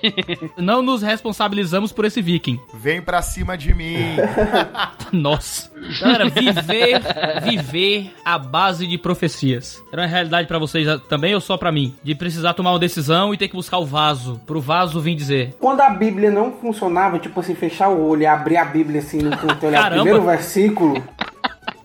[0.56, 2.60] Não nos responsabilizamos por esse viking.
[2.74, 4.16] Vem pra cima de mim.
[5.12, 5.70] Nossa.
[6.00, 7.02] Galera, viver,
[7.42, 9.82] viver a base de profecias.
[9.92, 11.94] Era uma realidade para vocês também ou só para mim?
[12.02, 14.40] De precisar tomar uma decisão e ter que buscar o vaso.
[14.46, 15.54] Pro vaso vir dizer.
[15.58, 19.18] Quando a Bíblia não funcionava, tipo assim, fechar o olho e abrir a Bíblia assim
[19.18, 21.02] no canto, olhar o primeiro versículo.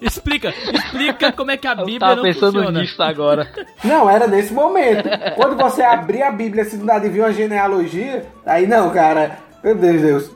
[0.01, 2.81] Explica, explica como é que a Bíblia Eu tava pensando funciona.
[2.81, 3.51] nisso agora.
[3.83, 5.09] Não, era nesse momento.
[5.35, 9.37] Quando você abrir a Bíblia assim, nada e vir uma genealogia, aí não, cara.
[9.61, 10.31] Meu Deus, Deus.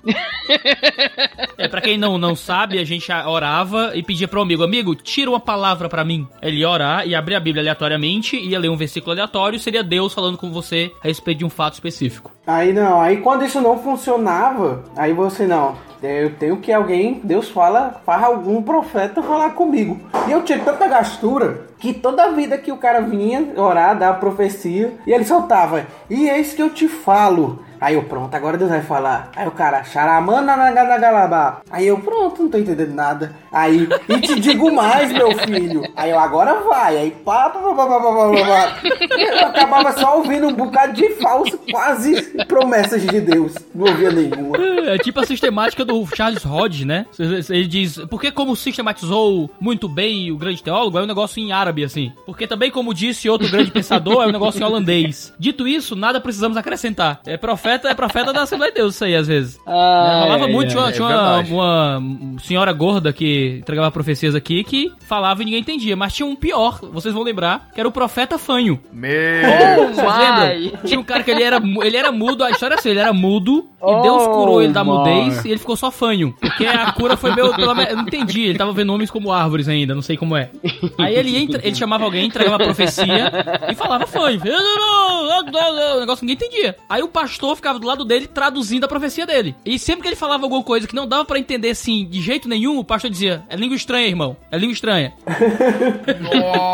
[1.58, 5.30] É, pra quem não, não sabe, a gente orava e pedia pro amigo, amigo, tira
[5.30, 6.28] uma palavra para mim.
[6.42, 10.14] Ele ia orar e abrir a Bíblia aleatoriamente, ia ler um versículo aleatório, seria Deus
[10.14, 12.32] falando com você a respeito de um fato específico.
[12.46, 17.50] Aí não, aí quando isso não funcionava, aí você não, eu tenho que alguém, Deus
[17.50, 20.00] fala, faz algum profeta falar comigo.
[20.28, 24.14] E eu tinha tanta gastura que toda vida que o cara vinha orar, dar a
[24.14, 27.60] profecia, e ele soltava, e eis que eu te falo.
[27.84, 29.30] Aí eu, pronto, agora Deus vai falar.
[29.36, 31.62] Aí o cara, xaramana nagalabá.
[31.70, 33.36] Aí eu, pronto, não tô entendendo nada.
[33.52, 35.84] Aí, e te digo mais, meu filho.
[35.94, 36.96] Aí eu, agora vai.
[36.96, 38.80] Aí pá, pá, pá, pá, pá, pá, pá.
[39.18, 43.54] Eu acabava só ouvindo um bocado de falso, quase promessas de Deus.
[43.76, 44.56] Não ouvia nenhuma.
[44.58, 47.06] É tipo a sistemática do Charles Hodge, né?
[47.20, 51.84] Ele diz, porque como sistematizou muito bem o grande teólogo, é um negócio em árabe,
[51.84, 52.14] assim.
[52.26, 55.34] Porque também, como disse outro grande pensador, é um negócio em holandês.
[55.38, 57.20] Dito isso, nada precisamos acrescentar.
[57.26, 59.60] É profeta, é profeta da Assembleia de Deus isso aí, às vezes.
[59.66, 61.54] Ah, É, rolava é, muito, tinha, uma- é tinha uma, verdade.
[61.54, 65.96] uma senhora gorda que entregava profecias aqui que falava e ninguém entendia.
[65.96, 68.80] Mas tinha um pior, vocês vão lembrar, que era o profeta fanho.
[68.92, 69.90] Meu.
[69.94, 70.78] Vocês lembram?
[70.86, 73.14] Tinha um cara que ele era, ele era mudo, a história é assim, ele era
[73.14, 76.34] mudo, e Oh, Deus curou ele da mudez e ele ficou só fanho.
[76.40, 77.54] Porque a cura foi meio.
[77.54, 80.50] Pela, eu não entendi, ele tava vendo homens como árvores ainda, não sei como é.
[80.98, 83.30] Aí ele, entra, ele chamava alguém, entregava a profecia
[83.70, 84.40] e falava fanho.
[84.42, 86.76] O negócio que ninguém entendia.
[86.90, 89.56] Aí o pastor ficava do lado dele traduzindo a profecia dele.
[89.66, 92.48] E sempre que ele falava alguma coisa que não dava pra entender assim de jeito
[92.48, 94.36] nenhum, o pastor dizia: É língua estranha, irmão.
[94.52, 95.14] É língua estranha.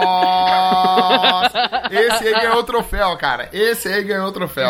[0.09, 1.89] Nossa!
[1.91, 3.49] Esse aí ganhou o troféu, cara.
[3.51, 4.69] Esse aí ganhou o troféu.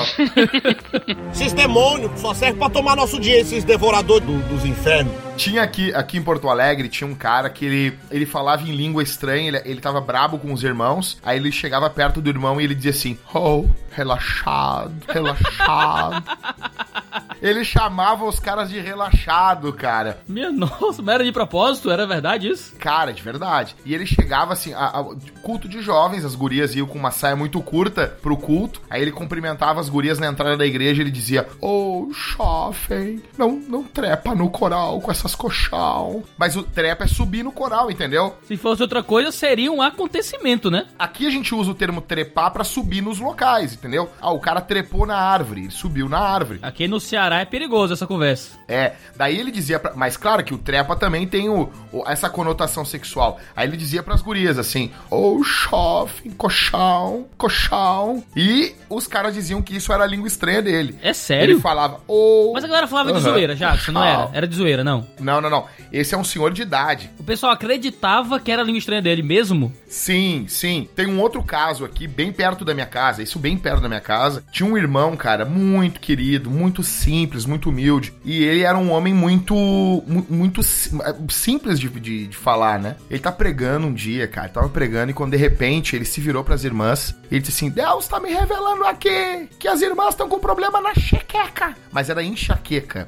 [1.33, 5.13] Esses demônios só servem pra tomar nosso dinheiro, esses devoradores do- dos infernos.
[5.37, 9.01] Tinha aqui, aqui em Porto Alegre, tinha um cara que ele, ele falava em língua
[9.01, 12.63] estranha, ele, ele tava brabo com os irmãos, aí ele chegava perto do irmão e
[12.65, 15.98] ele dizia assim, oh, relaxado, relaxado.
[17.41, 20.19] Ele chamava os caras de relaxado, cara.
[20.27, 21.89] Minha nossa, mas era de propósito?
[21.89, 22.75] Era verdade isso?
[22.77, 23.75] Cara, de verdade.
[23.85, 25.05] E ele chegava assim, a, a-
[25.41, 28.81] culto de jovens, as gurias iam com uma saia muito curta pro culto.
[28.89, 33.51] Aí ele cumprimentava as gurias na entrada da igreja e ele dizia: Ô, jovem, não,
[33.51, 36.23] não trepa no coral com essas colchão.
[36.37, 38.35] Mas o trepa é subir no coral, entendeu?
[38.43, 40.85] Se fosse outra coisa, seria um acontecimento, né?
[40.97, 44.09] Aqui a gente usa o termo trepar pra subir nos locais, entendeu?
[44.21, 46.59] Ah, o cara trepou na árvore, ele subiu na árvore.
[46.61, 48.57] Aqui no Ceará é perigoso essa conversa.
[48.67, 52.29] É, daí ele dizia, pra, mas claro que o trepa também tem o, o- essa
[52.29, 53.39] conotação sexual.
[53.55, 58.23] Aí ele dizia pras gurias assim: Ô, jovem, colchão, colchão.
[58.35, 60.95] E os caras diziam que isso era a língua estranha dele.
[61.01, 61.53] É sério?
[61.55, 62.51] Ele falava, ô.
[62.53, 63.31] Mas a galera falava de Aham.
[63.31, 64.29] zoeira, Jackson, não era?
[64.39, 65.05] Era de zoeira, não.
[65.19, 65.65] Não, não, não.
[65.91, 67.09] Esse é um senhor de idade.
[67.19, 69.73] O pessoal acreditava que era a língua estranha dele mesmo?
[69.87, 70.87] Sim, sim.
[70.95, 73.99] Tem um outro caso aqui, bem perto da minha casa, isso bem perto da minha
[74.01, 74.43] casa.
[74.51, 78.11] Tinha um irmão, cara, muito querido, muito simples, muito humilde.
[78.25, 79.53] E ele era um homem muito.
[79.55, 80.91] mu- muito si-
[81.29, 82.95] simples de, de, de falar, né?
[83.09, 86.43] Ele tá pregando um dia, cara, tava pregando e quando de repente ele se virou
[86.43, 90.27] pras irmãs e ele disse assim: Deus tá me revelando aqui que as irmãs estão
[90.27, 91.75] com problema na chequeca.
[91.91, 93.07] Mas era enxaqueca.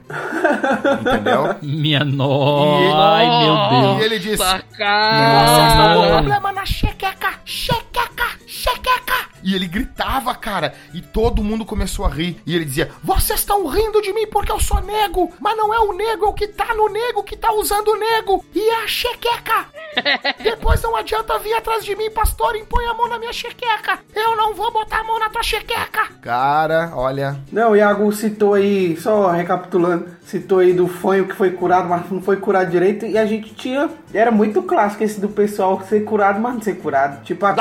[1.01, 1.55] Entendeu?
[1.61, 2.97] Minha nossa.
[2.97, 4.01] Ai, meu Deus.
[4.01, 4.37] E ele disse.
[4.37, 9.30] Vocês estão com problema na chequeca, chequeca, chequeca.
[9.43, 12.41] E ele gritava, cara, e todo mundo começou a rir.
[12.45, 15.79] E ele dizia: Vocês estão rindo de mim porque eu sou nego, mas não é
[15.79, 18.45] o nego, é o que tá no nego que tá usando o nego.
[18.53, 19.65] E é a chequeca.
[20.41, 23.99] Depois não adianta vir atrás de mim, pastor, e põe a mão na minha chequeca.
[24.15, 26.07] Eu não vou botar a mão na tua chequeca.
[26.21, 27.37] Cara, olha.
[27.51, 32.09] Não, o Iago citou aí, só recapitulando, citou aí do fanho que foi curado, mas
[32.09, 33.05] não foi curado direito.
[33.05, 33.89] E a gente tinha.
[34.13, 37.23] Era muito clássico esse do pessoal ser curado, mas não ser curado.
[37.23, 37.53] Tipo, a.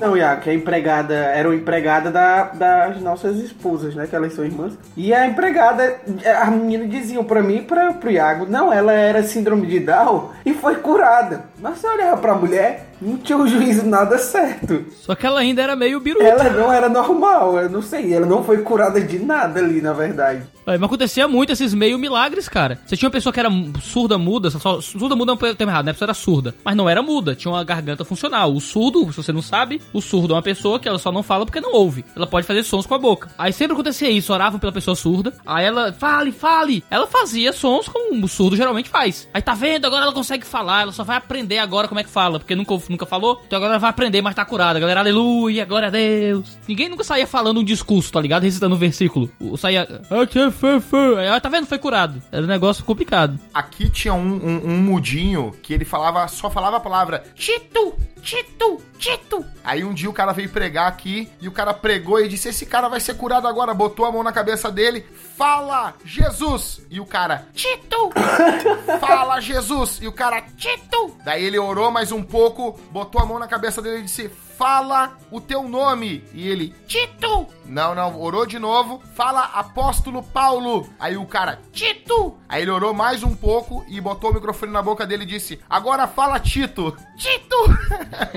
[0.00, 0.54] Não, Iago, que a
[0.92, 4.06] empregada era uma empregada da, das nossas esposas, né?
[4.06, 4.74] Que elas são irmãs.
[4.96, 5.96] E a empregada,
[6.40, 10.30] a menina diziam pra mim e pra, pro Iago, não, ela era síndrome de Down
[10.44, 11.44] e foi curada.
[11.60, 14.84] Mas você olhava pra mulher, não tinha o juízo nada certo.
[15.00, 16.24] Só que ela ainda era meio biruta.
[16.24, 19.92] Ela não era normal, eu não sei, ela não foi curada de nada ali, na
[19.92, 20.42] verdade.
[20.66, 22.78] É, Mas acontecia muito esses meio milagres, cara.
[22.86, 23.50] Você tinha uma pessoa que era
[23.80, 25.90] surda, muda, só, surda, muda é um termo errado, né?
[25.90, 26.54] A pessoa era surda.
[26.64, 28.52] Mas não era muda, tinha uma garganta funcional.
[28.52, 31.22] O surdo, se você não sabe, o surdo é uma pessoa que ela só não
[31.22, 32.04] fala porque não ouve.
[32.14, 33.30] Ela pode fazer sons com a boca.
[33.36, 35.32] Aí sempre acontecia isso, oravam pela pessoa surda.
[35.44, 36.84] Aí ela, fale, fale.
[36.90, 39.28] Ela fazia sons como o surdo geralmente faz.
[39.34, 42.10] Aí tá vendo, agora ela consegue falar, ela só vai aprender agora como é que
[42.10, 43.42] fala, porque nunca, nunca falou.
[43.46, 44.78] Então agora vai aprender, mas tá curada.
[44.78, 46.56] Galera, aleluia, glória a Deus.
[46.68, 48.44] Ninguém nunca saía falando um discurso, tá ligado?
[48.44, 49.30] Recitando um versículo.
[49.40, 49.82] O saía.
[50.10, 51.66] "Aqui é fê, fê." Aí, tá vendo?
[51.66, 52.22] Foi curado.
[52.30, 53.38] Era um negócio complicado.
[53.52, 58.80] Aqui tinha um, um, um mudinho que ele falava, só falava a palavra Tito, Tito,
[58.98, 59.44] Tito.
[59.64, 62.66] Aí um dia o cara veio pregar aqui e o cara pregou e disse: Esse
[62.66, 63.74] cara vai ser curado agora.
[63.74, 65.04] Botou a mão na cabeça dele,
[65.36, 66.82] fala Jesus.
[66.90, 68.10] E o cara, Tito,
[69.00, 69.98] fala Jesus.
[70.00, 71.16] E o cara, Tito.
[71.24, 75.16] Daí ele orou mais um pouco, botou a mão na cabeça dele e disse: Fala
[75.30, 76.24] o teu nome.
[76.32, 77.46] E ele, Tito.
[77.64, 79.02] Não, não, orou de novo.
[79.14, 80.88] Fala apóstolo Paulo.
[80.98, 82.36] Aí o cara, Tito.
[82.48, 85.60] Aí ele orou mais um pouco e botou o microfone na boca dele e disse:
[85.68, 86.96] Agora fala Tito.
[87.16, 87.56] Tito.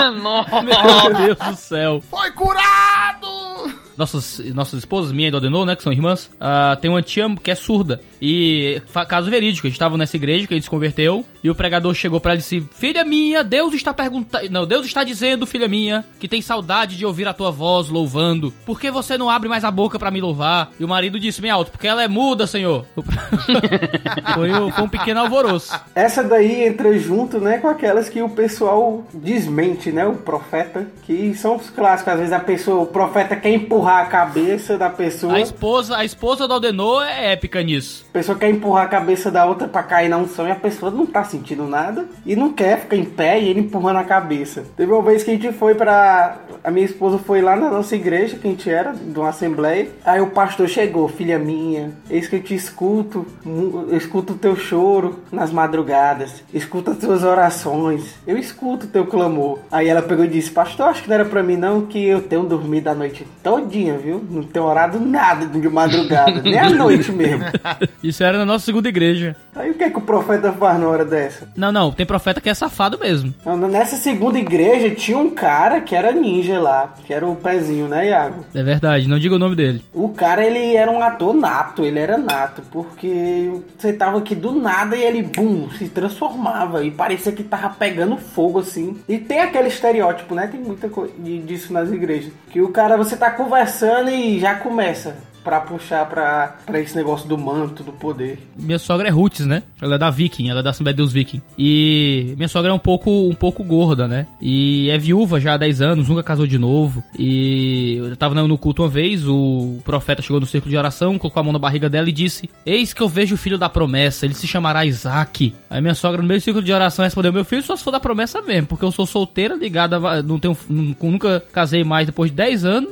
[0.22, 0.62] Nossa.
[0.62, 2.00] Meu Deus do céu.
[2.00, 3.89] Foi curado.
[3.96, 7.26] Nossas, nossas esposas, minha e do Adenor, né, que são irmãs, ah, tem uma tia
[7.42, 8.00] que é surda.
[8.22, 11.54] E caso verídico, a gente tava nessa igreja que a gente se converteu, e o
[11.54, 14.50] pregador chegou pra ela e disse: Filha minha, Deus está perguntando.
[14.50, 18.52] Não, Deus está dizendo, filha minha, que tem saudade de ouvir a tua voz louvando.
[18.66, 20.70] Por que você não abre mais a boca pra me louvar?
[20.78, 22.84] E o marido disse bem alto: Porque ela é muda, senhor.
[24.34, 25.72] foi, o- foi um pequeno alvoroço.
[25.94, 31.34] Essa daí entra junto, né, com aquelas que o pessoal desmente, né, o profeta, que
[31.34, 32.12] são os clássicos.
[32.12, 33.50] Às vezes a pessoa, o profeta quer
[33.80, 38.04] empurrar a cabeça da pessoa, A esposa, a esposa do Aldenor é épica nisso.
[38.10, 40.90] a pessoa quer empurrar a cabeça da outra pra cair na unção e a pessoa
[40.90, 44.64] não tá sentindo nada e não quer, fica em pé e ele empurrando a cabeça.
[44.76, 46.36] Teve uma vez que a gente foi pra.
[46.62, 49.88] A minha esposa foi lá na nossa igreja, que a gente era, de uma assembleia.
[50.04, 54.54] Aí o pastor chegou, filha minha, eis que eu te escuto, eu escuto o teu
[54.54, 59.58] choro nas madrugadas, escuto as tuas orações, eu escuto o teu clamor.
[59.70, 62.20] Aí ela pegou e disse, pastor, acho que não era pra mim não, que eu
[62.20, 63.26] tenho dormido a noite
[63.70, 64.24] viu?
[64.30, 67.44] Não tenho orado nada de madrugada, nem à noite mesmo.
[68.02, 69.36] Isso era na nossa segunda igreja.
[69.54, 71.48] Aí o que é que o profeta faz na hora dessa?
[71.56, 73.34] Não, não, tem profeta que é safado mesmo.
[73.70, 78.08] Nessa segunda igreja tinha um cara que era ninja lá, que era o pezinho, né,
[78.08, 78.44] Iago?
[78.54, 79.84] É verdade, não diga o nome dele.
[79.92, 84.52] O cara, ele era um ator nato, ele era nato, porque você tava aqui do
[84.52, 88.98] nada e ele, bum, se transformava e parecia que tava pegando fogo, assim.
[89.08, 93.16] E tem aquele estereótipo, né, tem muita coisa disso nas igrejas, que o cara, você
[93.16, 98.38] tá conversando e já começa pra puxar pra, pra esse negócio do manto, do poder.
[98.56, 99.62] Minha sogra é Roots, né?
[99.80, 101.40] Ela é da Viking, ela é da Assembleia de Deus Viking.
[101.58, 104.26] E minha sogra é um pouco, um pouco gorda, né?
[104.40, 107.02] E é viúva já há 10 anos, nunca casou de novo.
[107.18, 111.40] E eu tava no culto uma vez, o profeta chegou no círculo de oração, colocou
[111.40, 114.26] a mão na barriga dela e disse: Eis que eu vejo o filho da promessa,
[114.26, 115.54] ele se chamará Isaac.
[115.68, 117.90] Aí minha sogra, no meio do círculo de oração, respondeu: Meu filho só se for
[117.90, 122.30] da promessa mesmo, porque eu sou solteira, ligada, não tenho, nu- nunca casei mais depois
[122.30, 122.90] de 10 anos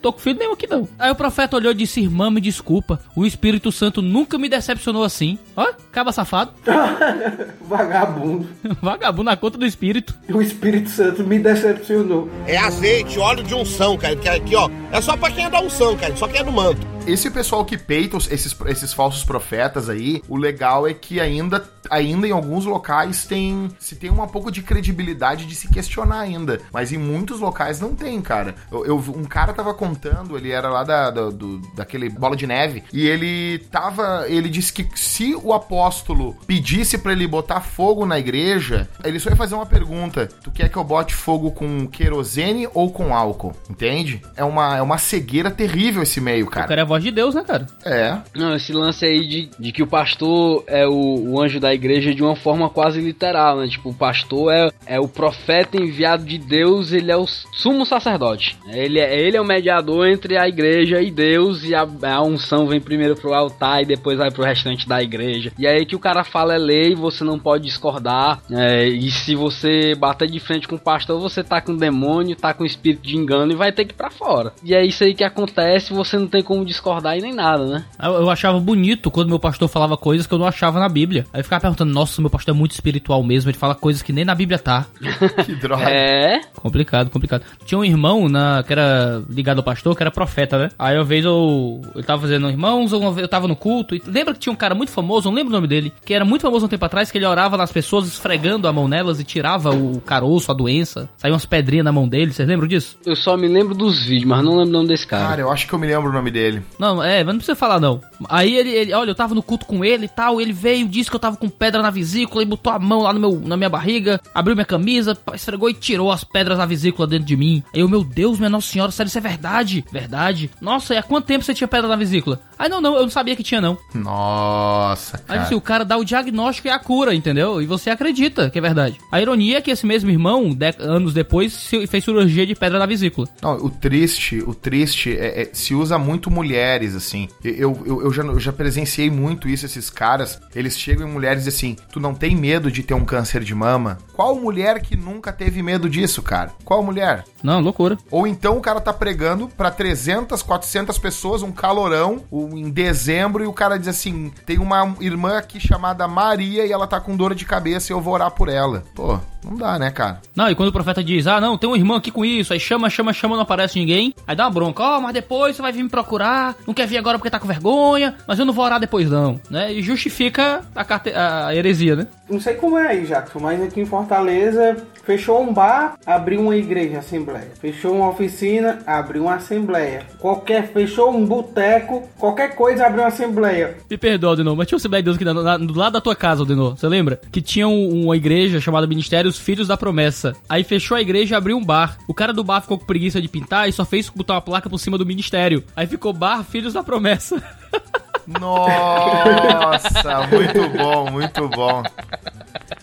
[0.00, 0.88] tô com filho nenhum aqui não.
[0.98, 5.04] Aí o profeta olhou e disse: Irmã, me desculpa, o Espírito Santo nunca me decepcionou
[5.04, 5.38] assim.
[5.56, 6.52] Ó, caba safado,
[7.68, 8.46] Vagabundo.
[8.80, 10.14] vagabundo na conta do Espírito.
[10.32, 12.30] O Espírito Santo me decepcionou.
[12.46, 14.16] É azeite, óleo de unção, cara.
[14.16, 14.68] Que aqui, ó.
[14.92, 16.16] É só pra quem é da unção, cara.
[16.16, 16.86] Só quem é do manto.
[17.08, 22.26] Esse pessoal que peita esses, esses falsos profetas aí, o legal é que ainda, ainda
[22.28, 26.60] em alguns locais tem se tem um pouco de credibilidade de se questionar ainda.
[26.72, 28.54] Mas em muitos locais não tem, cara.
[28.70, 32.46] Eu, eu- um cara tava contando, ele era lá da, da- do, daquele bola de
[32.46, 34.26] neve, e ele tava.
[34.28, 39.30] Ele disse que se o apóstolo pedisse pra ele botar fogo na igreja, ele só
[39.30, 43.54] ia fazer uma pergunta: Tu quer que eu bote fogo com querosene ou com álcool?
[43.70, 44.20] Entende?
[44.36, 46.66] É uma, é uma cegueira terrível esse meio, O cara.
[46.68, 47.66] cara é voz de Deus, né, cara?
[47.84, 48.18] É.
[48.34, 52.14] Não, esse lance aí de, de que o pastor é o, o anjo da igreja
[52.14, 53.68] de uma forma quase literal, né?
[53.68, 58.56] Tipo, o pastor é, é o profeta enviado de Deus, ele é o sumo sacerdote.
[58.68, 62.66] Ele é, ele é o mediador entre a igreja e Deus, e a, a unção
[62.66, 65.52] vem primeiro pro altar e depois vai pro restante da igreja.
[65.58, 68.40] E aí que o cara fala é lei, você não pode discordar.
[68.50, 72.52] é, e se você bater de frente com o pastor, você tá com demônio, tá
[72.52, 74.52] com espírito de engano e vai ter que ir pra fora.
[74.64, 76.77] E é isso aí que acontece, você não tem como discordar
[77.16, 77.84] e nem nada, né?
[78.02, 81.26] Eu, eu achava bonito quando meu pastor falava coisas que eu não achava na Bíblia.
[81.32, 84.12] Aí eu ficava perguntando, nossa, meu pastor é muito espiritual mesmo, ele fala coisas que
[84.12, 84.86] nem na Bíblia tá.
[85.44, 85.88] Que droga.
[85.88, 87.42] É, Complicado, complicado.
[87.64, 90.68] Tinha um irmão na, que era ligado ao pastor, que era profeta, né?
[90.78, 94.34] Aí uma vez eu, eu tava fazendo irmãos, vez eu tava no culto, e lembra
[94.34, 96.66] que tinha um cara muito famoso, não lembro o nome dele, que era muito famoso
[96.66, 100.00] um tempo atrás, que ele orava nas pessoas, esfregando a mão nelas e tirava o
[100.00, 102.98] caroço, a doença, saía umas pedrinhas na mão dele, vocês lembram disso?
[103.08, 105.28] eu só me lembro dos vídeos, mas não lembro o nome desse cara.
[105.28, 106.62] Cara, eu acho que eu me lembro o nome dele.
[106.78, 108.00] Não, é, mas não precisa falar não.
[108.28, 111.10] Aí ele, ele- olha, eu tava no culto com ele e tal, ele veio, disse
[111.10, 113.56] que eu tava com pedra na vesícula e botou a mão lá no meu, na
[113.56, 117.62] minha barriga, abriu minha camisa, esfregou e tirou as pedras na vesícula dentro de mim.
[117.74, 119.84] Aí eu, meu Deus, minha Nossa Senhora, sério, isso é verdade?
[119.92, 120.50] Verdade?
[120.60, 122.40] Nossa, e há quanto tempo você tinha pedra na vesícula?
[122.58, 123.78] Aí não, não, eu não sabia que tinha não.
[123.94, 125.42] Nossa, Aí cara.
[125.42, 127.62] assim, o cara dá o diagnóstico e a cura, entendeu?
[127.62, 128.98] E você acredita que é verdade.
[129.12, 132.86] A ironia é que esse mesmo irmão, de- anos depois, fez cirurgia de pedra na
[132.86, 133.28] vesícula.
[133.42, 137.28] Não, o triste, o triste é, é- se usa muito mulheres, assim.
[137.44, 140.40] Eu, eu, eu já, eu já presenciei muito isso, esses caras.
[140.54, 143.54] Eles chegam em mulheres e assim, tu não tem medo de ter um câncer de
[143.54, 143.98] mama?
[144.14, 146.50] Qual mulher que nunca teve medo disso, cara?
[146.64, 147.24] Qual mulher?
[147.42, 147.96] Não, loucura.
[148.10, 153.44] Ou então o cara tá pregando pra 300, 400 pessoas, um calorão, um- em dezembro,
[153.44, 157.16] e o cara diz assim: tem uma irmã aqui chamada Maria e ela tá com
[157.16, 158.82] dor de cabeça e eu vou orar por ela.
[158.94, 160.20] Pô, não dá, né, cara?
[160.34, 162.58] Não, e quando o profeta diz, ah, não, tem um irmão aqui com isso, aí
[162.58, 165.70] chama, chama, chama, não aparece ninguém, aí dá uma bronca, ó, mas depois você vai
[165.72, 168.64] vir me procurar, não quer vir agora porque tá com vergonha, mas eu não vou
[168.64, 169.72] orar depois não, né?
[169.72, 172.06] E justifica a, carte- a heresia, né?
[172.28, 174.76] Não sei como é aí, Jackson, mas aqui em Fortaleza
[175.08, 177.48] Fechou um bar, abriu uma igreja, assembleia.
[177.58, 180.02] Fechou uma oficina, abriu uma assembleia.
[180.18, 183.78] Qualquer, fechou um boteco, qualquer coisa, abriu uma assembleia.
[183.90, 186.00] Me perdoa, Denô, mas tinha um Assembleia de Deus aqui na- na- do lado da
[186.02, 186.76] tua casa, Denô.
[186.76, 187.18] Você lembra?
[187.32, 190.34] Que tinha um- uma igreja chamada Ministério Os Filhos da Promessa.
[190.46, 191.96] Aí fechou a igreja e abriu um bar.
[192.06, 194.68] O cara do bar ficou com preguiça de pintar e só fez botar uma placa
[194.68, 195.64] por cima do ministério.
[195.74, 197.42] Aí ficou Bar Filhos da Promessa.
[198.28, 201.82] Nossa, muito bom, muito bom.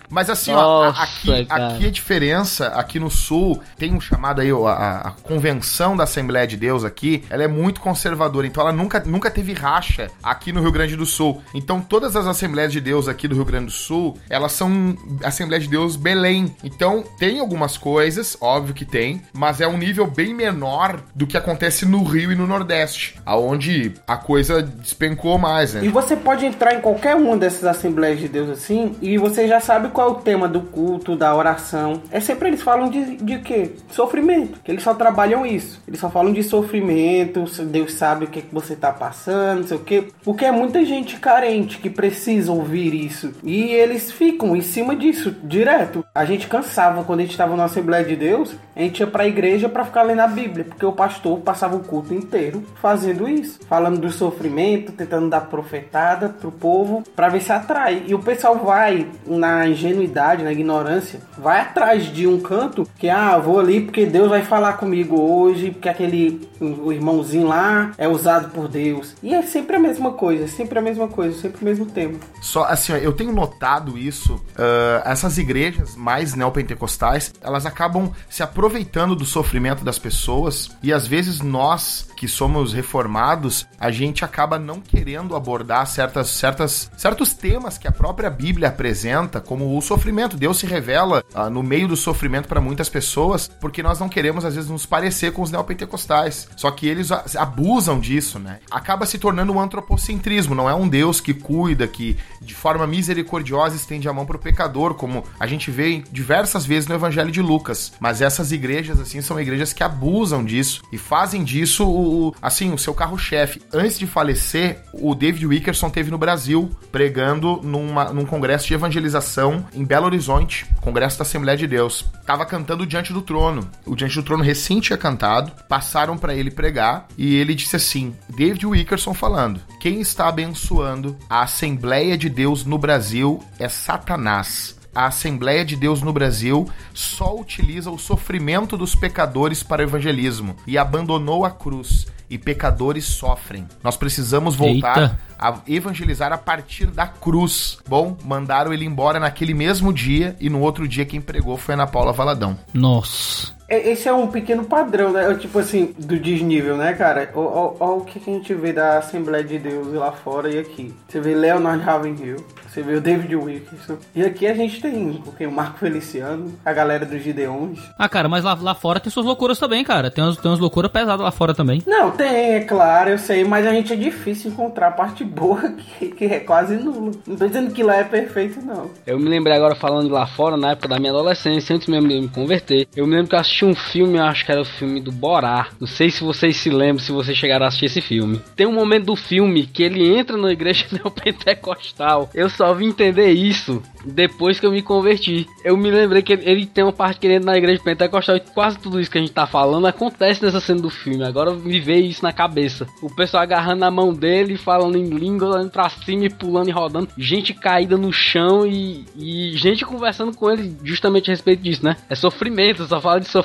[0.09, 1.67] Mas assim, ó, Nossa, aqui, cara.
[1.67, 6.03] aqui a diferença, aqui no sul, tem um chamado aí, ó, a, a convenção da
[6.03, 10.51] Assembleia de Deus aqui, ela é muito conservadora, então ela nunca, nunca teve racha aqui
[10.51, 11.41] no Rio Grande do Sul.
[11.53, 15.61] Então todas as Assembleias de Deus aqui do Rio Grande do Sul, elas são Assembleia
[15.61, 16.55] de Deus Belém.
[16.63, 21.37] Então tem algumas coisas, óbvio que tem, mas é um nível bem menor do que
[21.37, 25.83] acontece no Rio e no Nordeste, aonde a coisa despencou mais, né?
[25.83, 29.59] E você pode entrar em qualquer uma dessas Assembleias de Deus assim, e você já
[29.59, 32.01] sabe qual é o tema do culto, da oração.
[32.11, 33.71] É sempre eles falam de, de quê?
[33.89, 34.59] Sofrimento.
[34.61, 35.81] Que eles só trabalham isso.
[35.87, 39.77] Eles só falam de sofrimento, Deus sabe o que, que você tá passando, não sei
[39.77, 40.07] o quê.
[40.23, 43.31] Porque é muita gente carente que precisa ouvir isso.
[43.41, 46.05] E eles ficam em cima disso, direto.
[46.13, 49.25] A gente cansava quando a gente tava na Assembleia de Deus, a gente ia pra
[49.25, 53.59] igreja pra ficar lendo a Bíblia, porque o pastor passava o culto inteiro fazendo isso,
[53.69, 58.03] falando do sofrimento, tentando dar profetada pro povo, pra ver se atrai.
[58.07, 63.37] E o pessoal vai na ingenuidade, na ignorância, vai atrás de um canto que, ah,
[63.37, 68.49] vou ali porque Deus vai falar comigo hoje, porque aquele o irmãozinho lá é usado
[68.49, 69.15] por Deus.
[69.21, 72.17] E é sempre a mesma coisa, sempre a mesma coisa, sempre o mesmo tema.
[72.41, 74.41] Só assim, ó, eu tenho notado isso.
[74.57, 81.07] ah, essas igrejas mais neopentecostais, elas acabam se aproveitando do sofrimento das pessoas e às
[81.07, 87.77] vezes nós que somos reformados, a gente acaba não querendo abordar certas, certas, certos temas
[87.77, 90.37] que a própria Bíblia apresenta, como o sofrimento.
[90.37, 94.45] Deus se revela ah, no meio do sofrimento para muitas pessoas, porque nós não queremos
[94.45, 96.47] às vezes nos parecer com os neopentecostais.
[96.55, 98.59] Só que eles abusam disso, né?
[98.69, 103.75] Acaba se tornando um antropocentrismo, não é um Deus que cuida, que de forma misericordiosa
[103.75, 107.93] estende a mão pro pecador, como a gente vê diversas vezes no Evangelho de Lucas.
[107.99, 112.73] Mas essas igrejas, assim, são igrejas que abusam disso e fazem disso, o, o- assim,
[112.73, 113.61] o seu carro-chefe.
[113.73, 119.64] Antes de falecer, o David Wickerson teve no Brasil, pregando numa, num congresso de evangelização
[119.73, 122.05] em Belo Horizonte, congresso da Assembleia de Deus.
[122.25, 123.69] Tava cantando Diante do Trono.
[123.85, 128.15] O Diante do Trono recém tinha cantado, passaram para ele pregar e ele disse assim:
[128.29, 134.75] David Wickerson falando, quem está abençoando a Assembleia de Deus no Brasil é Satanás.
[134.95, 140.55] A Assembleia de Deus no Brasil só utiliza o sofrimento dos pecadores para o evangelismo
[140.65, 142.07] e abandonou a cruz.
[142.29, 143.67] E pecadores sofrem.
[143.83, 145.19] Nós precisamos voltar Eita.
[145.37, 147.77] a evangelizar a partir da cruz.
[147.87, 151.87] Bom, mandaram ele embora naquele mesmo dia e no outro dia quem pregou foi Ana
[151.87, 152.57] Paula Valadão.
[152.73, 153.54] Nossa.
[153.67, 155.33] É- Esse é um pequeno padrão, né?
[155.35, 157.29] Tipo assim, do desnível, né, cara?
[157.35, 160.93] Olha o que a gente vê da Assembleia de Deus lá fora e aqui.
[161.07, 162.37] Você vê Leonard Ravenhill,
[162.67, 163.97] você vê o David Wilkerson.
[164.15, 167.79] E aqui a gente tem porque o Marco Feliciano, a galera dos Gideões.
[167.97, 170.11] Ah, cara, mas lá, lá fora tem suas loucuras também, cara.
[170.11, 171.81] Tem umas, tem umas loucuras pesadas lá fora também.
[171.87, 175.71] Não, tem, é claro, eu sei, mas a gente é difícil encontrar a parte boa
[175.99, 177.11] que, que é quase nula.
[177.25, 178.89] Não tô dizendo que lá é perfeito, não.
[179.07, 182.07] Eu me lembrei agora falando de lá fora, na época da minha adolescência, antes mesmo
[182.09, 182.87] de me converter.
[182.95, 185.67] Eu me lembro que eu assisti um filme, acho que era o filme do Borá.
[185.79, 188.41] Não sei se vocês se lembram, se vocês chegaram a assistir esse filme.
[188.55, 192.29] Tem um momento do filme que ele entra na igreja neopentecostal.
[192.33, 195.47] Eu só vim entender isso depois que eu me converti.
[195.63, 198.35] Eu me lembrei que ele, ele tem uma parte que ele entra na igreja pentecostal
[198.35, 201.23] e quase tudo isso que a gente tá falando acontece nessa cena do filme.
[201.23, 202.87] Agora me veio isso na cabeça.
[203.01, 206.71] O pessoal agarrando a mão dele, falando em língua, olhando pra cima e pulando e
[206.71, 207.09] rodando.
[207.17, 211.97] Gente caída no chão e, e gente conversando com ele justamente a respeito disso, né?
[212.09, 213.44] É sofrimento, só fala de sofrimento.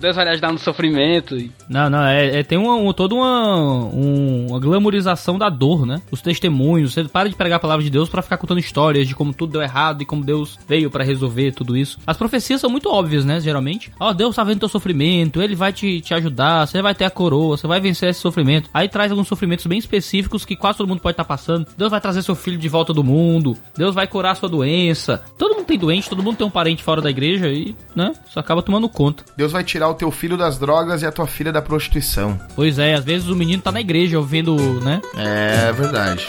[0.00, 1.36] Deus vai lhe ajudar no sofrimento.
[1.68, 3.56] Não, não, é, é- tem uma, um, toda uma,
[3.92, 6.00] um- uma glamorização da dor, né?
[6.10, 9.14] Os testemunhos, você para de pregar a palavra de Deus pra ficar contando histórias de
[9.14, 11.98] como tudo deu errado e como Deus veio pra resolver tudo isso.
[12.06, 13.90] As profecias são muito óbvias, né, geralmente.
[13.98, 17.10] Ó, Deus tá vendo teu sofrimento, ele vai te, te ajudar, você vai ter a
[17.10, 18.70] coroa, você vai vencer esse sofrimento.
[18.72, 21.66] Aí traz alguns sofrimentos bem específicos que quase todo mundo pode estar passando.
[21.76, 25.22] Deus vai trazer seu filho de volta do mundo, Deus vai curar sua doença.
[25.36, 28.38] Todo mundo tem doente, todo mundo tem um parente fora da igreja e, né, isso
[28.38, 29.07] acaba tomando conta.
[29.36, 32.38] Deus vai tirar o teu filho das drogas e a tua filha da prostituição.
[32.54, 35.00] Pois é, às vezes o menino tá na igreja ouvindo, né?
[35.16, 36.26] É verdade.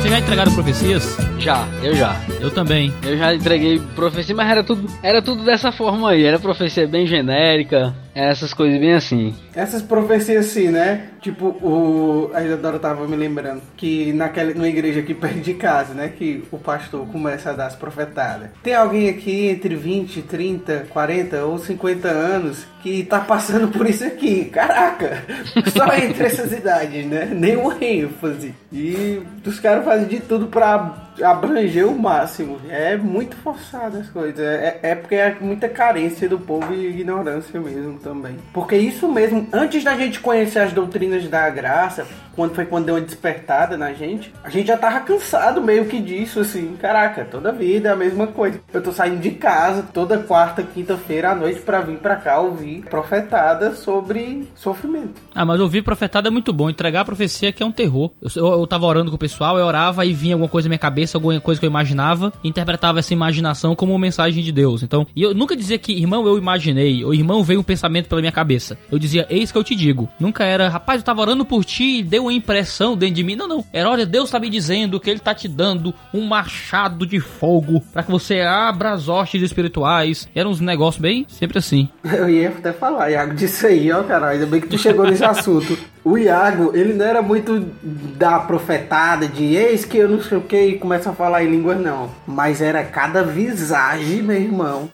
[0.00, 1.30] Vocês já entregaram profecias?
[1.40, 2.20] já, eu já.
[2.40, 2.92] Eu também.
[3.02, 6.24] Eu já entreguei profecia, mas era tudo, era tudo dessa forma aí.
[6.24, 7.94] Era profecia bem genérica.
[8.14, 9.34] Essas coisas bem assim.
[9.54, 11.08] Essas profecias assim, né?
[11.20, 12.30] Tipo, o.
[12.34, 16.08] A Isadora tava me lembrando que naquela, numa igreja aqui perto de casa, né?
[16.08, 18.50] Que o pastor começa a dar as profetadas.
[18.62, 24.04] Tem alguém aqui entre 20, 30, 40 ou 50 anos que tá passando por isso
[24.04, 24.46] aqui.
[24.46, 25.24] Caraca!
[25.70, 27.26] Só entre essas idades, né?
[27.26, 28.54] Nenhuma ênfase.
[28.72, 32.58] E os caras fazem de tudo pra abranger o máximo.
[32.68, 34.40] É muito forçado as coisas.
[34.40, 38.36] É, é porque é muita carência do povo e ignorância mesmo também.
[38.52, 42.94] Porque isso mesmo, antes da gente conhecer as doutrinas da graça, quando foi quando deu
[42.94, 46.76] uma despertada na gente, a gente já tava cansado meio que disso, assim.
[46.80, 48.60] Caraca, toda vida é a mesma coisa.
[48.72, 52.82] Eu tô saindo de casa toda quarta, quinta-feira à noite pra vir pra cá ouvir
[52.88, 55.20] profetada sobre sofrimento.
[55.34, 56.70] Ah, mas ouvir profetada é muito bom.
[56.70, 58.10] Entregar a profecia que é um terror.
[58.22, 60.70] Eu, eu, eu tava orando com o pessoal, eu orava e vinha alguma coisa na
[60.70, 64.82] minha cabeça, alguma coisa que eu imaginava, interpretava essa imaginação como uma mensagem de Deus.
[64.82, 68.20] Então, e eu nunca dizia que, irmão, eu imaginei, ou irmão, veio um pensamento pela
[68.20, 68.78] minha cabeça.
[68.90, 70.08] Eu dizia, eis que eu te digo.
[70.18, 73.36] Nunca era, rapaz, eu tava orando por ti e deu uma impressão dentro de mim.
[73.36, 73.64] Não, não.
[73.72, 77.80] Era, olha, Deus tá me dizendo que ele tá te dando um machado de fogo
[77.92, 80.28] para que você abra as hostes espirituais.
[80.34, 81.88] Eram uns negócios bem sempre assim.
[82.04, 84.28] Eu ia até falar, Iago, disso aí, ó, cara.
[84.28, 85.78] Ainda bem que tu chegou nesse assunto.
[86.02, 90.42] O Iago, ele não era muito da profetada de eis que eu não sei o
[90.42, 92.10] que e começa a falar em línguas, não.
[92.26, 94.90] Mas era cada visagem, meu irmão.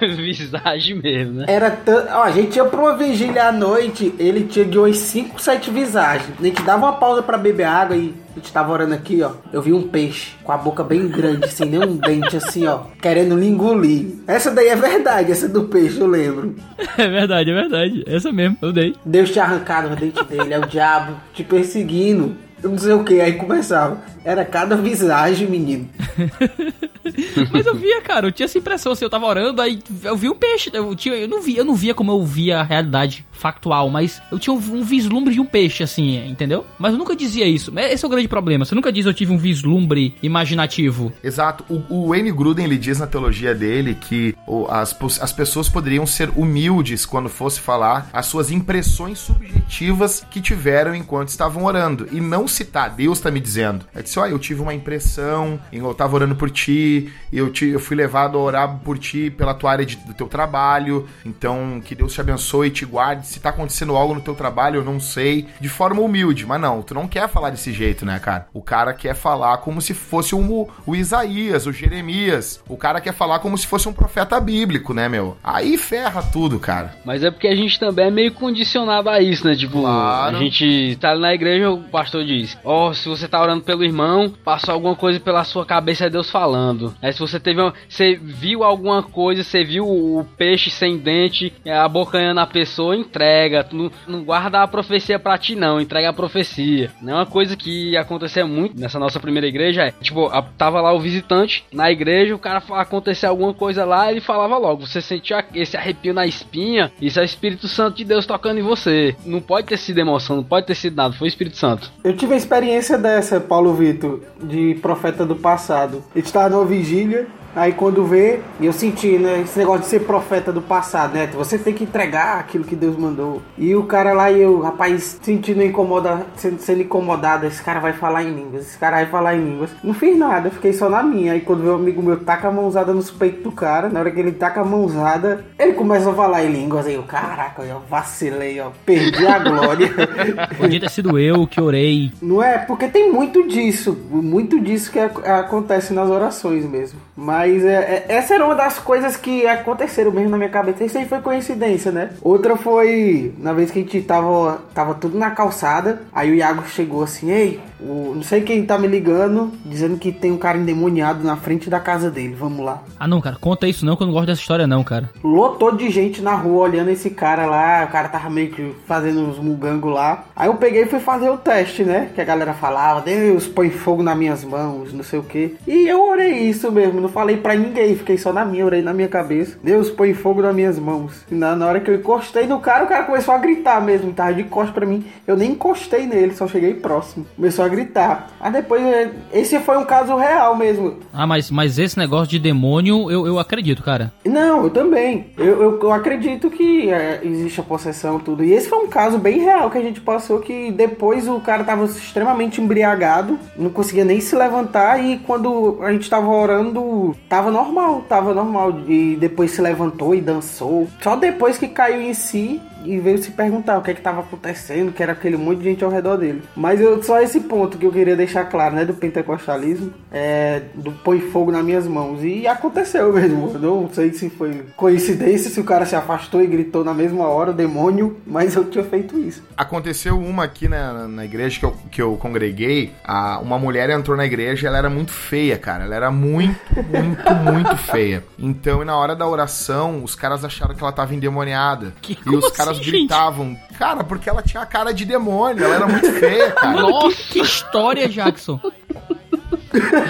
[0.16, 1.44] Visagem mesmo, né?
[1.48, 2.08] Era tanto.
[2.12, 5.70] Ó, a gente ia pra uma vigília à noite, ele tinha de umas 5, 7
[5.70, 6.34] visagens.
[6.38, 9.30] A gente dava uma pausa pra beber água e a gente tava orando aqui, ó.
[9.52, 13.36] Eu vi um peixe com a boca bem grande, sem nenhum dente, assim, ó, querendo
[13.36, 14.06] lhe engolir.
[14.26, 16.54] Essa daí é verdade, essa do peixe, eu lembro.
[16.96, 18.04] É verdade, é verdade.
[18.06, 18.94] Essa mesmo, eu dei.
[19.04, 22.36] Deus tinha arrancado o dente dele, é o diabo te perseguindo.
[22.64, 24.02] Eu não sei o que, aí começava.
[24.24, 25.86] Era cada visagem, menino.
[27.52, 30.30] Mas eu via, cara, eu tinha essa impressão assim, eu tava orando, aí eu vi
[30.30, 30.70] um peixe.
[30.72, 34.22] Eu, tinha, eu, não, via, eu não via como eu via a realidade factual, mas
[34.32, 36.64] eu tinha um, um, vislumbre de um peixe, assim, entendeu?
[36.78, 37.70] Mas eu nunca dizia isso.
[37.78, 38.64] Esse é o grande problema.
[38.64, 41.12] Você nunca diz eu tive um vislumbre imaginativo.
[41.22, 41.64] Exato.
[41.68, 46.06] O, o Wayne Gruden, ele diz na teologia dele que o, as, as pessoas poderiam
[46.06, 52.08] ser humildes quando fosse falar as suas impressões subjetivas que tiveram enquanto estavam orando.
[52.10, 53.84] E não citar, Deus tá me dizendo.
[53.94, 57.80] É disse, ó, eu tive uma impressão, eu tava orando por ti, eu, te, eu
[57.80, 61.94] fui levado a orar por ti pela tua área de, do teu trabalho, então que
[61.94, 63.26] Deus te abençoe e te guarde.
[63.26, 65.46] Se tá acontecendo algo no teu trabalho, eu não sei.
[65.60, 68.46] De forma humilde, mas não, tu não quer falar desse jeito, né, cara?
[68.52, 72.62] O cara quer falar como se fosse um, o Isaías, o Jeremias.
[72.68, 75.36] O cara quer falar como se fosse um profeta bíblico, né, meu?
[75.42, 76.94] Aí ferra tudo, cara.
[77.04, 79.54] Mas é porque a gente também é meio condicionado a isso, né?
[79.54, 80.36] Tipo, claro.
[80.36, 83.84] a gente tá na igreja, o pastor diz: Ó, oh, se você tá orando pelo
[83.84, 86.94] irmão, passou alguma coisa pela sua cabeça, é Deus falando.
[87.00, 87.54] Aí se você teve
[87.88, 93.66] você viu alguma coisa, você viu o peixe sem dente, abocanhando a pessoa, entrega.
[93.72, 96.90] Não, não guarda a profecia pra ti, não, entrega a profecia.
[97.00, 99.82] Não é uma coisa que acontecia muito nessa nossa primeira igreja.
[99.82, 104.10] É, tipo, a, tava lá o visitante na igreja, o cara acontecia alguma coisa lá,
[104.10, 104.86] ele falava logo.
[104.86, 108.62] Você sentia esse arrepio na espinha, isso é o Espírito Santo de Deus tocando em
[108.62, 109.16] você.
[109.24, 111.90] Não pode ter sido emoção, não pode ter sido nada, foi o Espírito Santo.
[112.02, 116.02] Eu tive a experiência dessa, Paulo Vitor, de profeta do passado.
[116.14, 120.52] A gente numa vigília Aí quando vê, eu senti, né, esse negócio de ser profeta
[120.52, 121.28] do passado, né?
[121.34, 123.42] Você tem que entregar aquilo que Deus mandou.
[123.56, 127.92] E o cara lá e eu, rapaz, sentindo incomoda, sendo, sendo incomodado, esse cara vai
[127.92, 129.70] falar em línguas, esse cara vai falar em línguas.
[129.82, 131.32] Não fiz nada, fiquei só na minha.
[131.32, 134.18] Aí quando o amigo meu taca a mãozada nos peitos do cara, na hora que
[134.18, 136.86] ele taca a mãozada, ele começa a falar em línguas.
[136.86, 139.90] Aí eu, caraca, eu vacilei, ó, perdi a glória.
[140.58, 142.10] Podia ter sido eu que orei.
[142.20, 142.58] Não é?
[142.58, 146.98] Porque tem muito disso, muito disso que acontece nas orações mesmo.
[147.16, 150.84] Mas é, é, essa era uma das coisas que aconteceram mesmo na minha cabeça.
[150.84, 152.10] Isso aí foi coincidência, né?
[152.22, 156.02] Outra foi na vez que a gente tava, tava tudo na calçada.
[156.12, 160.12] Aí o Iago chegou assim: Ei, o, não sei quem tá me ligando, dizendo que
[160.12, 162.34] tem um cara endemoniado na frente da casa dele.
[162.34, 162.82] Vamos lá.
[162.98, 165.10] Ah, não, cara, conta isso não, que eu não gosto dessa história, não, cara.
[165.22, 167.84] Lotou de gente na rua olhando esse cara lá.
[167.84, 170.24] O cara tava meio que fazendo uns mugangos lá.
[170.34, 172.10] Aí eu peguei e fui fazer o teste, né?
[172.14, 175.56] Que a galera falava: Deus, põe fogo nas minhas mãos, não sei o que.
[175.66, 178.92] E eu orei isso mesmo, não falei pra ninguém, fiquei só na minha, orei na
[178.92, 179.58] minha cabeça.
[179.62, 181.24] Deus, põe fogo nas minhas mãos.
[181.30, 184.12] E na, na hora que eu encostei no cara, o cara começou a gritar mesmo,
[184.12, 185.04] tava de costas pra mim.
[185.26, 187.26] Eu nem encostei nele, só cheguei próximo.
[187.36, 188.30] Começou a gritar.
[188.40, 190.98] Aí depois, é, esse foi um caso real mesmo.
[191.12, 194.12] Ah, mas, mas esse negócio de demônio, eu, eu acredito, cara.
[194.24, 195.26] Não, eu também.
[195.36, 198.44] Eu, eu, eu acredito que é, existe a possessão tudo.
[198.44, 201.64] E esse foi um caso bem real que a gente passou, que depois o cara
[201.64, 207.50] tava extremamente embriagado, não conseguia nem se levantar, e quando a gente tava orando, tava
[207.50, 208.80] normal, tava normal.
[208.88, 210.88] E depois se levantou e dançou.
[211.00, 214.20] Só depois que caiu em si e veio se perguntar o que é que tava
[214.20, 216.42] acontecendo, que era aquele monte de gente ao redor dele.
[216.56, 220.92] Mas eu, só esse ponto que eu queria deixar claro, né, do pentecostalismo, é, do
[220.92, 222.22] põe fogo nas minhas mãos.
[222.22, 223.50] E aconteceu mesmo.
[223.54, 227.26] Eu não sei se foi coincidência, se o cara se afastou e gritou na mesma
[227.26, 229.42] hora, o demônio, mas eu tinha feito isso.
[229.56, 232.92] Aconteceu uma aqui na, na igreja que eu, que eu congreguei.
[233.04, 235.84] A, uma mulher entrou na igreja ela era muito feia, cara.
[235.84, 238.24] Ela era muito, muito, muito feia.
[238.38, 241.92] Então, e na hora da oração, os caras acharam que ela tava endemoniada.
[242.00, 245.74] Que- e os caras assim, gritavam, cara, porque ela tinha a cara de demônio, ela
[245.74, 246.82] era muito feia, cara.
[246.82, 248.60] Mano, que, que história, Jackson.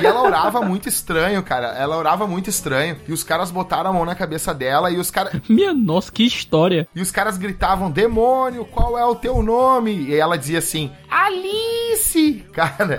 [0.01, 1.69] E ela orava muito estranho, cara.
[1.69, 2.99] Ela orava muito estranho.
[3.09, 5.41] E os caras botaram a mão na cabeça dela e os caras.
[5.49, 6.87] Minha nossa, que história.
[6.95, 9.93] E os caras gritavam, demônio, qual é o teu nome?
[9.93, 12.45] E ela dizia assim, Alice!
[12.53, 12.97] Cara,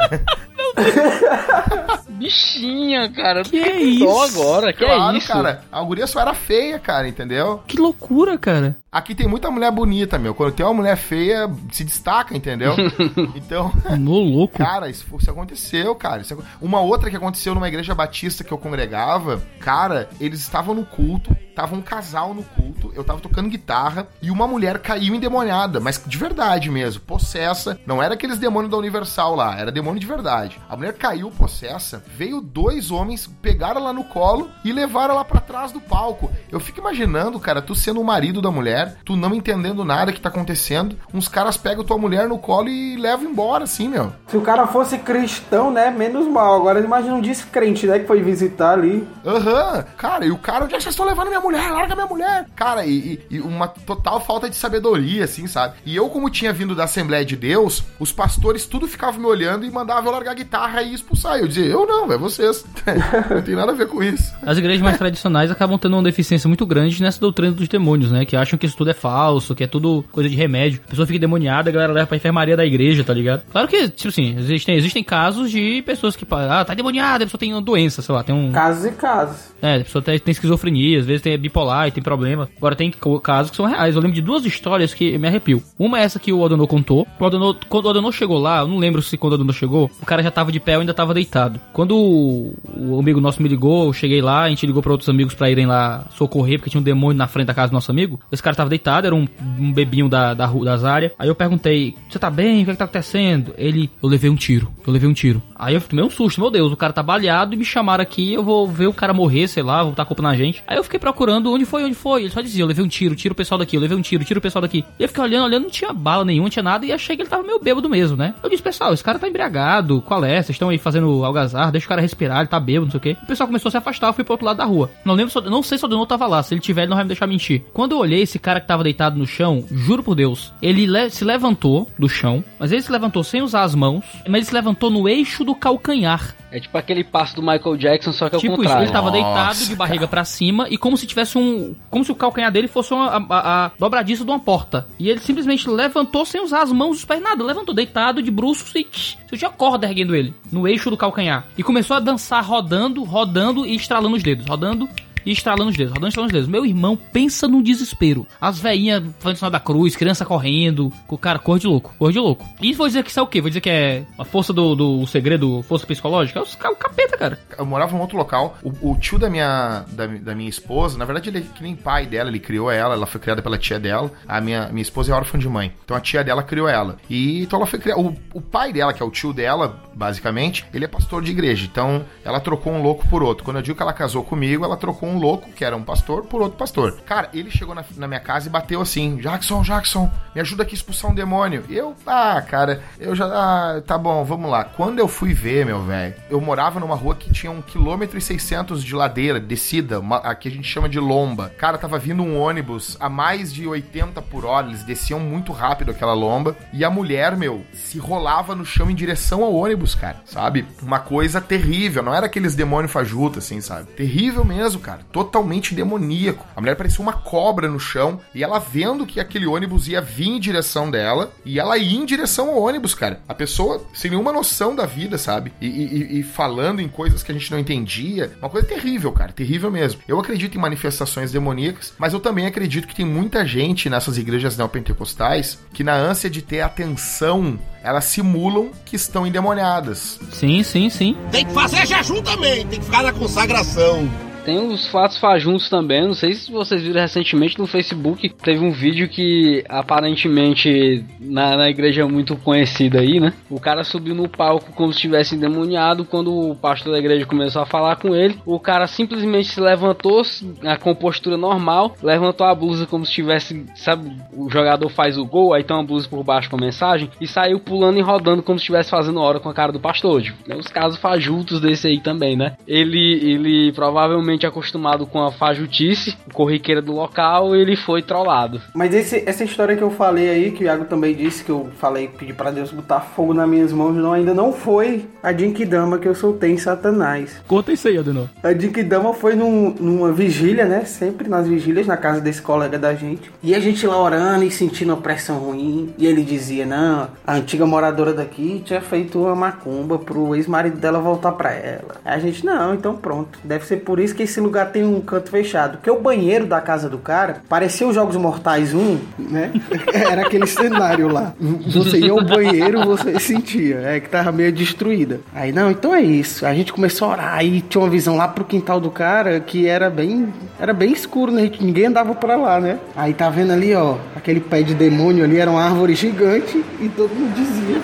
[2.09, 3.43] Bichinha, cara.
[3.43, 4.19] Que é isso?
[4.21, 5.27] agora, que claro, é isso?
[5.27, 5.63] cara.
[5.71, 7.61] A guria só era feia, cara, entendeu?
[7.67, 8.77] Que loucura, cara.
[8.91, 10.33] Aqui tem muita mulher bonita, meu.
[10.33, 12.73] Quando tem uma mulher feia, se destaca, entendeu?
[13.35, 14.57] Então, No louco.
[14.57, 16.21] cara, isso, isso aconteceu, cara.
[16.21, 20.85] Isso Uma outra que aconteceu numa igreja batista que eu congregava, cara, eles estavam no
[20.85, 25.79] culto, tava um casal no culto, eu tava tocando guitarra e uma mulher caiu endemoniada,
[25.81, 27.77] mas de verdade mesmo, possessa.
[27.85, 30.59] Não era aqueles demônios da Universal lá, era demônio de verdade.
[30.69, 35.39] A mulher caiu possessa, veio dois homens, pegaram ela no colo e levaram ela pra
[35.41, 36.31] trás do palco.
[36.51, 40.21] Eu fico imaginando, cara, tu sendo o marido da mulher, tu não entendendo nada que
[40.21, 44.13] tá acontecendo, uns caras pegam tua mulher no colo e levam embora, assim, meu.
[44.27, 46.55] Se o cara fosse cristão, né, menos mal.
[46.55, 49.07] Agora imagina um descrente, né, que foi visitar ali.
[49.25, 51.71] Aham, cara, e o cara, onde é que vocês estão levando minha mulher?
[51.71, 52.45] Larga minha mulher!
[52.55, 52.95] Cara, e,
[53.29, 55.75] e- e uma total falta de sabedoria, assim, sabe?
[55.85, 59.65] E eu, como tinha vindo da Assembleia de Deus, os pastores tudo ficavam me olhando
[59.65, 61.39] e mandavam eu largar a guitarra e expulsar.
[61.39, 62.65] Eu dizia, eu não, é vocês.
[63.29, 64.33] não tem nada a ver com isso.
[64.41, 68.25] As igrejas mais tradicionais acabam tendo uma deficiência muito grande nessa doutrina dos demônios, né?
[68.25, 70.81] Que acham que isso tudo é falso, que é tudo coisa de remédio.
[70.85, 73.43] A pessoa fica endemoniada, a galera leva pra enfermaria da igreja, tá ligado?
[73.51, 77.39] Claro que, tipo assim, existem, existem casos de pessoas que, ah, tá endemoniada, a pessoa
[77.39, 78.51] tem uma doença, sei lá, tem um.
[78.51, 79.55] Casos e casos.
[79.61, 82.49] É, a pessoa tem, tem esquizofrenia, às vezes tem bipolar e tem problema.
[82.57, 82.91] Agora tem
[83.23, 83.95] casos que são reais.
[83.95, 85.61] Eu lembro de duas histórias que me arrepio.
[85.77, 87.07] Uma é essa que o Odonô contou.
[87.19, 89.89] O Odonô, quando o Odonô chegou lá, eu não lembro se quando o Odonô chegou,
[90.01, 91.59] o cara já tava de pé ou ainda tava deitado.
[91.73, 95.33] Quando o, amigo nosso me ligou, eu cheguei lá, a gente ligou pra outros amigos
[95.33, 98.19] pra irem lá socorrer, porque tinha um demônio na frente da casa do nosso amigo.
[98.31, 99.27] Esse cara tava deitado, era um,
[99.59, 101.11] um bebinho da, da, ru- das áreas.
[101.19, 102.61] Aí eu perguntei, você tá bem?
[102.61, 103.53] O que, é que tá acontecendo?
[103.57, 104.69] Ele, eu levei um tiro.
[104.85, 105.41] Eu levei um tiro.
[105.55, 108.33] Aí eu tomei um susto, meu Deus, o cara tá baleado e me chamaram aqui,
[108.33, 110.63] eu vou ver o cara morrer, sei lá, vou botar a culpa na gente.
[110.67, 112.21] Aí eu fiquei procurando onde foi, onde foi.
[112.23, 114.23] Ele só dizia, eu levei um tiro, tiro o pessoal daqui, eu levei um tiro,
[114.23, 114.83] tiro o pessoal daqui.
[114.99, 117.21] E eu fiquei olhando, olhando, não tinha bala nenhuma, não tinha nada, e achei que
[117.21, 118.33] ele tava meio bêbado mesmo, né?
[118.43, 120.35] Eu disse, pessoal, esse cara tá embriagado, qual é?
[120.35, 123.01] Vocês estão aí fazendo algazarra, deixa o cara respirar, ele tá bêbado, não sei o
[123.01, 123.17] quê.
[123.23, 124.89] O pessoal começou a se afastar, eu fui pro outro lado da rua.
[125.03, 126.95] Não lembro, se, não sei se o dono tava lá, se ele tiver, ele não
[126.97, 127.63] vai me deixar mentir.
[127.73, 131.09] Quando eu olhei esse cara que tava deitado no chão, juro por Deus, ele le-
[131.09, 134.53] se levantou do chão, mas ele se levantou sem usar as mãos, mas ele se
[134.53, 136.35] levantou no eixo do calcanhar.
[136.51, 138.85] É tipo aquele passo do Michael Jackson, só que é o Tipo isso, contrário.
[138.85, 141.75] ele tava Nossa, deitado de barriga pra cima e como se tivesse um.
[141.89, 144.87] Como se o calcanhar dele fosse uma, a, a- a dobradiça de uma porta.
[144.97, 147.43] E ele simplesmente levantou sem usar as mãos, os pés, nada.
[147.55, 148.83] Levantou deitado de bruços e.
[148.83, 151.45] tch, Eu tinha corda erguendo ele no eixo do calcanhar.
[151.57, 154.45] E começou a dançar rodando, rodando e estralando os dedos.
[154.45, 154.89] Rodando
[155.25, 156.49] e estralando os dedos, rodando estralando os dedos.
[156.49, 158.27] Meu irmão, pensa no desespero.
[158.39, 160.91] As veinhas fazendo sinal da cruz, criança correndo.
[161.19, 162.45] Cara, cor de louco, cor de louco.
[162.61, 163.41] E vou dizer que isso é o quê?
[163.41, 166.39] Vou dizer que é a força do, do segredo, força psicológica?
[166.39, 167.39] É os o capeta, cara.
[167.57, 168.57] Eu morava em outro local.
[168.63, 171.75] O, o tio da minha, da, da minha esposa, na verdade, ele é que nem
[171.75, 174.11] pai dela, ele criou ela, ela foi criada pela tia dela.
[174.27, 175.73] A minha, minha esposa é órfã de mãe.
[175.83, 176.97] Então a tia dela criou ela.
[177.09, 178.01] E então ela foi criada.
[178.01, 181.67] O, o pai dela, que é o tio dela, basicamente, ele é pastor de igreja.
[181.69, 183.43] Então ela trocou um louco por outro.
[183.43, 186.23] Quando eu digo que ela casou comigo, ela trocou um louco, que era um pastor,
[186.25, 186.99] por outro pastor.
[187.05, 190.73] Cara, ele chegou na, na minha casa e bateu assim: Jackson, Jackson, me ajuda aqui
[190.73, 191.63] a expulsar um demônio.
[191.69, 193.25] E eu, ah, cara, eu já.
[193.25, 194.63] Ah, tá bom, vamos lá.
[194.63, 198.21] Quando eu fui ver, meu velho, eu morava numa rua que tinha um quilômetro e
[198.21, 201.49] 600 de ladeira, descida, uma, a que a gente chama de lomba.
[201.57, 205.91] Cara, tava vindo um ônibus a mais de 80 por hora, eles desciam muito rápido
[205.91, 206.55] aquela lomba.
[206.73, 210.65] E a mulher, meu, se rolava no chão em direção ao ônibus, cara, sabe?
[210.81, 213.91] Uma coisa terrível, não era aqueles demônios fajutos, assim, sabe?
[213.91, 216.45] Terrível mesmo, cara, Totalmente demoníaco.
[216.55, 220.27] A mulher parecia uma cobra no chão e ela vendo que aquele ônibus ia vir
[220.27, 223.21] em direção dela e ela ia em direção ao ônibus, cara.
[223.27, 225.53] A pessoa sem nenhuma noção da vida, sabe?
[225.61, 228.33] E, e- e falando em coisas que a gente não entendia.
[228.39, 229.31] Uma coisa terrível, cara.
[229.31, 230.01] Terrível mesmo.
[230.07, 234.57] Eu acredito em manifestações demoníacas, mas eu também acredito que tem muita gente nessas igrejas
[234.57, 240.19] neopentecostais que, na ânsia de ter atenção, elas simulam que estão endemoniadas.
[240.31, 241.15] Sim, sim, sim.
[241.31, 244.09] Tem que fazer jejum também, tem que ficar na consagração.
[244.45, 248.71] Tem os fatos fajuntos também, não sei se vocês viram recentemente no Facebook, teve um
[248.71, 253.33] vídeo que aparentemente na, na igreja muito conhecida aí, né?
[253.49, 257.63] O cara subiu no palco como se estivesse endemoniado, quando o pastor da igreja começou
[257.63, 260.21] a falar com ele, o cara simplesmente se levantou,
[260.63, 265.55] a compostura normal, levantou a blusa como se tivesse, sabe, o jogador faz o gol,
[265.55, 268.59] aí tem uma blusa por baixo com a mensagem, e saiu pulando e rodando como
[268.59, 270.21] se estivesse fazendo hora com a cara do pastor.
[270.21, 270.55] Tipo?
[270.55, 272.55] Os casos fajutos desse aí também, né?
[272.67, 278.59] Ele, ele provavelmente acostumado com a fajutice, corriqueira do local, ele foi trollado.
[278.73, 281.69] Mas esse- essa história que eu falei aí, que o Iago também disse, que eu
[281.77, 285.99] falei, pedi pra Deus botar fogo nas minhas mãos, não, ainda não foi a Jinkidama
[285.99, 287.41] que eu soltei em Satanás.
[287.47, 288.27] Conta isso aí, Adenor.
[288.41, 290.85] A Jinkidama foi num- numa vigília, né?
[290.85, 293.29] Sempre nas vigílias, na casa desse colega da gente.
[293.43, 295.93] E a gente lá orando e sentindo uma pressão ruim.
[295.97, 300.99] E ele dizia, não, a antiga moradora daqui tinha feito uma macumba pro ex-marido dela
[300.99, 301.95] voltar pra ela.
[302.03, 303.37] Aí a gente, não, então pronto.
[303.43, 305.77] Deve ser por isso que esse lugar tem um canto fechado.
[305.77, 309.51] Porque o banheiro da casa do cara parecia os Jogos Mortais 1, né?
[309.93, 311.33] Era aquele cenário lá.
[311.67, 313.77] Você ia ao banheiro, você sentia.
[313.77, 315.21] É que tava meio destruída.
[315.33, 316.45] Aí, não, então é isso.
[316.45, 317.33] A gente começou a orar.
[317.35, 320.33] Aí tinha uma visão lá pro quintal do cara que era bem.
[320.59, 321.49] Era bem escuro, né?
[321.59, 322.79] Ninguém andava pra lá, né?
[322.95, 326.89] Aí tá vendo ali, ó, aquele pé de demônio ali, era uma árvore gigante e
[326.89, 327.81] todo mundo dizia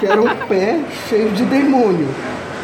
[0.00, 2.08] que era um pé cheio de demônio.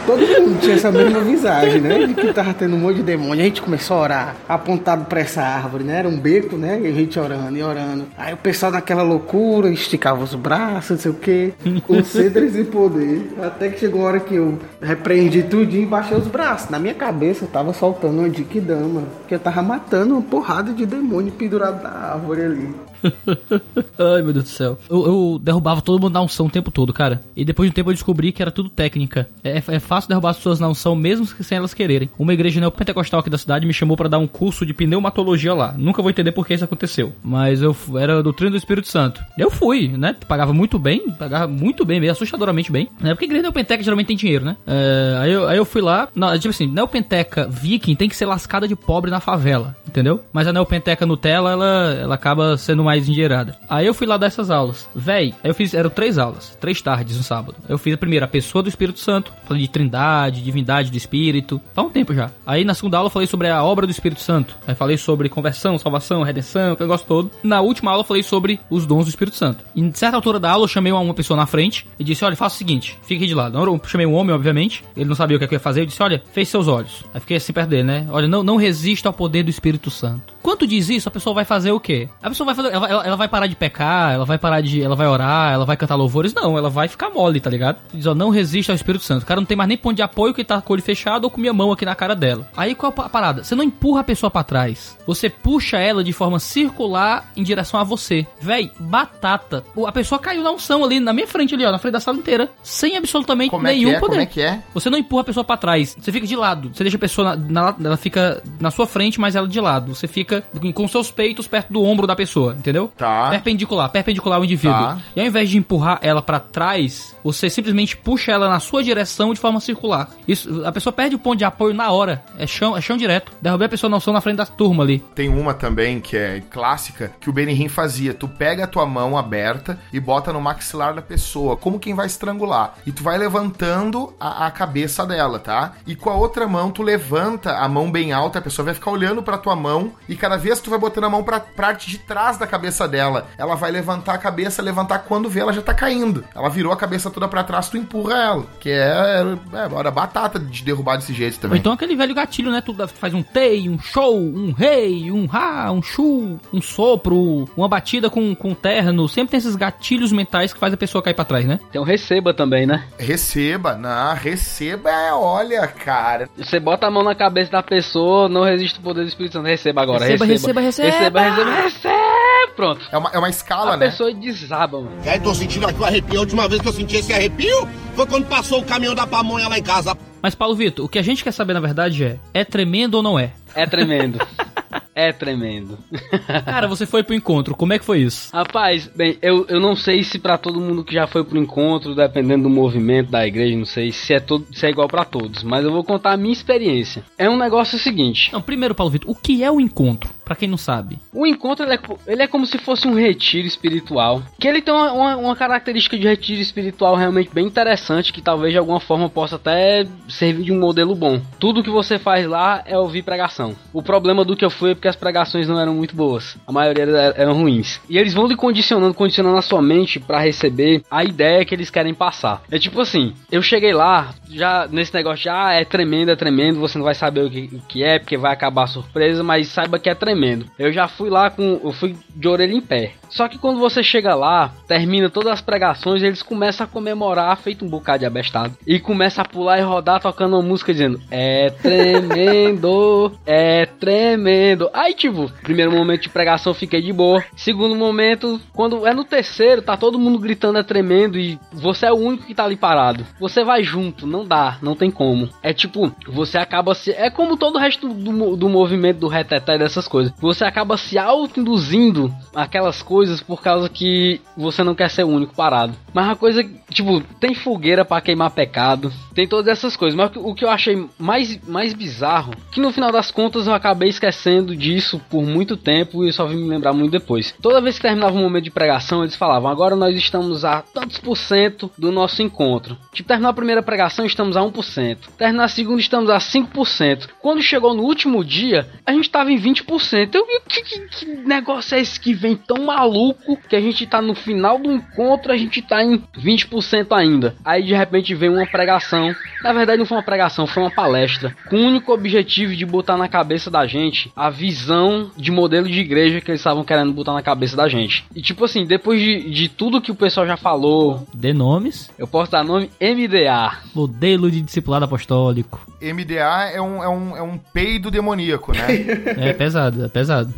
[0.07, 2.07] Todo mundo tinha essa mesma visagem, né?
[2.07, 3.43] De que tava tendo um monte de demônio.
[3.43, 6.01] A gente começou a orar, apontado pra essa árvore, né?
[6.01, 6.79] Era um beco, né?
[6.83, 8.05] E a gente orando e orando.
[8.19, 11.55] Aí o pessoal naquela loucura, esticava os braços, não sei o quê,
[11.87, 13.33] com cedras e poder.
[13.43, 16.69] Até que chegou uma hora que eu repreendi tudinho e baixei os braços.
[16.69, 18.29] Na minha cabeça eu tava soltando uma
[18.61, 22.75] dama, que eu tava matando uma porrada de demônio pendurado da árvore ali.
[23.99, 24.79] Ai, meu Deus do céu.
[24.89, 27.21] Eu, eu derrubava todo mundo na unção o tempo todo, cara.
[27.37, 29.29] E depois de um tempo eu descobri que era tudo técnica.
[29.43, 32.09] É, é fácil derrubar as pessoas na unção, mesmo sem elas quererem.
[32.19, 35.75] Uma igreja neopentecostal aqui da cidade me chamou pra dar um curso de pneumatologia lá.
[35.77, 37.13] Nunca vou entender por que isso aconteceu.
[37.23, 39.23] Mas eu era doutrina do Espírito Santo.
[39.37, 40.15] Eu fui, né?
[40.27, 42.89] Pagava muito bem, pagava muito bem, meio assustadoramente bem.
[43.01, 43.11] Né?
[43.11, 44.57] Porque igreja neopenteca geralmente tem dinheiro, né?
[44.67, 46.09] É, aí, eu, aí eu fui lá.
[46.15, 50.23] Não, tipo assim, neopenteca viking tem que ser lascada de pobre na favela, entendeu?
[50.33, 53.57] Mas a neopenteca Nutella, ela, ela acaba sendo mais endinheirada.
[53.69, 54.89] Aí eu fui lá dar essas aulas.
[54.95, 57.57] Véi, aí eu fiz, eram três aulas, três tardes no sábado.
[57.69, 61.61] Eu fiz a primeira, a pessoa do Espírito Santo, falei de trindade, divindade do Espírito,
[61.75, 62.31] faz um tempo já.
[62.47, 64.57] Aí na segunda aula eu falei sobre a obra do Espírito Santo.
[64.67, 67.31] Aí falei sobre conversão, salvação, redenção, aquele negócio todo.
[67.43, 69.65] Na última aula eu falei sobre os dons do Espírito Santo.
[69.75, 72.57] Em certa altura da aula eu chamei uma, pessoa na frente e disse, olha, faça
[72.57, 73.59] o seguinte, fique de lado.
[73.59, 75.83] Eu chamei um homem, obviamente, ele não sabia o que, é que eu ia fazer,
[75.83, 77.05] eu disse, olha, feche seus olhos.
[77.13, 78.07] Aí fiquei assim perto dele, né?
[78.11, 80.35] Olha, não, não resista ao poder do Espírito Santo.
[80.45, 82.07] Quando diz isso, a pessoa vai fazer o quê?
[82.23, 82.71] A pessoa vai fazer.
[82.75, 84.83] Ela, ela- ela vai parar de pecar, ela vai parar de.
[84.83, 86.33] Ela vai orar, ela vai cantar louvores.
[86.35, 87.79] Não, ela vai ficar mole, tá ligado?
[87.93, 89.23] Diz, ó, não resista ao Espírito Santo.
[89.23, 91.25] O cara não tem mais nem ponto de apoio que tá com o olho fechado
[91.25, 92.49] ou com minha mão aqui na cara dela.
[92.57, 93.45] Aí qual a parada?
[93.45, 94.97] Você não empurra a pessoa pra trás.
[95.07, 98.27] Você puxa ela de forma circular em direção a você.
[98.41, 99.65] Véi, batata.
[99.87, 102.17] A pessoa caiu na unção ali, na minha frente ali, ó, na frente da sala
[102.19, 102.49] inteira.
[102.63, 104.01] Sem absolutamente Como é nenhum que é?
[104.01, 104.11] poder.
[104.13, 104.61] Como é que é?
[104.73, 105.97] Você não empurra a pessoa pra trás.
[105.99, 106.71] Você fica de lado.
[106.73, 109.95] Você deixa a pessoa na, na- ela fica na sua frente, mas ela de lado.
[109.95, 110.43] Você fica
[110.75, 112.91] com seus peitos perto do ombro da pessoa, entendeu?
[112.97, 113.31] Tá.
[113.31, 114.75] Perpendicular, perpendicular ao indivíduo.
[114.75, 114.99] Tá.
[115.15, 119.35] E ao invés de empurrar ela pra trás, você simplesmente puxa ela na sua direção
[119.35, 120.09] de forma circular.
[120.27, 122.25] Isso, a pessoa perde o ponto de apoio na hora.
[122.39, 123.33] É chão, é chão direto.
[123.41, 124.99] Derrubei a pessoa na na frente da turma ali.
[125.15, 128.15] Tem uma também que é clássica que o Benihim fazia.
[128.15, 132.07] Tu pega a tua mão aberta e bota no maxilar da pessoa, como quem vai
[132.07, 132.75] estrangular.
[132.87, 135.73] E tu vai levantando a, a cabeça dela, tá?
[135.87, 138.91] E com a outra mão tu levanta a mão bem alta, a pessoa vai ficar
[138.91, 141.99] olhando pra tua mão e cada vez tu vai botando a mão pra parte de
[141.99, 143.27] trás da cabeça dela.
[143.37, 146.25] Ela vai levantar a cabeça, levantar quando vê ela já tá caindo.
[146.35, 148.47] Ela virou a cabeça toda pra trás, tu empurra ela.
[148.61, 149.23] Que é,
[149.53, 151.59] é, era batata de derrubar desse jeito Ou também.
[151.59, 152.61] então aquele velho gatilho, né?
[152.61, 157.69] Tu faz um tei, um show, um rei, um ra, um chu, um sopro, uma
[157.69, 159.09] batida com, com terno.
[159.09, 161.59] Sempre tem esses gatilhos mentais que faz a pessoa cair pra trás, né?
[161.73, 162.85] Tem o receba também, né?
[162.99, 166.29] Receba, não, receba é, olha, cara.
[166.37, 169.47] Você bota a mão na cabeça da pessoa, não resiste o poder do Espírito Santo.
[169.47, 170.61] Receba agora, Receba, receba.
[170.61, 171.51] receba, Receba, receba.
[171.51, 172.44] receba, receba.
[172.55, 172.81] Pronto.
[172.91, 173.91] É uma, é uma escala, A né?
[173.91, 174.97] pessoa desaba, mano.
[175.05, 176.19] Aí, tô sentindo aqui o arrepio.
[176.19, 179.49] A última vez que eu senti esse arrepio foi quando passou o caminhão da pamonha
[179.49, 179.97] lá em casa.
[180.23, 183.03] Mas, Paulo Vitor, o que a gente quer saber, na verdade, é: é tremendo ou
[183.03, 183.33] não é?
[183.55, 184.19] É tremendo.
[184.95, 185.79] É tremendo.
[186.45, 188.31] Cara, você foi pro encontro, como é que foi isso?
[188.33, 191.95] Rapaz, bem, eu, eu não sei se para todo mundo que já foi pro encontro,
[191.95, 195.43] dependendo do movimento da igreja, não sei se é, todo, se é igual para todos,
[195.43, 197.05] mas eu vou contar a minha experiência.
[197.19, 198.33] É um negócio seguinte.
[198.33, 200.11] Não, primeiro, Paulo Vitor, o que é o encontro?
[200.25, 200.99] Para quem não sabe.
[201.13, 204.23] O encontro ele é, ele é como se fosse um retiro espiritual.
[204.39, 208.53] Que ele tem uma, uma, uma, característica de retiro espiritual realmente bem interessante, que talvez
[208.53, 211.21] de alguma forma possa até servir de um modelo bom.
[211.39, 213.55] Tudo que você faz lá é ouvir pregação.
[213.73, 216.37] O problema do que eu fui é porque as pregações não eram muito boas.
[216.47, 216.83] A maioria
[217.17, 217.81] eram ruins.
[217.89, 221.71] E eles vão lhe condicionando, condicionando a sua mente para receber a ideia que eles
[221.71, 222.43] querem passar.
[222.51, 226.61] É tipo assim, eu cheguei lá, já nesse negócio já ah, é tremendo, é tremendo,
[226.61, 229.49] você não vai saber o que, o que é, porque vai acabar a surpresa, mas
[229.49, 230.47] saiba que é tremendo.
[230.59, 231.61] Eu já fui lá com.
[231.65, 232.93] Eu fui de orelha em pé.
[233.09, 237.65] Só que quando você chega lá, termina todas as pregações, eles começam a comemorar, feito
[237.65, 238.57] um bocado de abestado.
[238.67, 244.69] E começa a pular e rodar tocando uma música dizendo: É tremendo, é tremendo.
[244.73, 247.23] Aí, tipo, primeiro momento de pregação fiquei de boa.
[247.37, 251.93] Segundo momento, quando é no terceiro, tá todo mundo gritando é tremendo e você é
[251.93, 253.07] o único que tá ali parado.
[253.21, 255.29] Você vai junto, não dá, não tem como.
[255.43, 256.91] É tipo, você acaba se.
[256.93, 260.13] É como todo o resto do, do movimento do reteté dessas coisas.
[260.21, 262.94] Você acaba se auto-induzindo aquelas coisas
[263.27, 265.75] por causa que você não quer ser o único parado.
[265.93, 269.97] Mas a coisa, tipo, tem fogueira para queimar pecado, tem todas essas coisas.
[269.97, 273.89] Mas o que eu achei mais, mais bizarro, que no final das contas eu acabei
[273.89, 277.35] esquecendo disso por muito tempo e só vim me lembrar muito depois.
[277.41, 280.99] Toda vez que terminava um momento de pregação, eles falavam: agora nós estamos a tantos
[280.99, 282.77] por cento do nosso encontro.
[282.93, 284.99] Tipo, terminar a primeira pregação, estamos a 1%.
[285.17, 287.09] Terminar a segunda, estamos a 5%.
[287.21, 290.15] Quando chegou no último dia, a gente tava em 20%.
[290.15, 294.01] Eu que, que, que negócio é esse que vem tão maluco que a gente tá
[294.03, 297.35] no final do encontro, a gente tá em 20% ainda.
[297.45, 299.15] Aí de repente vem uma pregação.
[299.43, 301.35] Na verdade, não foi uma pregação, foi uma palestra.
[301.49, 305.81] Com o único objetivo de botar na cabeça da gente a visão de modelo de
[305.81, 308.05] igreja que eles estavam querendo botar na cabeça da gente.
[308.15, 311.07] E tipo assim, depois de, de tudo que o pessoal já falou.
[311.13, 311.91] De nomes?
[311.99, 313.59] Eu posso dar nome MDA.
[313.75, 315.61] Modelo de discipulado apostólico.
[315.81, 318.67] MDA é um, é um, é um peido demoníaco, né?
[319.19, 320.33] é pesado, é pesado.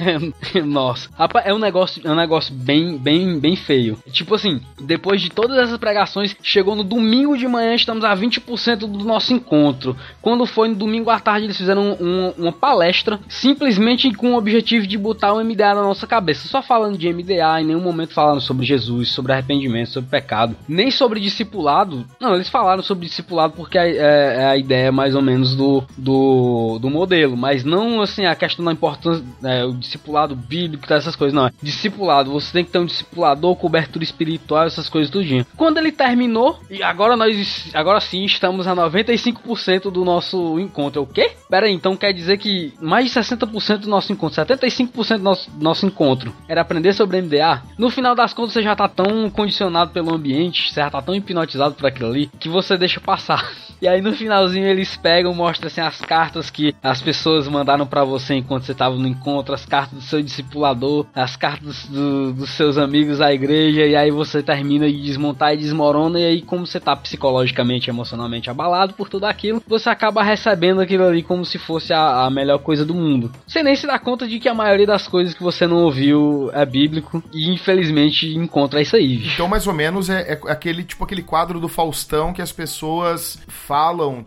[0.66, 1.08] Nossa.
[1.44, 3.98] É um negócio, é um negócio bem, bem, bem feio.
[4.10, 8.78] Tipo assim, depois de todas essas pregações, chegou no domingo de manhã, estamos a 20%
[8.78, 9.96] do nosso encontro.
[10.20, 14.36] Quando foi no domingo à tarde, eles fizeram um, um, uma palestra, simplesmente com o
[14.36, 16.48] objetivo de botar o MDA na nossa cabeça.
[16.48, 20.90] Só falando de MDA, em nenhum momento falando sobre Jesus, sobre arrependimento, sobre pecado, nem
[20.90, 22.06] sobre discipulado.
[22.20, 25.84] Não, eles falaram sobre discipulado porque é, é, é a ideia mais ou menos do,
[25.96, 31.16] do, do modelo, mas não assim a questão da importância, é, o discipulado bíblico, essas
[31.16, 31.50] coisas, não.
[31.72, 35.46] Discipulado, você tem que ter um discipulador, cobertura espiritual, essas coisas tudinho.
[35.56, 41.02] Quando ele terminou, e agora nós, agora sim, estamos a 95% do nosso encontro.
[41.02, 41.32] O quê?
[41.48, 45.50] Pera aí, então quer dizer que mais de 60% do nosso encontro, 75% do nosso,
[45.58, 47.62] nosso encontro era aprender sobre MDA?
[47.78, 51.14] No final das contas, você já tá tão condicionado pelo ambiente, você já tá tão
[51.14, 53.50] hipnotizado por aquilo ali, que você deixa passar.
[53.82, 58.04] E aí no finalzinho eles pegam, mostram assim as cartas que as pessoas mandaram para
[58.04, 62.50] você enquanto você tava no encontro, as cartas do seu discipulador, as cartas do, dos
[62.50, 66.64] seus amigos da igreja, e aí você termina de desmontar e desmorona, e aí como
[66.64, 71.58] você tá psicologicamente, emocionalmente abalado por tudo aquilo, você acaba recebendo aquilo ali como se
[71.58, 73.32] fosse a, a melhor coisa do mundo.
[73.48, 76.52] Você nem se dá conta de que a maioria das coisas que você não ouviu
[76.54, 79.26] é bíblico, e infelizmente encontra isso aí.
[79.34, 83.42] Então mais ou menos é, é aquele tipo aquele quadro do Faustão que as pessoas
[83.72, 84.26] falam,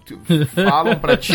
[0.56, 1.34] falam para ti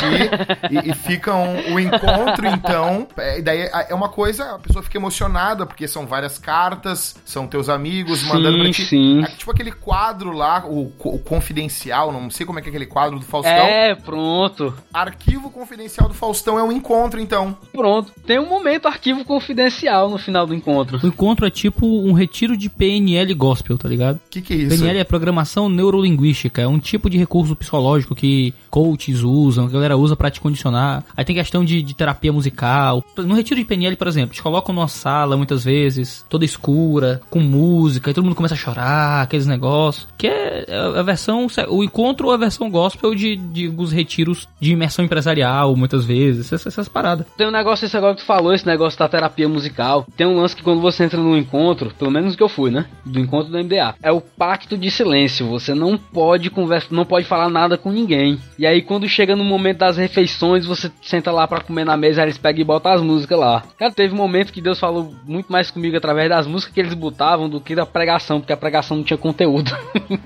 [0.68, 3.06] e, e, ficam o encontro, então.
[3.16, 7.46] É, daí é, é uma coisa, a pessoa fica emocionada, porque são várias cartas, são
[7.46, 8.84] teus amigos sim, mandando pra ti.
[8.84, 9.22] Sim.
[9.22, 12.86] É, tipo aquele quadro lá, o, o, confidencial, não sei como é que é aquele
[12.86, 13.52] quadro do Faustão.
[13.52, 14.74] É, pronto.
[14.92, 17.56] Arquivo confidencial do Faustão é um encontro, então.
[17.72, 18.10] Pronto.
[18.26, 20.98] Tem um momento arquivo confidencial no final do encontro.
[21.00, 24.16] O encontro é tipo um retiro de PNL gospel, tá ligado?
[24.16, 24.78] O que, que é isso?
[24.78, 29.72] PNL é programação neurolinguística, é um tipo de recurso psicológico psicológico que coaches usam, que
[29.72, 31.04] a galera usa para te condicionar.
[31.16, 33.04] Aí tem questão de, de, terapia musical.
[33.16, 37.40] No retiro de PNL, por exemplo, te colocam numa sala muitas vezes, toda escura, com
[37.40, 40.06] música, e todo mundo começa a chorar, aqueles negócios.
[40.16, 40.66] Que é
[40.96, 45.76] a versão, o encontro ou a versão gospel de, de os retiros de imersão empresarial,
[45.76, 47.26] muitas vezes, essas, essas paradas.
[47.36, 50.06] Tem um negócio, esse agora que tu falou, esse negócio da terapia musical.
[50.16, 52.86] Tem um lance que quando você entra num encontro, pelo menos que eu fui, né?
[53.04, 55.48] Do encontro do MDA, é o pacto de silêncio.
[55.48, 58.38] Você não pode conversar, não pode falar nada com com ninguém.
[58.58, 62.22] E aí quando chega no momento das refeições, você senta lá para comer na mesa,
[62.22, 63.64] eles pegam e botam as músicas lá.
[63.76, 66.94] Cara, teve um momento que Deus falou muito mais comigo através das músicas que eles
[66.94, 69.76] botavam do que da pregação, porque a pregação não tinha conteúdo.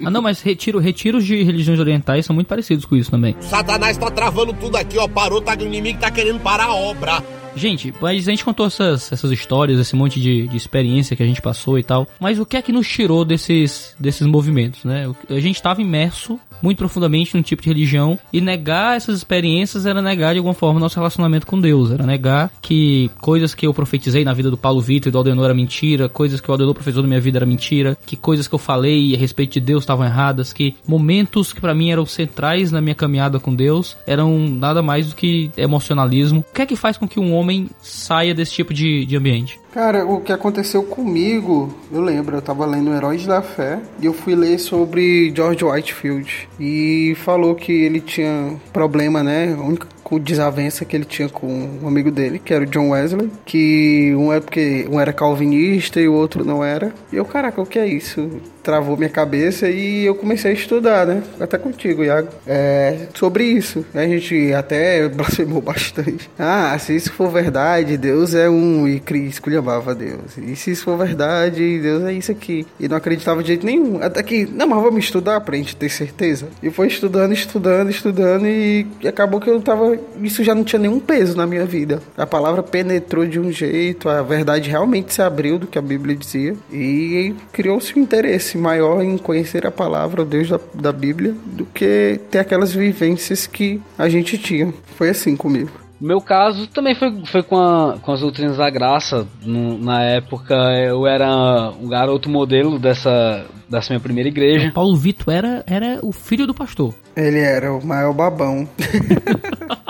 [0.04, 3.34] ah, não, mas retiro, retiros de religiões orientais são muito parecidos com isso também.
[3.40, 5.08] Satanás tá travando tudo aqui, ó.
[5.08, 7.22] Parou, tá, o inimigo tá querendo parar a obra.
[7.56, 11.26] Gente, mas a gente contou essas, essas histórias, esse monte de, de experiência que a
[11.26, 12.06] gente passou e tal.
[12.18, 15.08] Mas o que é que nos tirou desses, desses movimentos, né?
[15.30, 20.00] A gente estava imerso muito profundamente num tipo de religião e negar essas experiências era
[20.00, 24.24] negar de alguma forma nosso relacionamento com Deus, era negar que coisas que eu profetizei
[24.24, 27.02] na vida do Paulo Vitor e do Aldenor era mentira, coisas que o Aldenor profetizou
[27.02, 30.06] na minha vida era mentira, que coisas que eu falei a respeito de Deus estavam
[30.06, 34.80] erradas, que momentos que para mim eram centrais na minha caminhada com Deus eram nada
[34.80, 36.40] mais do que emocionalismo.
[36.50, 39.60] O que é que faz com que um homem saia desse tipo de, de ambiente?
[39.74, 44.12] Cara, o que aconteceu comigo, eu lembro, eu tava lendo Heróis da Fé e eu
[44.12, 49.54] fui ler sobre George Whitefield e falou que ele tinha problema, né?
[49.58, 49.86] A única
[50.20, 51.48] desavença que ele tinha com
[51.82, 56.00] um amigo dele, que era o John Wesley, que um é porque um era calvinista
[56.00, 56.92] e o outro não era.
[57.12, 58.30] E eu, caraca, o que é isso?
[58.64, 61.22] Travou minha cabeça e eu comecei a estudar, né?
[61.38, 62.28] Até contigo, Iago.
[62.46, 63.84] É, sobre isso.
[63.94, 66.30] A gente até blasfemou bastante.
[66.38, 70.36] Ah, se isso for verdade, Deus é um e esculhambava Deus.
[70.38, 72.66] E se isso for verdade, Deus é isso aqui.
[72.80, 74.02] E não acreditava de jeito nenhum.
[74.02, 76.46] Até que, não, mas vamos estudar pra gente ter certeza.
[76.62, 81.00] E foi estudando, estudando, estudando e acabou que eu tava isso já não tinha nenhum
[81.00, 82.00] peso na minha vida.
[82.16, 86.16] A palavra penetrou de um jeito, a verdade realmente se abriu do que a Bíblia
[86.16, 91.34] dizia e criou-se um interesse maior em conhecer a palavra, o Deus da, da Bíblia,
[91.46, 94.72] do que ter aquelas vivências que a gente tinha.
[94.96, 95.70] Foi assim comigo.
[96.00, 99.26] Meu caso também foi, foi com, a, com as doutrinas da graça.
[99.42, 100.54] No, na época
[100.86, 104.68] eu era um garoto modelo dessa, dessa minha primeira igreja.
[104.68, 106.94] O Paulo Vitor era, era o filho do pastor.
[107.16, 108.68] Ele era o maior babão.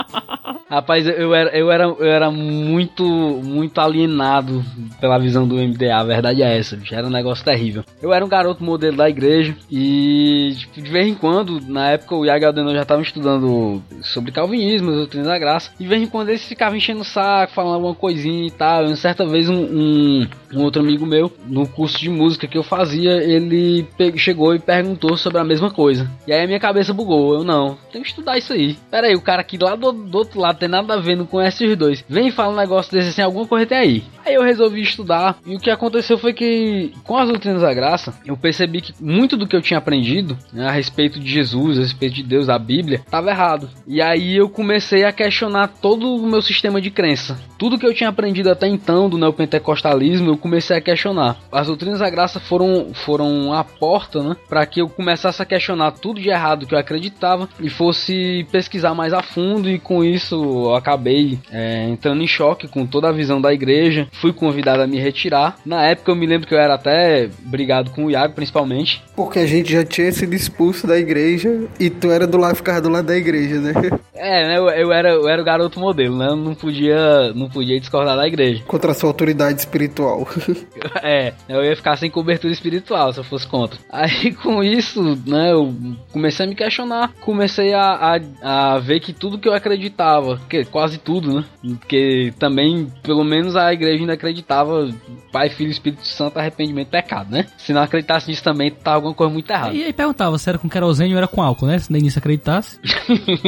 [0.67, 4.65] Rapaz, eu era, eu, era, eu era muito, muito alienado
[4.99, 7.83] pela visão do MDA, a verdade é essa, bicho, era um negócio terrível.
[8.01, 12.15] Eu era um garoto modelo da igreja e, tipo, de vez em quando, na época
[12.15, 16.01] o Iago Aldenor já estavam estudando sobre calvinismo, os doutrinas da graça, e de vez
[16.01, 18.85] em quando eles ficavam enchendo o saco, falando alguma coisinha e tal.
[18.85, 22.63] E certa vez um, um, um, outro amigo meu, no curso de música que eu
[22.63, 26.09] fazia, ele chegou e perguntou sobre a mesma coisa.
[26.25, 28.75] E aí a minha cabeça bugou, eu não, tenho que estudar isso aí.
[28.89, 31.41] Pera aí, o cara aqui lá do, do outro lado tem nada a ver com
[31.41, 32.03] esses dois.
[32.09, 34.03] Vem e fala um negócio desse assim, alguma coisa tem aí.
[34.25, 38.13] Aí eu resolvi estudar e o que aconteceu foi que com as doutrinas da graça,
[38.25, 41.81] eu percebi que muito do que eu tinha aprendido né, a respeito de Jesus, a
[41.81, 43.69] respeito de Deus, da Bíblia, estava errado.
[43.85, 47.37] E aí eu comecei a questionar todo o meu sistema de crença.
[47.59, 51.37] Tudo que eu tinha aprendido até então do neopentecostalismo, eu comecei a questionar.
[51.51, 55.91] As doutrinas da graça foram, foram a porta, né, para que eu começasse a questionar
[55.91, 60.44] tudo de errado que eu acreditava e fosse pesquisar mais a fundo e com isso
[60.45, 64.07] eu acabei é, entrando em choque com toda a visão da igreja.
[64.13, 65.57] Fui convidado a me retirar.
[65.65, 69.03] Na época eu me lembro que eu era até brigado com o Iago, principalmente.
[69.15, 72.81] Porque a gente já tinha sido expulso da igreja e tu era do lado, ficava
[72.81, 73.73] do lado da igreja, né?
[74.13, 74.57] É, né?
[74.57, 76.27] Eu, eu, era, eu era o garoto modelo, né?
[76.27, 78.63] Eu não podia, não podia discordar da igreja.
[78.65, 80.27] Contra a sua autoridade espiritual.
[81.03, 83.77] é, eu ia ficar sem cobertura espiritual se eu fosse contra.
[83.91, 85.51] Aí com isso, né?
[85.51, 85.73] Eu
[86.11, 87.13] comecei a me questionar.
[87.21, 91.45] Comecei a, a, a ver que tudo que eu acreditava que quase tudo, né?
[91.61, 94.89] Porque também, pelo menos a igreja ainda acreditava
[95.31, 97.45] Pai, Filho e Espírito Santo, arrependimento pecado, né?
[97.57, 99.73] Se não acreditasse nisso também, tá alguma coisa muito errada.
[99.73, 101.79] E aí perguntava se era com querosene ou era com álcool, né?
[101.79, 102.79] Se nem nisso acreditasse.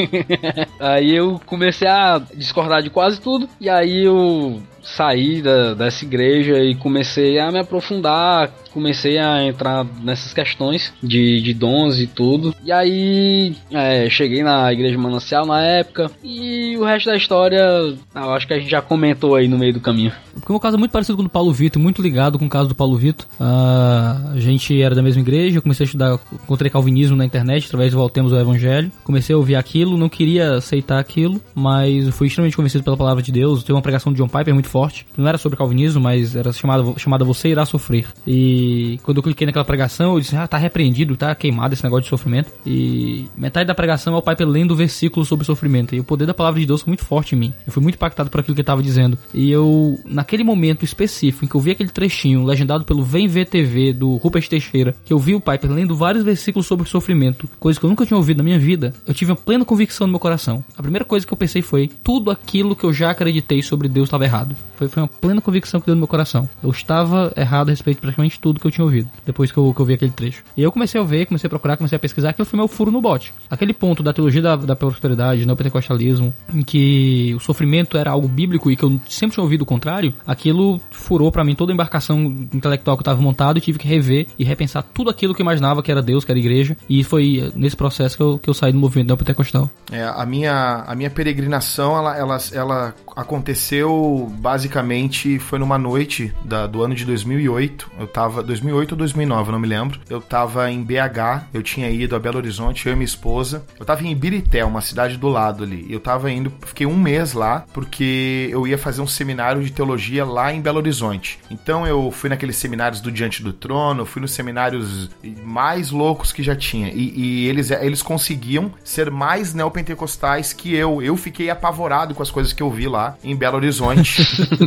[0.79, 6.59] aí eu comecei a discordar de quase tudo, e aí eu saí da, dessa igreja
[6.59, 12.53] e comecei a me aprofundar, comecei a entrar nessas questões de, de dons e tudo.
[12.63, 18.33] E aí é, cheguei na igreja manancial na época e o resto da história eu
[18.33, 20.11] acho que a gente já comentou aí no meio do caminho.
[20.35, 22.45] Porque o meu caso é muito parecido com o do Paulo Vitor, muito ligado com
[22.45, 23.25] o caso do Paulo Vitor.
[23.39, 27.65] Uh, a gente era da mesma igreja, eu comecei a estudar, encontrei calvinismo na internet
[27.65, 28.91] através do Voltemos ao Evangelho.
[29.03, 33.31] Comecei a ouvir aquilo, não queria aceitar aquilo, mas fui extremamente convencido pela palavra de
[33.31, 33.63] Deus.
[33.63, 36.53] Teve uma pregação de John Piper muito forte, que não era sobre calvinismo, mas era
[36.53, 38.05] chamada, chamada Você Irá Sofrer.
[38.25, 38.66] E
[39.03, 42.09] quando eu cliquei naquela pregação, eu disse, ah, tá repreendido, tá queimado esse negócio de
[42.09, 42.51] sofrimento.
[42.65, 45.95] E metade da pregação é o Piper lendo o versículo sobre sofrimento.
[45.95, 47.53] E o poder da palavra de Deus foi muito forte em mim.
[47.65, 49.17] Eu fui muito impactado por aquilo que ele estava dizendo.
[49.33, 53.27] E eu, na, aquele momento específico em que eu vi aquele trechinho legendado pelo Vem
[53.27, 57.49] Ver TV do Rupert Teixeira, que eu vi o Piper lendo vários versículos sobre sofrimento,
[57.59, 60.11] coisa que eu nunca tinha ouvido na minha vida, eu tive uma plena convicção no
[60.11, 60.63] meu coração.
[60.77, 64.07] A primeira coisa que eu pensei foi: tudo aquilo que eu já acreditei sobre Deus
[64.07, 64.55] estava errado.
[64.75, 66.47] Foi, foi uma plena convicção que deu no meu coração.
[66.63, 69.73] Eu estava errado a respeito de praticamente tudo que eu tinha ouvido, depois que eu,
[69.73, 70.43] que eu vi aquele trecho.
[70.55, 72.91] E eu comecei a ver, comecei a procurar, comecei a pesquisar, aquilo foi meu furo
[72.91, 73.33] no bote.
[73.49, 78.27] Aquele ponto da teologia da, da prosperidade, no pentecostalismo, em que o sofrimento era algo
[78.27, 81.73] bíblico e que eu sempre tinha ouvido o contrário, aquilo furou para mim toda a
[81.73, 82.19] embarcação
[82.53, 85.43] intelectual que eu tava montado e tive que rever e repensar tudo aquilo que eu
[85.43, 86.75] imaginava que era Deus, que era igreja.
[86.89, 89.69] E foi nesse processo que eu, que eu saí do movimento neopentecostal.
[89.91, 96.67] É, a minha, a minha peregrinação, ela, ela, ela aconteceu basicamente, foi numa noite da,
[96.67, 97.91] do ano de 2008.
[97.99, 99.99] Eu tava, 2008 ou 2009, eu não me lembro.
[100.07, 103.65] Eu tava em BH, eu tinha ido a Belo Horizonte, eu e minha esposa.
[103.79, 105.87] Eu tava em Ibirité, uma cidade do lado ali.
[105.89, 110.23] Eu tava indo, fiquei um mês lá, porque eu ia fazer um seminário de teologia
[110.23, 111.39] lá em Belo Horizonte.
[111.49, 115.09] Então eu fui naqueles seminários do Diante do Trono, fui nos seminários
[115.43, 116.89] mais loucos que já tinha.
[116.89, 121.01] E, e eles, eles conseguiam ser mais neopentecostais que eu.
[121.01, 124.21] Eu fiquei apavorado com as coisas que eu vi lá em Belo Horizonte.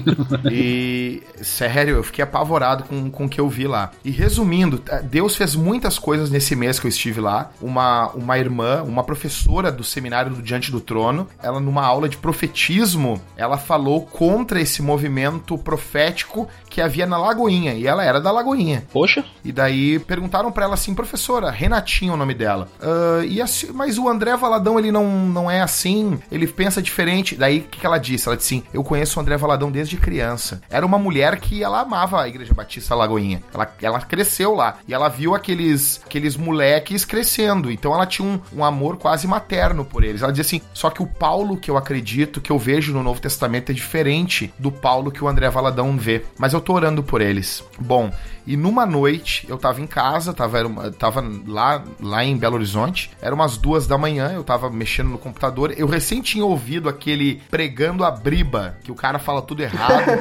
[0.51, 3.91] e, sério, eu fiquei apavorado com, com o que eu vi lá.
[4.05, 7.51] E resumindo, Deus fez muitas coisas nesse mês que eu estive lá.
[7.61, 12.17] Uma, uma irmã, uma professora do seminário do Diante do Trono, ela numa aula de
[12.17, 17.75] profetismo, ela falou contra esse movimento profético que havia na Lagoinha.
[17.75, 18.85] E ela era da Lagoinha.
[18.93, 19.25] Poxa.
[19.45, 22.69] E daí perguntaram para ela assim, professora, Renatinha é o nome dela.
[22.81, 27.35] Uh, e assim, mas o André Valadão, ele não, não é assim, ele pensa diferente.
[27.35, 28.29] Daí o que, que ela disse?
[28.29, 30.63] Ela disse assim: Eu conheço o André Valadão desde criança.
[30.71, 33.43] Era uma mulher que ela amava a Igreja Batista Lagoinha.
[33.53, 34.79] Ela, ela cresceu lá.
[34.87, 37.71] E ela viu aqueles, aqueles moleques crescendo.
[37.71, 40.23] Então ela tinha um, um amor quase materno por eles.
[40.23, 43.21] Ela dizia assim: Só que o Paulo que eu acredito, que eu vejo no Novo
[43.21, 46.25] Testamento, é diferente do Paulo que o André Valadão vê.
[46.39, 47.65] Mas eu tô orando por eles.
[47.79, 48.13] Bom,
[48.51, 52.57] e numa noite, eu tava em casa, tava, era uma, tava lá, lá em Belo
[52.57, 56.89] Horizonte, era umas duas da manhã, eu tava mexendo no computador, eu recém tinha ouvido
[56.89, 60.19] aquele pregando a briba, que o cara fala tudo errado.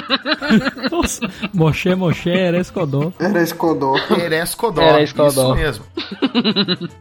[0.90, 1.20] Nossa.
[3.18, 3.94] Era escodó.
[4.14, 5.28] Era escodó, Era escodó.
[5.28, 5.84] isso mesmo.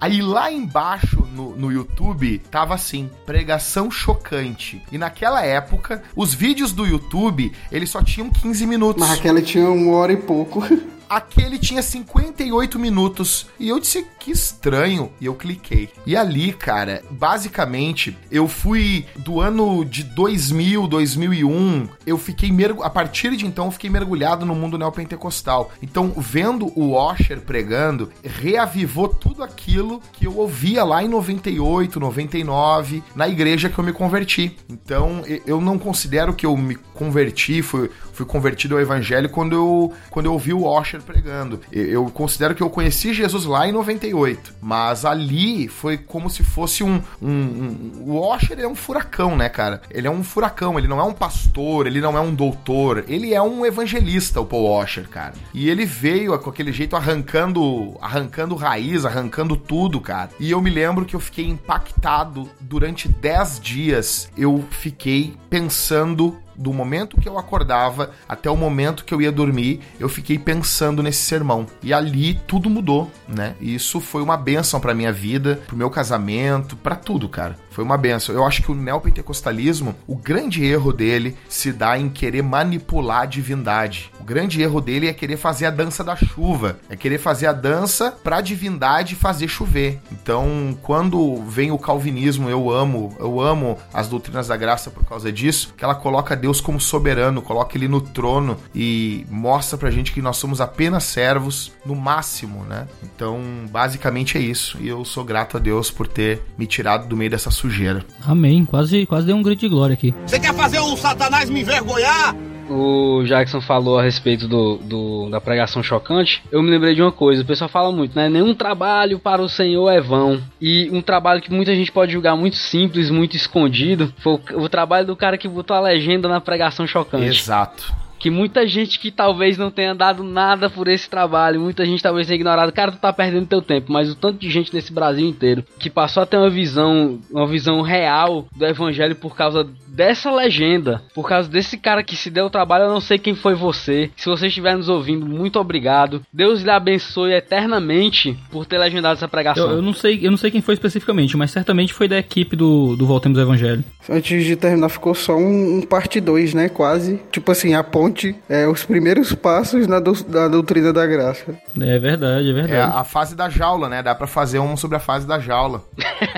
[0.02, 4.81] Aí lá embaixo no, no YouTube tava assim, pregação chocante.
[4.91, 9.02] E naquela época, os vídeos do YouTube, eles só tinham 15 minutos.
[9.02, 10.49] Mas aquela tinha uma hora e pouco.
[10.50, 10.68] 过。
[11.10, 13.48] Aquele tinha 58 minutos.
[13.60, 15.11] E eu disse, que estranho.
[15.19, 15.90] E eu cliquei.
[16.06, 21.90] E ali, cara, basicamente, eu fui do ano de 2000, 2001.
[22.06, 22.86] Eu fiquei mergulhado.
[22.86, 25.72] A partir de então, eu fiquei mergulhado no mundo neopentecostal.
[25.81, 33.03] Então, vendo o Washer pregando, reavivou tudo aquilo que eu ouvia lá em 98, 99,
[33.15, 34.56] na igreja que eu me converti.
[34.69, 39.94] Então, eu não considero que eu me converti, fui, fui convertido ao evangelho quando eu,
[40.10, 41.60] quando eu ouvi o Washer pregando.
[41.72, 46.84] Eu, considero que eu conheci Jesus lá em 98, mas ali foi como se fosse
[46.84, 47.02] um.
[47.22, 49.82] um, um o Washer é um furacão, né, cara?
[49.90, 53.34] Ele é um furacão, ele não é um pastor, ele não é um doutor, ele
[53.34, 55.34] é um evangelista, o Paul Washer, cara.
[55.54, 60.30] E ele veio com aquele jeito arrancando, arrancando raiz, arrancando tudo, cara.
[60.40, 64.30] E eu me lembro que eu fiquei impactado durante 10 dias.
[64.38, 69.80] Eu fiquei pensando do momento que eu acordava até o momento que eu ia dormir,
[69.99, 71.65] eu fiquei pensando nesse sermão.
[71.81, 73.56] E ali tudo mudou, né?
[73.61, 77.56] E isso foi uma benção pra minha vida, pro meu casamento, pra tudo, cara.
[77.72, 78.36] Foi uma benção.
[78.36, 83.26] Eu acho que o neopentecostalismo, o grande erro dele se dá em querer manipular a
[83.26, 84.11] divindade.
[84.19, 87.53] O grande erro dele é querer fazer a dança da chuva, é querer fazer a
[87.53, 90.02] dança pra divindade fazer chover.
[90.11, 95.31] Então, quando vem o calvinismo, eu amo, eu amo as doutrinas da graça por causa
[95.31, 100.12] disso, que ela coloca Deus como soberano, coloca ele no trono e mostra pra gente
[100.12, 102.88] que nós somos apenas servos no máximo, né?
[103.04, 103.40] Então,
[103.70, 104.78] basicamente é isso.
[104.82, 108.06] E eu sou grato a Deus por ter me tirado do meio dessa sujeira.
[108.26, 108.66] Amém.
[108.66, 110.14] Quase, quase deu um grito de glória aqui.
[110.26, 112.36] Você quer fazer o Satanás me envergonhar?
[112.70, 116.44] O Jackson falou a respeito do, do- da pregação chocante.
[116.52, 118.30] Eu me lembrei de uma coisa: o pessoal fala muito, né?
[118.30, 120.40] Nenhum trabalho para o Senhor é vão.
[120.62, 124.70] E um trabalho que muita gente pode julgar muito simples, muito escondido, foi o, o
[124.70, 127.26] trabalho do cara que botou a legenda na pregação chocante.
[127.26, 127.91] Exato.
[128.20, 132.28] Que muita gente que talvez não tenha dado nada por esse trabalho, muita gente talvez
[132.28, 135.28] tenha ignorado, cara, tu tá perdendo teu tempo, mas o tanto de gente nesse Brasil
[135.28, 140.32] inteiro que passou a ter uma visão, uma visão real do evangelho por causa dessa
[140.32, 143.54] legenda, por causa desse cara que se deu o trabalho, eu não sei quem foi
[143.54, 144.10] você.
[144.16, 146.22] Se você estiver nos ouvindo, muito obrigado.
[146.32, 149.70] Deus lhe abençoe eternamente por ter legendado essa pregação.
[149.70, 152.56] Eu, eu não sei, eu não sei quem foi especificamente, mas certamente foi da equipe
[152.56, 153.84] do, do Voltemos ao Evangelho.
[154.10, 156.70] Antes de terminar, ficou só um, um parte 2, né?
[156.70, 157.20] Quase.
[157.32, 158.09] Tipo assim, a ponte,
[158.49, 161.56] é, os primeiros passos na, do, da doutrina da graça.
[161.80, 162.73] É verdade, é verdade.
[162.73, 164.02] É a fase da jaula, né?
[164.03, 165.84] Dá pra fazer um sobre a fase da jaula.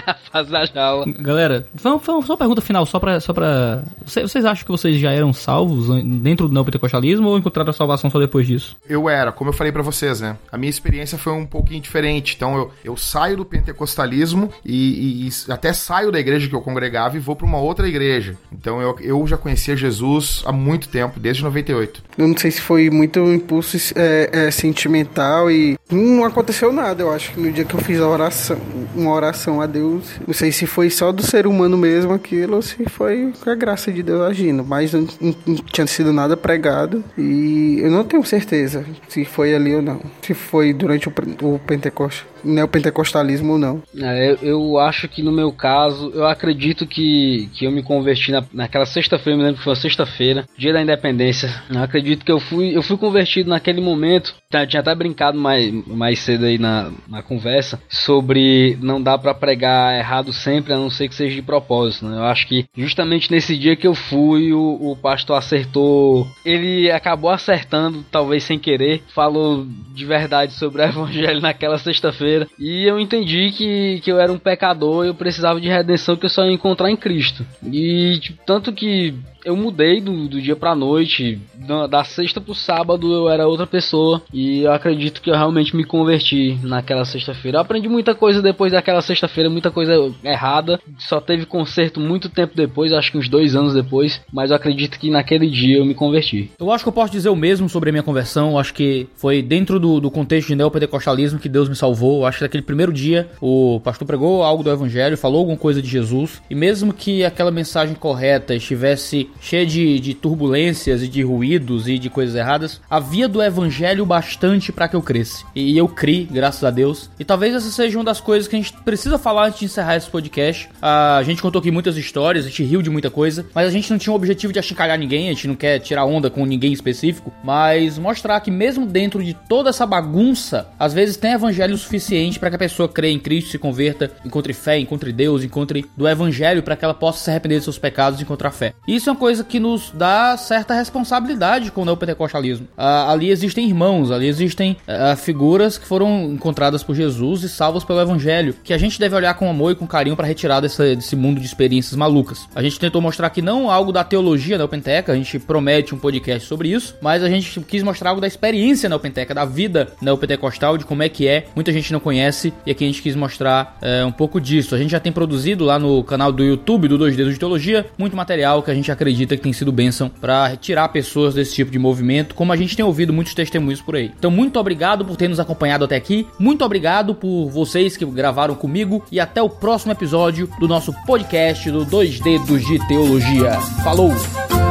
[0.08, 1.06] a fase da jaula.
[1.08, 3.20] Galera, vamos, vamos, só uma pergunta final, só pra.
[3.20, 3.84] Só pra...
[4.06, 8.10] Vocês, vocês acham que vocês já eram salvos dentro do neopentecostalismo ou encontraram a salvação
[8.10, 8.76] só depois disso?
[8.88, 10.38] Eu era, como eu falei pra vocês, né?
[10.52, 12.36] A minha experiência foi um pouquinho diferente.
[12.36, 16.62] Então eu, eu saio do pentecostalismo e, e, e até saio da igreja que eu
[16.62, 18.38] congregava e vou pra uma outra igreja.
[18.52, 22.04] Então eu, eu já conhecia Jesus há muito tempo, desde 98.
[22.18, 27.04] Eu não sei se foi muito impulso é, é, sentimental e não aconteceu nada.
[27.04, 28.58] Eu acho que no dia que eu fiz a oração,
[28.96, 29.91] uma oração a Deus,
[30.26, 33.56] não sei se foi só do ser humano mesmo aquilo ou se foi com a
[33.56, 38.24] graça de Deus agindo, mas não, não, tinha sido nada pregado e eu não tenho
[38.24, 40.02] certeza se foi ali ou não.
[40.22, 43.82] Se foi durante o, o Pentecoste neopentecostalismo não.
[43.98, 48.32] É, eu, eu, acho que no meu caso, eu acredito que, que eu me converti
[48.32, 51.50] na, naquela sexta-feira, me lembro que foi sexta-feira, dia da independência.
[51.70, 54.34] Eu acredito que eu fui, eu fui convertido naquele momento.
[54.52, 59.34] Eu tinha até brincado mais, mais cedo aí na, na conversa sobre não dá para
[59.34, 62.06] pregar errado sempre, a não ser que seja de propósito.
[62.06, 62.18] Né?
[62.18, 66.28] Eu acho que justamente nesse dia que eu fui, o, o pastor acertou.
[66.46, 72.86] Ele acabou acertando, talvez sem querer, falou de verdade sobre o evangelho naquela sexta-feira e
[72.86, 76.30] eu entendi que, que eu era um pecador e eu precisava de redenção que eu
[76.30, 77.46] só ia encontrar em Cristo.
[77.64, 81.40] E tipo, tanto que eu mudei do, do dia pra noite.
[81.56, 84.22] Da, da, sexta pro sábado eu era outra pessoa.
[84.34, 87.58] E eu acredito que eu realmente me converti naquela sexta-feira.
[87.58, 90.80] Eu aprendi muita coisa depois daquela sexta-feira, muita coisa errada.
[90.98, 94.22] Só teve conserto muito tempo depois, acho que uns dois anos depois.
[94.32, 96.52] Mas eu acredito que naquele dia eu me converti.
[96.60, 98.52] Eu acho que eu posso dizer o mesmo sobre a minha conversão.
[98.52, 102.22] Eu acho que foi dentro do, do contexto de neopentecostalismo que Deus me salvou.
[102.22, 105.82] Eu acho que naquele primeiro dia o pastor pregou algo do evangelho, falou alguma coisa
[105.82, 106.42] de Jesus.
[106.50, 111.98] E mesmo que aquela mensagem correta estivesse cheia de, de turbulências e de ruídos e
[111.98, 115.46] de coisas erradas, havia do evangelho bastante para que eu cresça.
[115.56, 117.10] E eu criei, graças a Deus.
[117.20, 119.96] E talvez essa seja uma das coisas que a gente precisa falar antes de encerrar
[119.96, 120.70] esse podcast.
[120.82, 123.90] A gente contou aqui muitas histórias, a gente riu de muita coisa, mas a gente
[123.92, 126.74] não tinha o objetivo de achincalhar ninguém, a gente não quer tirar onda com ninguém
[126.74, 132.40] específico, mas mostrar que mesmo dentro de toda essa bagunça, às vezes tem evangelho suficiente
[132.40, 136.08] para que a pessoa creia em Cristo, se converta, encontre fé, encontre Deus, encontre do
[136.08, 138.74] evangelho para que ela possa se arrepender de seus pecados e encontrar fé.
[138.88, 142.68] Isso é uma coisa que nos dá certa responsabilidade com o neopentecostalismo.
[142.76, 147.84] Ah, ali existem irmãos, ali existem ah, figuras que foram encontradas por Jesus e salvas
[147.84, 150.96] pelo evangelho, que a gente deve olhar com amor e com carinho para retirar desse,
[150.96, 152.50] desse mundo de experiências malucas.
[152.56, 156.48] A gente tentou mostrar que não algo da teologia neopenteca, a gente promete um podcast
[156.48, 160.86] sobre isso, mas a gente quis mostrar algo da experiência neopenteca, da vida neopentecostal, de
[160.86, 161.46] como é que é.
[161.54, 164.74] Muita gente não conhece e aqui a gente quis mostrar é, um pouco disso.
[164.74, 167.86] A gente já tem produzido lá no canal do YouTube do Dois Dedos de Teologia
[168.00, 171.72] muito material que a gente acredita que tem sido bênção para tirar pessoas desse tipo
[171.72, 174.12] de movimento, como a gente tem ouvido muitos testemunhos por aí.
[174.18, 178.56] Então, muito obrigado por ter nos acompanhado até aqui, muito obrigado por vocês que gravaram
[178.56, 183.52] comigo e até o próximo episódio do nosso podcast do Dois Dedos de Teologia.
[183.84, 184.71] Falou!